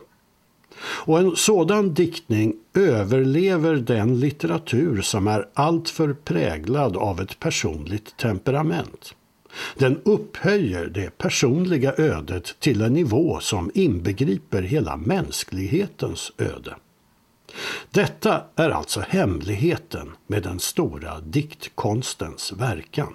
Och 0.83 1.19
en 1.19 1.37
sådan 1.37 1.95
diktning 1.95 2.55
överlever 2.75 3.75
den 3.75 4.21
litteratur 4.21 5.01
som 5.03 5.27
är 5.27 5.49
alltför 5.55 6.13
präglad 6.13 6.97
av 6.97 7.21
ett 7.21 7.39
personligt 7.39 8.17
temperament. 8.17 9.15
Den 9.79 10.01
upphöjer 10.05 10.87
det 10.87 11.19
personliga 11.19 11.95
ödet 11.99 12.61
till 12.61 12.81
en 12.81 12.93
nivå 12.93 13.41
som 13.41 13.71
inbegriper 13.75 14.63
hela 14.63 14.97
mänsklighetens 14.97 16.33
öde. 16.39 16.75
Detta 17.91 18.43
är 18.57 18.71
alltså 18.71 19.03
hemligheten 19.09 20.11
med 20.27 20.43
den 20.43 20.61
stora 20.61 21.21
diktkonstens 21.21 22.53
verkan. 22.53 23.15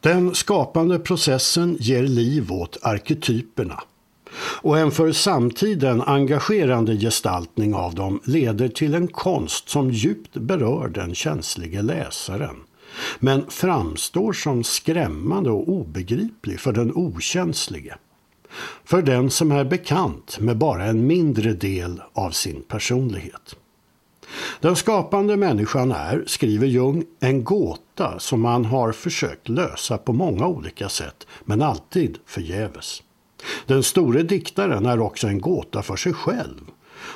Den 0.00 0.34
skapande 0.34 0.98
processen 0.98 1.76
ger 1.80 2.02
liv 2.02 2.52
åt 2.52 2.78
arketyperna 2.82 3.82
och 4.36 4.78
en 4.78 4.90
för 4.90 5.12
samtiden 5.12 6.02
engagerande 6.02 6.96
gestaltning 6.96 7.74
av 7.74 7.94
dem 7.94 8.20
leder 8.24 8.68
till 8.68 8.94
en 8.94 9.08
konst 9.08 9.68
som 9.68 9.90
djupt 9.90 10.36
berör 10.36 10.88
den 10.88 11.14
känslige 11.14 11.82
läsaren 11.82 12.56
men 13.18 13.50
framstår 13.50 14.32
som 14.32 14.64
skrämmande 14.64 15.50
och 15.50 15.68
obegriplig 15.68 16.60
för 16.60 16.72
den 16.72 16.92
okänslige. 16.94 17.96
För 18.84 19.02
den 19.02 19.30
som 19.30 19.52
är 19.52 19.64
bekant 19.64 20.38
med 20.40 20.58
bara 20.58 20.84
en 20.84 21.06
mindre 21.06 21.52
del 21.52 22.02
av 22.12 22.30
sin 22.30 22.62
personlighet. 22.62 23.56
Den 24.60 24.76
skapande 24.76 25.36
människan 25.36 25.92
är, 25.92 26.24
skriver 26.26 26.66
Jung, 26.66 27.04
en 27.20 27.44
gåta 27.44 28.18
som 28.18 28.40
man 28.40 28.64
har 28.64 28.92
försökt 28.92 29.48
lösa 29.48 29.98
på 29.98 30.12
många 30.12 30.46
olika 30.46 30.88
sätt, 30.88 31.26
men 31.44 31.62
alltid 31.62 32.18
förgäves. 32.26 33.02
Den 33.66 33.82
store 33.82 34.22
diktaren 34.22 34.86
är 34.86 35.00
också 35.00 35.26
en 35.26 35.40
gåta 35.40 35.82
för 35.82 35.96
sig 35.96 36.12
själv 36.12 36.71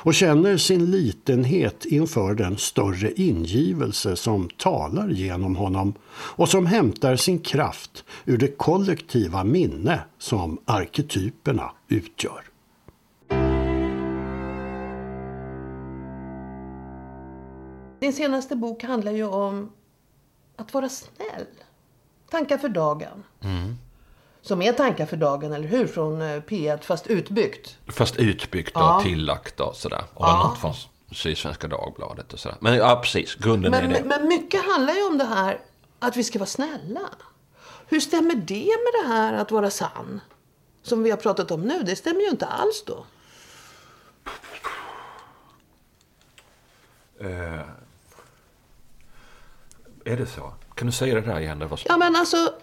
och 0.07 0.13
känner 0.13 0.57
sin 0.57 0.91
litenhet 0.91 1.85
inför 1.85 2.33
den 2.33 2.57
större 2.57 3.11
ingivelse 3.11 4.15
som 4.15 4.49
talar 4.49 5.09
genom 5.09 5.55
honom 5.55 5.93
och 6.09 6.49
som 6.49 6.65
hämtar 6.65 7.15
sin 7.15 7.39
kraft 7.39 8.03
ur 8.25 8.37
det 8.37 8.57
kollektiva 8.57 9.43
minne 9.43 9.99
som 10.17 10.61
arketyperna 10.65 11.71
utgör. 11.87 12.41
Din 17.99 18.13
senaste 18.13 18.55
bok 18.55 18.83
handlar 18.83 19.11
ju 19.11 19.23
om 19.23 19.71
att 20.55 20.73
vara 20.73 20.89
snäll. 20.89 21.47
Tankar 22.29 22.57
för 22.57 22.69
dagen. 22.69 23.23
Mm. 23.41 23.75
Som 24.47 24.61
är 24.61 24.73
tankar 24.73 25.05
för 25.05 25.17
dagen, 25.17 25.53
eller 25.53 25.67
hur? 25.67 25.87
Från 25.87 26.21
eh, 26.21 26.41
P1, 26.41 26.81
fast 26.81 27.07
utbyggt. 27.07 27.77
Fast 27.87 28.15
utbyggt 28.15 28.75
och 28.75 28.81
Ja. 28.81 28.99
tillagt 29.03 29.59
och 29.59 29.75
sådär. 29.75 30.03
Och 30.13 30.25
Ja. 30.25 30.43
något 30.47 30.57
från 30.59 30.73
Sydsvenska 31.15 31.67
Dagbladet 31.67 32.33
och 32.33 32.39
sådär. 32.39 32.57
Men 32.61 32.75
ja, 32.75 32.99
precis. 33.03 33.35
Grunden 33.35 33.73
är 33.73 33.81
Men, 33.81 33.93
det. 33.93 34.03
men 34.03 34.27
mycket 34.27 34.65
handlar 34.65 34.93
ju 34.93 35.07
om 35.07 35.17
det 35.17 35.25
här 35.25 35.59
att 35.99 36.17
vi 36.17 36.23
ska 36.23 36.39
vara 36.39 36.47
snälla. 36.47 37.01
Hur 37.87 37.99
stämmer 37.99 38.35
det 38.35 38.65
med 38.65 39.03
det 39.03 39.07
här 39.13 39.33
att 39.33 39.51
vara 39.51 39.69
sann? 39.69 40.21
Som 40.83 41.03
vi 41.03 41.09
har 41.09 41.17
pratat 41.17 41.51
om 41.51 41.61
nu. 41.61 41.83
Det 41.83 41.95
stämmer 41.95 42.21
ju 42.21 42.29
inte 42.29 42.45
alls 42.45 42.83
då. 42.85 43.05
Eh, 47.19 47.59
är 50.05 50.17
det 50.17 50.25
så? 50.25 50.53
Kan 50.75 50.87
du 50.87 50.93
säga 50.93 51.15
det 51.15 51.21
där 51.21 51.39
igen? 51.39 51.59
Det 51.59 51.65
var. 51.65 51.79
Ja, 51.85 51.97
men 51.97 52.15
alltså, 52.15 52.53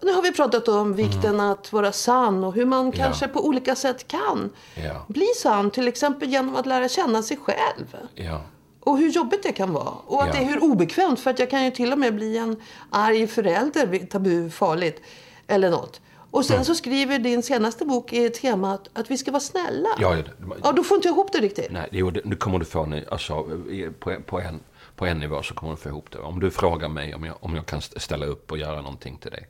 nu 0.00 0.12
har 0.12 0.22
vi 0.22 0.32
pratat 0.32 0.68
om 0.68 0.94
vikten 0.94 1.40
att 1.40 1.72
vara 1.72 1.92
sann 1.92 2.44
och 2.44 2.54
hur 2.54 2.64
man 2.66 2.92
kanske 2.92 3.28
på 3.28 3.46
olika 3.46 3.74
sätt 3.74 4.08
kan 4.08 4.50
Ja. 4.84 5.04
bli 5.08 5.26
sann. 5.42 5.70
Till 5.70 5.88
exempel 5.88 6.28
genom 6.28 6.56
att 6.56 6.66
lära 6.66 6.88
känna 6.88 7.22
sig 7.22 7.36
själv. 7.36 7.96
Ja. 8.14 8.40
Och 8.80 8.98
hur 8.98 9.08
jobbigt 9.10 9.42
det 9.42 9.52
kan 9.52 9.72
vara. 9.72 9.88
Och 10.06 10.22
att 10.22 10.28
Ja. 10.28 10.32
det 10.34 10.38
är 10.38 10.44
hur 10.44 10.62
obekvämt. 10.64 11.20
För 11.20 11.30
att 11.30 11.38
jag 11.38 11.50
kan 11.50 11.64
ju 11.64 11.70
till 11.70 11.92
och 11.92 11.98
med 11.98 12.14
bli 12.14 12.38
en 12.38 12.56
arg 12.90 13.26
förälder. 13.26 14.06
Tabu, 14.06 14.50
farligt. 14.50 15.02
Eller 15.46 15.70
något. 15.70 16.00
Och 16.30 16.44
sen 16.44 16.54
Mm. 16.56 16.64
så 16.64 16.74
skriver 16.74 17.18
din 17.18 17.42
senaste 17.42 17.84
bok 17.84 18.12
i 18.12 18.30
temat 18.30 18.88
att 18.92 19.10
vi 19.10 19.18
ska 19.18 19.30
vara 19.30 19.40
snälla. 19.40 19.88
Ja, 19.98 20.14
det- 20.14 20.24
ja, 20.62 20.72
då 20.72 20.82
får 20.84 20.96
inte 20.96 21.08
jag 21.08 21.14
ihop 21.14 21.32
det 21.32 21.38
riktigt. 21.38 21.70
Nej, 21.70 21.88
det, 21.92 22.24
nu 22.24 22.36
kommer 22.36 22.58
du 22.58 22.64
få 22.64 22.80
en, 22.82 23.04
alltså, 23.10 23.34
i- 23.70 23.90
på, 24.00 24.16
på, 24.26 24.40
en, 24.40 24.60
på 24.96 25.06
en 25.06 25.18
nivå 25.18 25.42
så 25.42 25.54
kommer 25.54 25.72
du 25.72 25.76
få 25.76 25.88
ihop 25.88 26.10
det. 26.10 26.18
Om 26.18 26.40
du 26.40 26.50
frågar 26.50 26.88
mig 26.88 27.14
om 27.14 27.24
jag, 27.24 27.36
om 27.40 27.54
jag 27.56 27.66
kan 27.66 27.80
ställa 27.80 28.26
upp 28.26 28.52
och 28.52 28.58
göra 28.58 28.82
någonting 28.82 29.18
till 29.18 29.30
dig. 29.30 29.46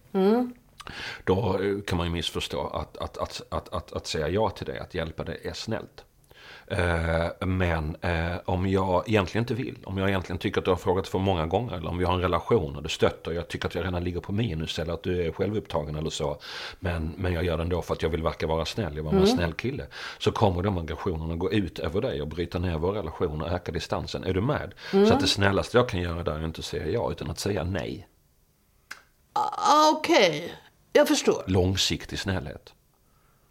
Då 1.24 1.60
eh, 1.62 1.80
kan 1.86 1.98
man 1.98 2.06
ju 2.06 2.12
missförstå 2.12 2.66
att, 2.66 2.96
att, 2.96 3.18
att, 3.18 3.42
att, 3.48 3.68
att, 3.68 3.92
att 3.92 4.06
säga 4.06 4.28
ja 4.28 4.50
till 4.50 4.66
det, 4.66 4.82
att 4.82 4.94
hjälpa 4.94 5.24
dig 5.24 5.40
är 5.44 5.52
snällt. 5.52 6.04
Eh, 6.68 7.46
Men 7.46 7.96
eh, 8.00 8.36
om 8.44 8.66
jag 8.68 9.08
egentligen 9.08 9.42
inte 9.42 9.54
vill, 9.54 9.78
om 9.84 9.98
jag 9.98 10.08
egentligen 10.08 10.38
tycker 10.38 10.58
att 10.60 10.64
du 10.64 10.70
har 10.70 10.76
frågat 10.76 11.08
för 11.08 11.18
många 11.18 11.46
gånger 11.46 11.76
eller 11.76 11.90
om 11.90 11.98
vi 11.98 12.04
har 12.04 12.14
en 12.14 12.20
relation 12.20 12.76
och 12.76 12.82
du 12.82 12.88
stötter 12.88 13.30
och 13.30 13.36
jag 13.36 13.48
tycker 13.48 13.68
att 13.68 13.74
jag 13.74 13.84
redan 13.84 14.04
ligger 14.04 14.20
på 14.20 14.32
minus 14.32 14.78
eller 14.78 14.92
att 14.92 15.02
du 15.02 15.26
är 15.26 15.32
självupptagen 15.32 15.94
eller 15.96 16.10
så. 16.10 16.38
Men, 16.80 17.14
men 17.16 17.32
jag 17.32 17.44
gör 17.44 17.56
det 17.56 17.62
ändå 17.62 17.82
för 17.82 17.94
att 17.94 18.02
jag 18.02 18.08
vill 18.10 18.22
verka 18.22 18.46
vara 18.46 18.64
snäll, 18.64 18.96
jag 18.96 19.02
vill 19.02 19.12
vara 19.12 19.16
en 19.20 19.26
snäll 19.26 19.52
kille. 19.52 19.86
Så 20.18 20.32
kommer 20.32 20.62
de 20.62 20.78
aggressionerna 20.78 21.36
gå 21.36 21.52
ut 21.52 21.78
över 21.78 22.00
dig 22.00 22.22
och 22.22 22.28
bryta 22.28 22.58
ner 22.58 22.78
vår 22.78 22.92
relation 22.92 23.42
och 23.42 23.48
öka 23.48 23.72
distansen. 23.72 24.24
Är 24.24 24.34
du 24.34 24.40
med? 24.40 24.74
Så 24.90 25.12
att 25.12 25.20
det 25.20 25.26
snällaste 25.28 25.76
jag 25.78 25.88
kan 25.88 26.00
göra 26.00 26.22
där 26.22 26.32
är 26.32 26.44
inte 26.44 26.58
att 26.58 26.64
säga 26.64 26.86
ja 26.86 27.10
utan 27.10 27.30
att 27.30 27.38
säga 27.38 27.64
nej. 27.64 28.08
Ah, 29.32 29.90
Okej, 29.92 30.54
jag 30.92 31.08
förstår. 31.08 31.42
Långsiktig 31.46 32.18
snällhet. 32.18 32.72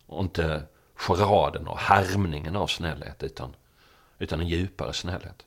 Och 0.08 0.24
inte 0.24 0.62
charaden 0.96 1.68
och 1.68 1.78
härmningen 1.78 2.56
av 2.56 2.68
snällhet 2.68 3.24
utan, 3.24 3.56
utan 4.20 4.40
en 4.40 4.48
djupare 4.48 4.94
snällhet. 4.94 5.46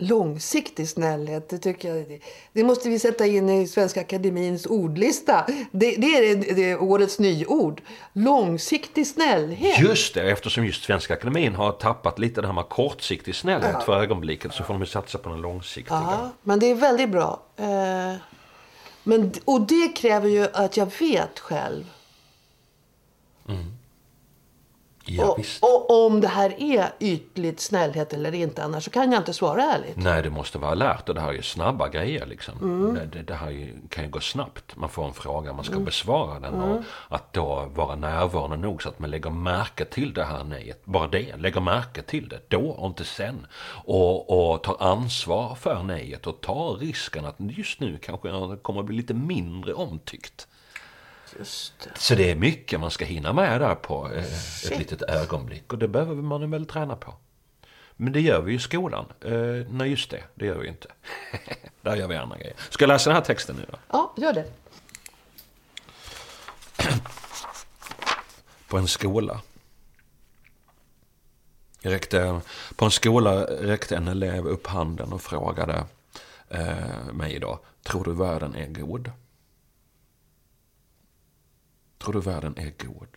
Långsiktig 0.00 0.88
snällhet, 0.88 1.48
det 1.48 1.58
tycker 1.58 1.94
jag. 1.94 2.20
Det, 2.52 2.64
måste 2.64 2.88
vi 2.88 2.98
sätta 2.98 3.26
in 3.26 3.48
i 3.48 3.66
Svenska 3.66 4.00
Akademins 4.00 4.66
ordlista. 4.66 5.46
Det, 5.72 5.96
det 5.96 6.16
är 6.16 6.36
det, 6.36 6.54
det 6.54 6.70
är 6.70 6.82
årets 6.82 7.18
nyord. 7.18 7.82
Långsiktig 8.12 9.06
snällhet. 9.06 9.80
Just 9.80 10.14
det, 10.14 10.30
eftersom 10.30 10.66
just 10.66 10.84
Svenska 10.84 11.14
Akademin 11.14 11.54
har 11.54 11.72
tappat 11.72 12.18
lite 12.18 12.40
det 12.40 12.46
här 12.46 12.54
med 12.54 12.68
kortsiktig 12.68 13.34
snällhet 13.34 13.82
för 13.82 14.02
ögonblicket 14.02 14.54
så 14.54 14.64
får 14.64 14.74
de 14.74 14.80
ju 14.80 14.86
satsa 14.86 15.18
på 15.18 15.28
den 15.28 15.40
långsiktiga. 15.40 15.96
Ja, 15.96 16.30
men 16.42 16.58
det 16.58 16.66
är 16.66 16.74
väldigt 16.74 17.10
bra. 17.10 17.42
Eh, 17.56 18.14
men, 19.02 19.32
och 19.44 19.60
det 19.60 19.96
kräver 19.96 20.28
ju 20.28 20.46
att 20.52 20.76
jag 20.76 20.90
vet 20.98 21.38
själv. 21.38 21.84
Ja, 25.10 25.24
och, 25.60 25.90
och 25.90 26.06
om 26.06 26.20
det 26.20 26.28
här 26.28 26.54
är 26.62 26.92
ytligt 27.00 27.60
snällhet 27.60 28.12
eller 28.12 28.34
inte. 28.34 28.62
Annars 28.64 28.84
så 28.84 28.90
kan 28.90 29.12
jag 29.12 29.20
inte 29.20 29.32
svara 29.32 29.62
ärligt. 29.62 29.96
Nej, 29.96 30.22
det 30.22 30.30
måste 30.30 30.58
vara 30.58 30.74
lärt 30.74 31.08
och 31.08 31.14
det 31.14 31.20
här 31.20 31.28
är 31.28 31.32
ju 31.32 31.42
snabba 31.42 31.88
grejer 31.88 32.26
liksom. 32.26 32.54
Mm. 32.62 33.08
Det, 33.12 33.22
det, 33.22 33.34
här 33.34 33.50
ju, 33.50 33.74
kan 33.90 34.04
ju 34.04 34.10
gå 34.10 34.20
snabbt. 34.20 34.76
Man 34.76 34.88
får 34.88 35.04
en 35.06 35.12
fråga, 35.14 35.52
man 35.52 35.64
ska 35.64 35.72
Mm. 35.74 35.84
besvara 35.84 36.40
den 36.40 36.54
och 36.54 36.82
att 37.08 37.32
då 37.32 37.70
vara 37.74 37.94
närvarande 37.96 38.56
nog 38.56 38.82
så 38.82 38.88
att 38.88 38.98
man 38.98 39.10
lägger 39.10 39.30
märke 39.30 39.84
till 39.84 40.14
det 40.14 40.24
här 40.24 40.44
nejet. 40.44 40.84
Bara 40.84 41.08
det, 41.08 41.36
lägger 41.36 41.60
märke 41.60 42.02
till 42.02 42.28
det 42.28 42.40
då 42.48 42.68
och 42.70 42.86
inte 42.86 43.04
sen. 43.04 43.46
Och, 43.84 44.52
och 44.52 44.62
tar 44.62 44.76
ansvar 44.82 45.54
för 45.54 45.82
nejet 45.82 46.26
och 46.26 46.40
tar 46.40 46.76
risken 46.76 47.24
att 47.24 47.36
just 47.38 47.80
nu 47.80 47.98
kanske 48.02 48.28
jag 48.28 48.62
kommer 48.62 48.80
att 48.80 48.86
bli 48.86 48.96
lite 48.96 49.14
mindre 49.14 49.72
omtyckt. 49.74 50.48
Det. 51.36 51.98
Så 51.98 52.14
det 52.14 52.30
är 52.30 52.34
mycket 52.34 52.80
man 52.80 52.90
ska 52.90 53.04
hinna 53.04 53.32
med 53.32 53.60
där 53.60 53.74
på 53.74 54.10
eh, 54.12 54.24
ett 54.64 54.78
litet 54.78 55.02
ögonblick. 55.02 55.72
Och 55.72 55.78
det 55.78 55.88
behöver 55.88 56.14
man 56.14 56.50
väl 56.50 56.66
träna 56.66 56.96
på. 56.96 57.14
Men 57.96 58.12
det 58.12 58.20
gör 58.20 58.42
vi 58.42 58.54
i 58.54 58.58
skolan. 58.58 59.04
Eh, 59.20 59.32
nej, 59.70 59.90
just 59.90 60.10
det. 60.10 60.22
Det 60.34 60.46
gör 60.46 60.58
vi 60.58 60.68
inte. 60.68 60.88
där 61.82 61.96
gör 61.96 62.08
vi 62.08 62.16
andra 62.16 62.38
grejer. 62.38 62.54
Ska 62.70 62.82
jag 62.82 62.88
läsa 62.88 63.10
den 63.10 63.14
här 63.14 63.24
texten 63.24 63.56
nu 63.56 63.66
då? 63.70 63.78
Ja, 63.90 64.14
gör 64.16 64.32
det. 64.32 64.44
På 68.68 68.78
en 68.78 68.88
skola. 68.88 69.40
Räckte, 71.82 72.40
på 72.76 72.84
en 72.84 72.90
skola 72.90 73.44
räckte 73.44 73.96
en 73.96 74.08
elev 74.08 74.46
upp 74.46 74.66
handen 74.66 75.12
och 75.12 75.22
frågade 75.22 75.84
eh, 76.48 77.12
mig 77.12 77.38
då. 77.38 77.60
Tror 77.82 78.04
du 78.04 78.14
världen 78.14 78.54
är 78.54 78.66
god? 78.66 79.12
Tror 81.98 82.12
du 82.12 82.20
världen 82.20 82.54
är 82.58 82.86
god? 82.86 83.08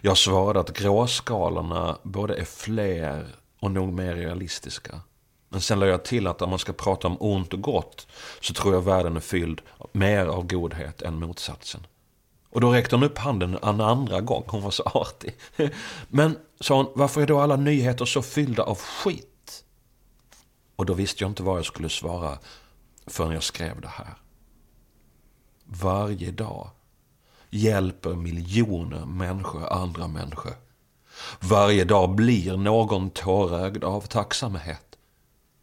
Jag 0.00 0.18
svarade 0.18 0.60
att 0.60 0.78
gråskalorna 0.78 1.98
både 2.02 2.34
är 2.34 2.44
fler 2.44 3.26
och 3.60 3.70
nog 3.70 3.92
mer 3.92 4.14
realistiska. 4.14 5.00
Men 5.48 5.60
sen 5.60 5.80
lade 5.80 5.90
jag 5.90 6.04
till 6.04 6.26
att 6.26 6.42
om 6.42 6.50
man 6.50 6.58
ska 6.58 6.72
prata 6.72 7.08
om 7.08 7.16
ont 7.20 7.52
och 7.52 7.60
gott 7.60 8.06
så 8.40 8.54
tror 8.54 8.74
jag 8.74 8.82
världen 8.82 9.16
är 9.16 9.20
fylld 9.20 9.60
mer 9.92 10.26
av 10.26 10.46
godhet 10.46 11.02
än 11.02 11.14
motsatsen. 11.14 11.86
Och 12.50 12.60
då 12.60 12.72
räckte 12.72 12.96
hon 12.96 13.02
upp 13.02 13.18
handen 13.18 13.58
en 13.62 13.80
andra 13.80 14.20
gång. 14.20 14.44
Hon 14.46 14.62
var 14.62 14.70
så 14.70 14.82
artig. 14.82 15.36
Men, 16.08 16.38
sa 16.60 16.76
hon, 16.76 16.92
varför 16.94 17.20
är 17.20 17.26
då 17.26 17.40
alla 17.40 17.56
nyheter 17.56 18.04
så 18.04 18.22
fyllda 18.22 18.62
av 18.62 18.78
skit? 18.78 19.64
Och 20.76 20.86
då 20.86 20.94
visste 20.94 21.24
jag 21.24 21.30
inte 21.30 21.42
vad 21.42 21.58
jag 21.58 21.64
skulle 21.64 21.88
svara 21.88 22.38
förrän 23.06 23.32
jag 23.32 23.42
skrev 23.42 23.80
det 23.80 23.88
här. 23.88 24.14
Varje 25.64 26.30
dag 26.30 26.70
hjälper 27.52 28.14
miljoner 28.14 29.06
människor 29.06 29.72
andra 29.72 30.08
människor. 30.08 30.52
Varje 31.40 31.84
dag 31.84 32.14
blir 32.14 32.56
någon 32.56 33.10
tårögd 33.10 33.84
av 33.84 34.00
tacksamhet. 34.00 34.98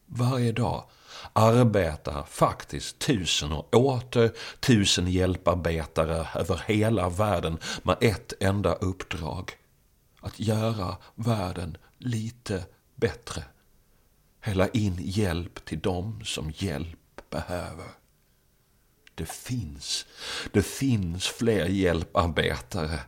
Varje 0.06 0.52
dag 0.52 0.84
arbetar 1.34 2.24
faktiskt 2.24 3.00
tusen 3.00 3.52
och 3.52 3.74
åter 3.74 4.32
tusen 4.60 5.08
hjälparbetare 5.08 6.28
över 6.36 6.62
hela 6.68 7.10
världen 7.10 7.58
med 7.84 7.98
ett 8.02 8.34
enda 8.40 8.74
uppdrag. 8.74 9.52
Att 10.22 10.40
göra 10.40 10.98
världen 11.16 11.78
lite 11.98 12.66
bättre. 12.96 13.44
Hälla 14.40 14.68
in 14.68 14.96
hjälp 15.00 15.66
till 15.66 15.80
dem 15.80 16.22
som 16.24 16.52
hjälp 16.56 17.30
behöver. 17.30 17.99
Det 19.20 19.30
finns, 19.30 20.06
det 20.52 20.62
finns 20.62 21.28
fler 21.28 21.66
hjälparbetare 21.66 23.00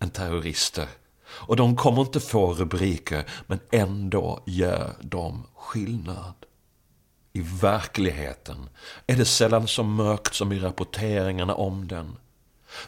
än 0.00 0.10
terrorister. 0.10 0.88
Och 1.26 1.56
de 1.56 1.76
kommer 1.76 2.00
inte 2.00 2.20
få 2.20 2.52
rubriker, 2.52 3.24
men 3.46 3.60
ändå 3.72 4.42
gör 4.46 4.94
de 5.00 5.46
skillnad. 5.54 6.34
I 7.32 7.40
verkligheten 7.40 8.68
är 9.06 9.16
det 9.16 9.24
sällan 9.24 9.68
så 9.68 9.82
mörkt 9.82 10.34
som 10.34 10.52
i 10.52 10.58
rapporteringarna 10.58 11.54
om 11.54 11.88
den. 11.88 12.16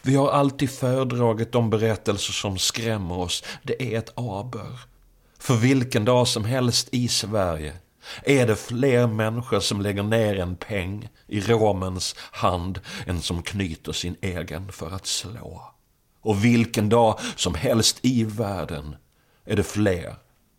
Vi 0.02 0.14
har 0.14 0.30
alltid 0.30 0.70
föredragit 0.70 1.52
de 1.52 1.70
berättelser 1.70 2.32
som 2.32 2.58
skrämmer 2.58 3.18
oss. 3.18 3.44
Det 3.62 3.94
är 3.94 3.98
ett 3.98 4.18
aber. 4.18 4.80
För 5.38 5.54
vilken 5.54 6.04
dag 6.04 6.28
som 6.28 6.44
helst 6.44 6.88
i 6.92 7.08
Sverige 7.08 7.72
är 8.22 8.46
det 8.46 8.56
fler 8.56 9.06
människor 9.06 9.60
som 9.60 9.80
lägger 9.80 10.02
ner 10.02 10.38
en 10.38 10.56
peng 10.56 11.08
i 11.26 11.40
romens 11.40 12.14
hand 12.18 12.80
än 13.06 13.22
som 13.22 13.42
knyter 13.42 13.92
sin 13.92 14.16
egen 14.20 14.72
för 14.72 14.90
att 14.90 15.06
slå. 15.06 15.62
Och 16.20 16.44
vilken 16.44 16.88
dag 16.88 17.18
som 17.36 17.54
helst 17.54 17.98
i 18.02 18.24
världen 18.24 18.96
är 19.44 19.56
det 19.56 19.62
fler 19.62 20.16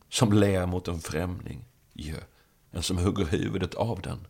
som 0.10 0.34
ler 0.34 0.66
mot 0.66 0.88
en 0.88 1.00
främling 1.00 1.66
ju, 1.94 2.16
än 2.72 2.84
som 2.84 2.98
hugger 2.98 3.26
huvudet 3.26 3.76
av 3.76 4.02
den. 4.02 4.28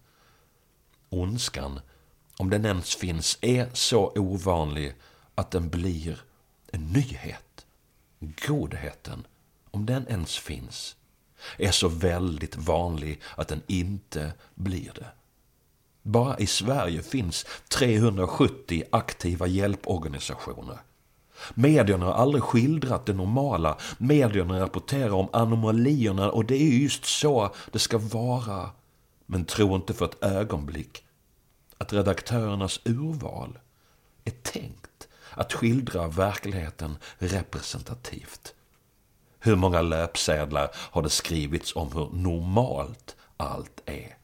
Ondskan, 1.10 1.80
om 2.38 2.50
den 2.50 2.66
ens 2.66 2.96
finns, 2.96 3.38
är 3.42 3.70
så 3.74 4.12
ovanlig 4.16 4.96
att 5.36 5.52
den 5.52 5.70
blir 5.70 6.22
en 6.72 6.88
nyhet. 6.88 7.66
Godheten, 8.20 9.28
om 9.72 9.86
den 9.86 10.08
ens 10.08 10.38
finns, 10.38 10.96
är 11.58 11.72
så 11.72 11.88
väldigt 11.88 12.56
vanlig 12.56 13.22
att 13.36 13.48
den 13.48 13.62
inte 13.68 14.34
blir 14.56 14.92
det. 14.96 15.08
Bara 16.02 16.38
i 16.38 16.48
Sverige 16.48 17.04
finns 17.04 17.46
370 17.68 18.84
aktiva 18.92 19.48
hjälporganisationer. 19.48 20.78
Medierna 21.54 22.06
har 22.06 22.14
aldrig 22.14 22.44
skildrat 22.44 23.06
det 23.06 23.14
normala. 23.14 23.78
Medierna 23.98 24.60
rapporterar 24.60 25.12
om 25.12 25.30
anomalierna 25.34 26.32
och 26.32 26.46
det 26.46 26.56
är 26.56 26.68
just 26.68 27.06
så 27.06 27.56
det 27.72 27.80
ska 27.80 27.98
vara. 27.98 28.70
Men 29.26 29.46
tro 29.46 29.76
inte 29.76 29.94
för 29.94 30.06
ett 30.06 30.24
ögonblick 30.24 31.04
att 31.78 31.94
redaktörernas 31.94 32.80
urval 32.86 33.60
är 34.24 34.32
tänkt 34.32 35.08
att 35.32 35.54
skildra 35.54 36.08
verkligheten 36.08 36.98
representativt. 37.18 38.54
Hur 39.48 39.56
många 39.56 39.82
löpsedlar 39.82 40.70
har 40.76 41.02
det 41.02 41.10
skrivits 41.10 41.76
om 41.76 41.92
hur 41.92 42.10
normalt 42.10 43.16
allt 43.38 43.82
är? 43.86 44.18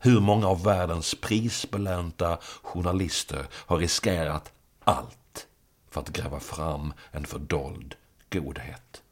Hur 0.00 0.20
många 0.20 0.48
av 0.48 0.62
världens 0.62 1.14
prisbelönta 1.20 2.38
journalister 2.62 3.46
har 3.52 3.78
riskerat 3.78 4.52
allt 4.84 5.46
för 5.90 6.00
att 6.00 6.08
gräva 6.08 6.40
fram 6.40 6.92
en 7.10 7.26
fördold 7.26 7.94
godhet? 8.30 9.02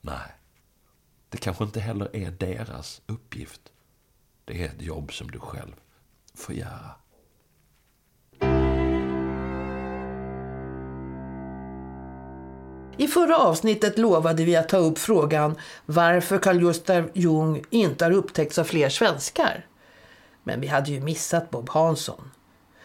Nej, 0.00 0.32
det 1.28 1.38
kanske 1.38 1.64
inte 1.64 1.80
heller 1.80 2.16
är 2.16 2.30
deras 2.30 3.00
uppgift. 3.06 3.60
Det 4.44 4.62
är 4.62 4.68
ett 4.68 4.82
jobb 4.82 5.12
som 5.12 5.30
du 5.30 5.38
själv 5.38 5.74
får 6.34 6.54
göra. 6.54 6.90
I 12.98 13.06
förra 13.08 13.36
avsnittet 13.36 13.98
lovade 13.98 14.44
vi 14.44 14.56
att 14.56 14.68
ta 14.68 14.76
upp 14.76 14.98
frågan 14.98 15.56
varför 15.86 16.38
Carl 16.38 16.58
Gustav 16.58 17.10
Jung 17.14 17.64
inte 17.70 18.04
har 18.04 18.12
upptäckts 18.12 18.58
av 18.58 18.64
fler 18.64 18.88
svenskar. 18.88 19.66
Men 20.44 20.60
vi 20.60 20.66
hade 20.66 20.90
ju 20.90 21.00
missat 21.00 21.50
Bob 21.50 21.68
Hansson. 21.68 22.30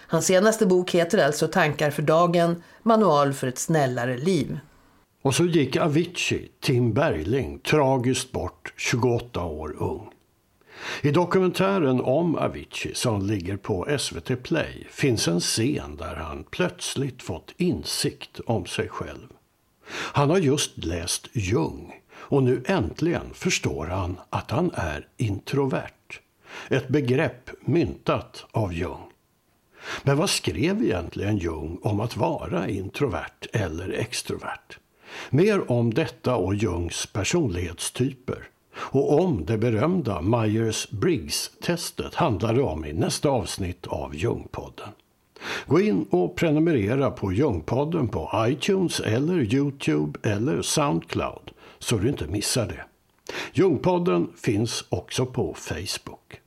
Hans 0.07 0.25
senaste 0.25 0.65
bok 0.65 0.91
heter 0.91 1.25
alltså 1.25 1.47
Tankar 1.47 1.91
för 1.91 2.01
dagen, 2.01 2.63
manual 2.83 3.33
för 3.33 3.47
ett 3.47 3.57
snällare 3.57 4.17
liv. 4.17 4.59
Och 5.21 5.35
så 5.35 5.45
gick 5.45 5.75
Avicii, 5.75 6.51
Tim 6.59 6.93
Bergling, 6.93 7.59
tragiskt 7.59 8.31
bort 8.31 8.73
28 8.77 9.43
år 9.43 9.75
ung. 9.79 10.09
I 11.01 11.11
dokumentären 11.11 12.01
om 12.01 12.35
Avicii 12.35 12.95
som 12.95 13.21
ligger 13.21 13.57
på 13.57 13.97
SVT 13.99 14.43
Play 14.43 14.87
finns 14.89 15.27
en 15.27 15.39
scen 15.39 15.97
där 15.97 16.15
han 16.15 16.43
plötsligt 16.43 17.23
fått 17.23 17.53
insikt 17.57 18.39
om 18.45 18.65
sig 18.65 18.89
själv. 18.89 19.27
Han 19.91 20.29
har 20.29 20.37
just 20.37 20.85
läst 20.85 21.27
Jung 21.33 21.93
och 22.13 22.43
nu 22.43 22.63
äntligen 22.65 23.33
förstår 23.33 23.85
han 23.85 24.17
att 24.29 24.51
han 24.51 24.71
är 24.73 25.07
introvert. 25.17 26.19
Ett 26.69 26.87
begrepp 26.87 27.49
myntat 27.61 28.45
av 28.51 28.73
Jung. 28.73 29.11
Men 30.03 30.17
vad 30.17 30.29
skrev 30.29 30.83
egentligen 30.83 31.37
Jung 31.37 31.79
om 31.81 31.99
att 31.99 32.17
vara 32.17 32.67
introvert 32.67 33.47
eller 33.53 33.89
extrovert? 33.89 34.77
Mer 35.29 35.71
om 35.71 35.93
detta 35.93 36.35
och 36.35 36.55
Jungs 36.55 37.05
personlighetstyper 37.05 38.47
och 38.73 39.19
om 39.19 39.45
det 39.45 39.57
berömda 39.57 40.21
Myers-Briggs-testet 40.21 42.15
handlar 42.15 42.53
det 42.53 42.61
om 42.61 42.85
i 42.85 42.93
nästa 42.93 43.29
avsnitt 43.29 43.87
av 43.87 44.15
Jungpodden. 44.15 44.89
Gå 45.67 45.81
in 45.81 46.05
och 46.09 46.35
prenumerera 46.35 47.11
på 47.11 47.33
Ljungpodden 47.33 48.07
på 48.07 48.31
iTunes 48.47 48.99
eller 48.99 49.53
Youtube 49.53 50.19
eller 50.23 50.61
Soundcloud 50.61 51.51
så 51.79 51.97
du 51.97 52.09
inte 52.09 52.27
missar 52.27 52.67
det. 52.67 52.83
Ljungpodden 53.53 54.27
finns 54.37 54.85
också 54.89 55.25
på 55.25 55.53
Facebook. 55.53 56.39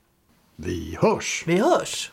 Vi 0.56 0.98
hörs! 1.00 1.44
Vi 1.46 1.58
hörs! 1.58 2.10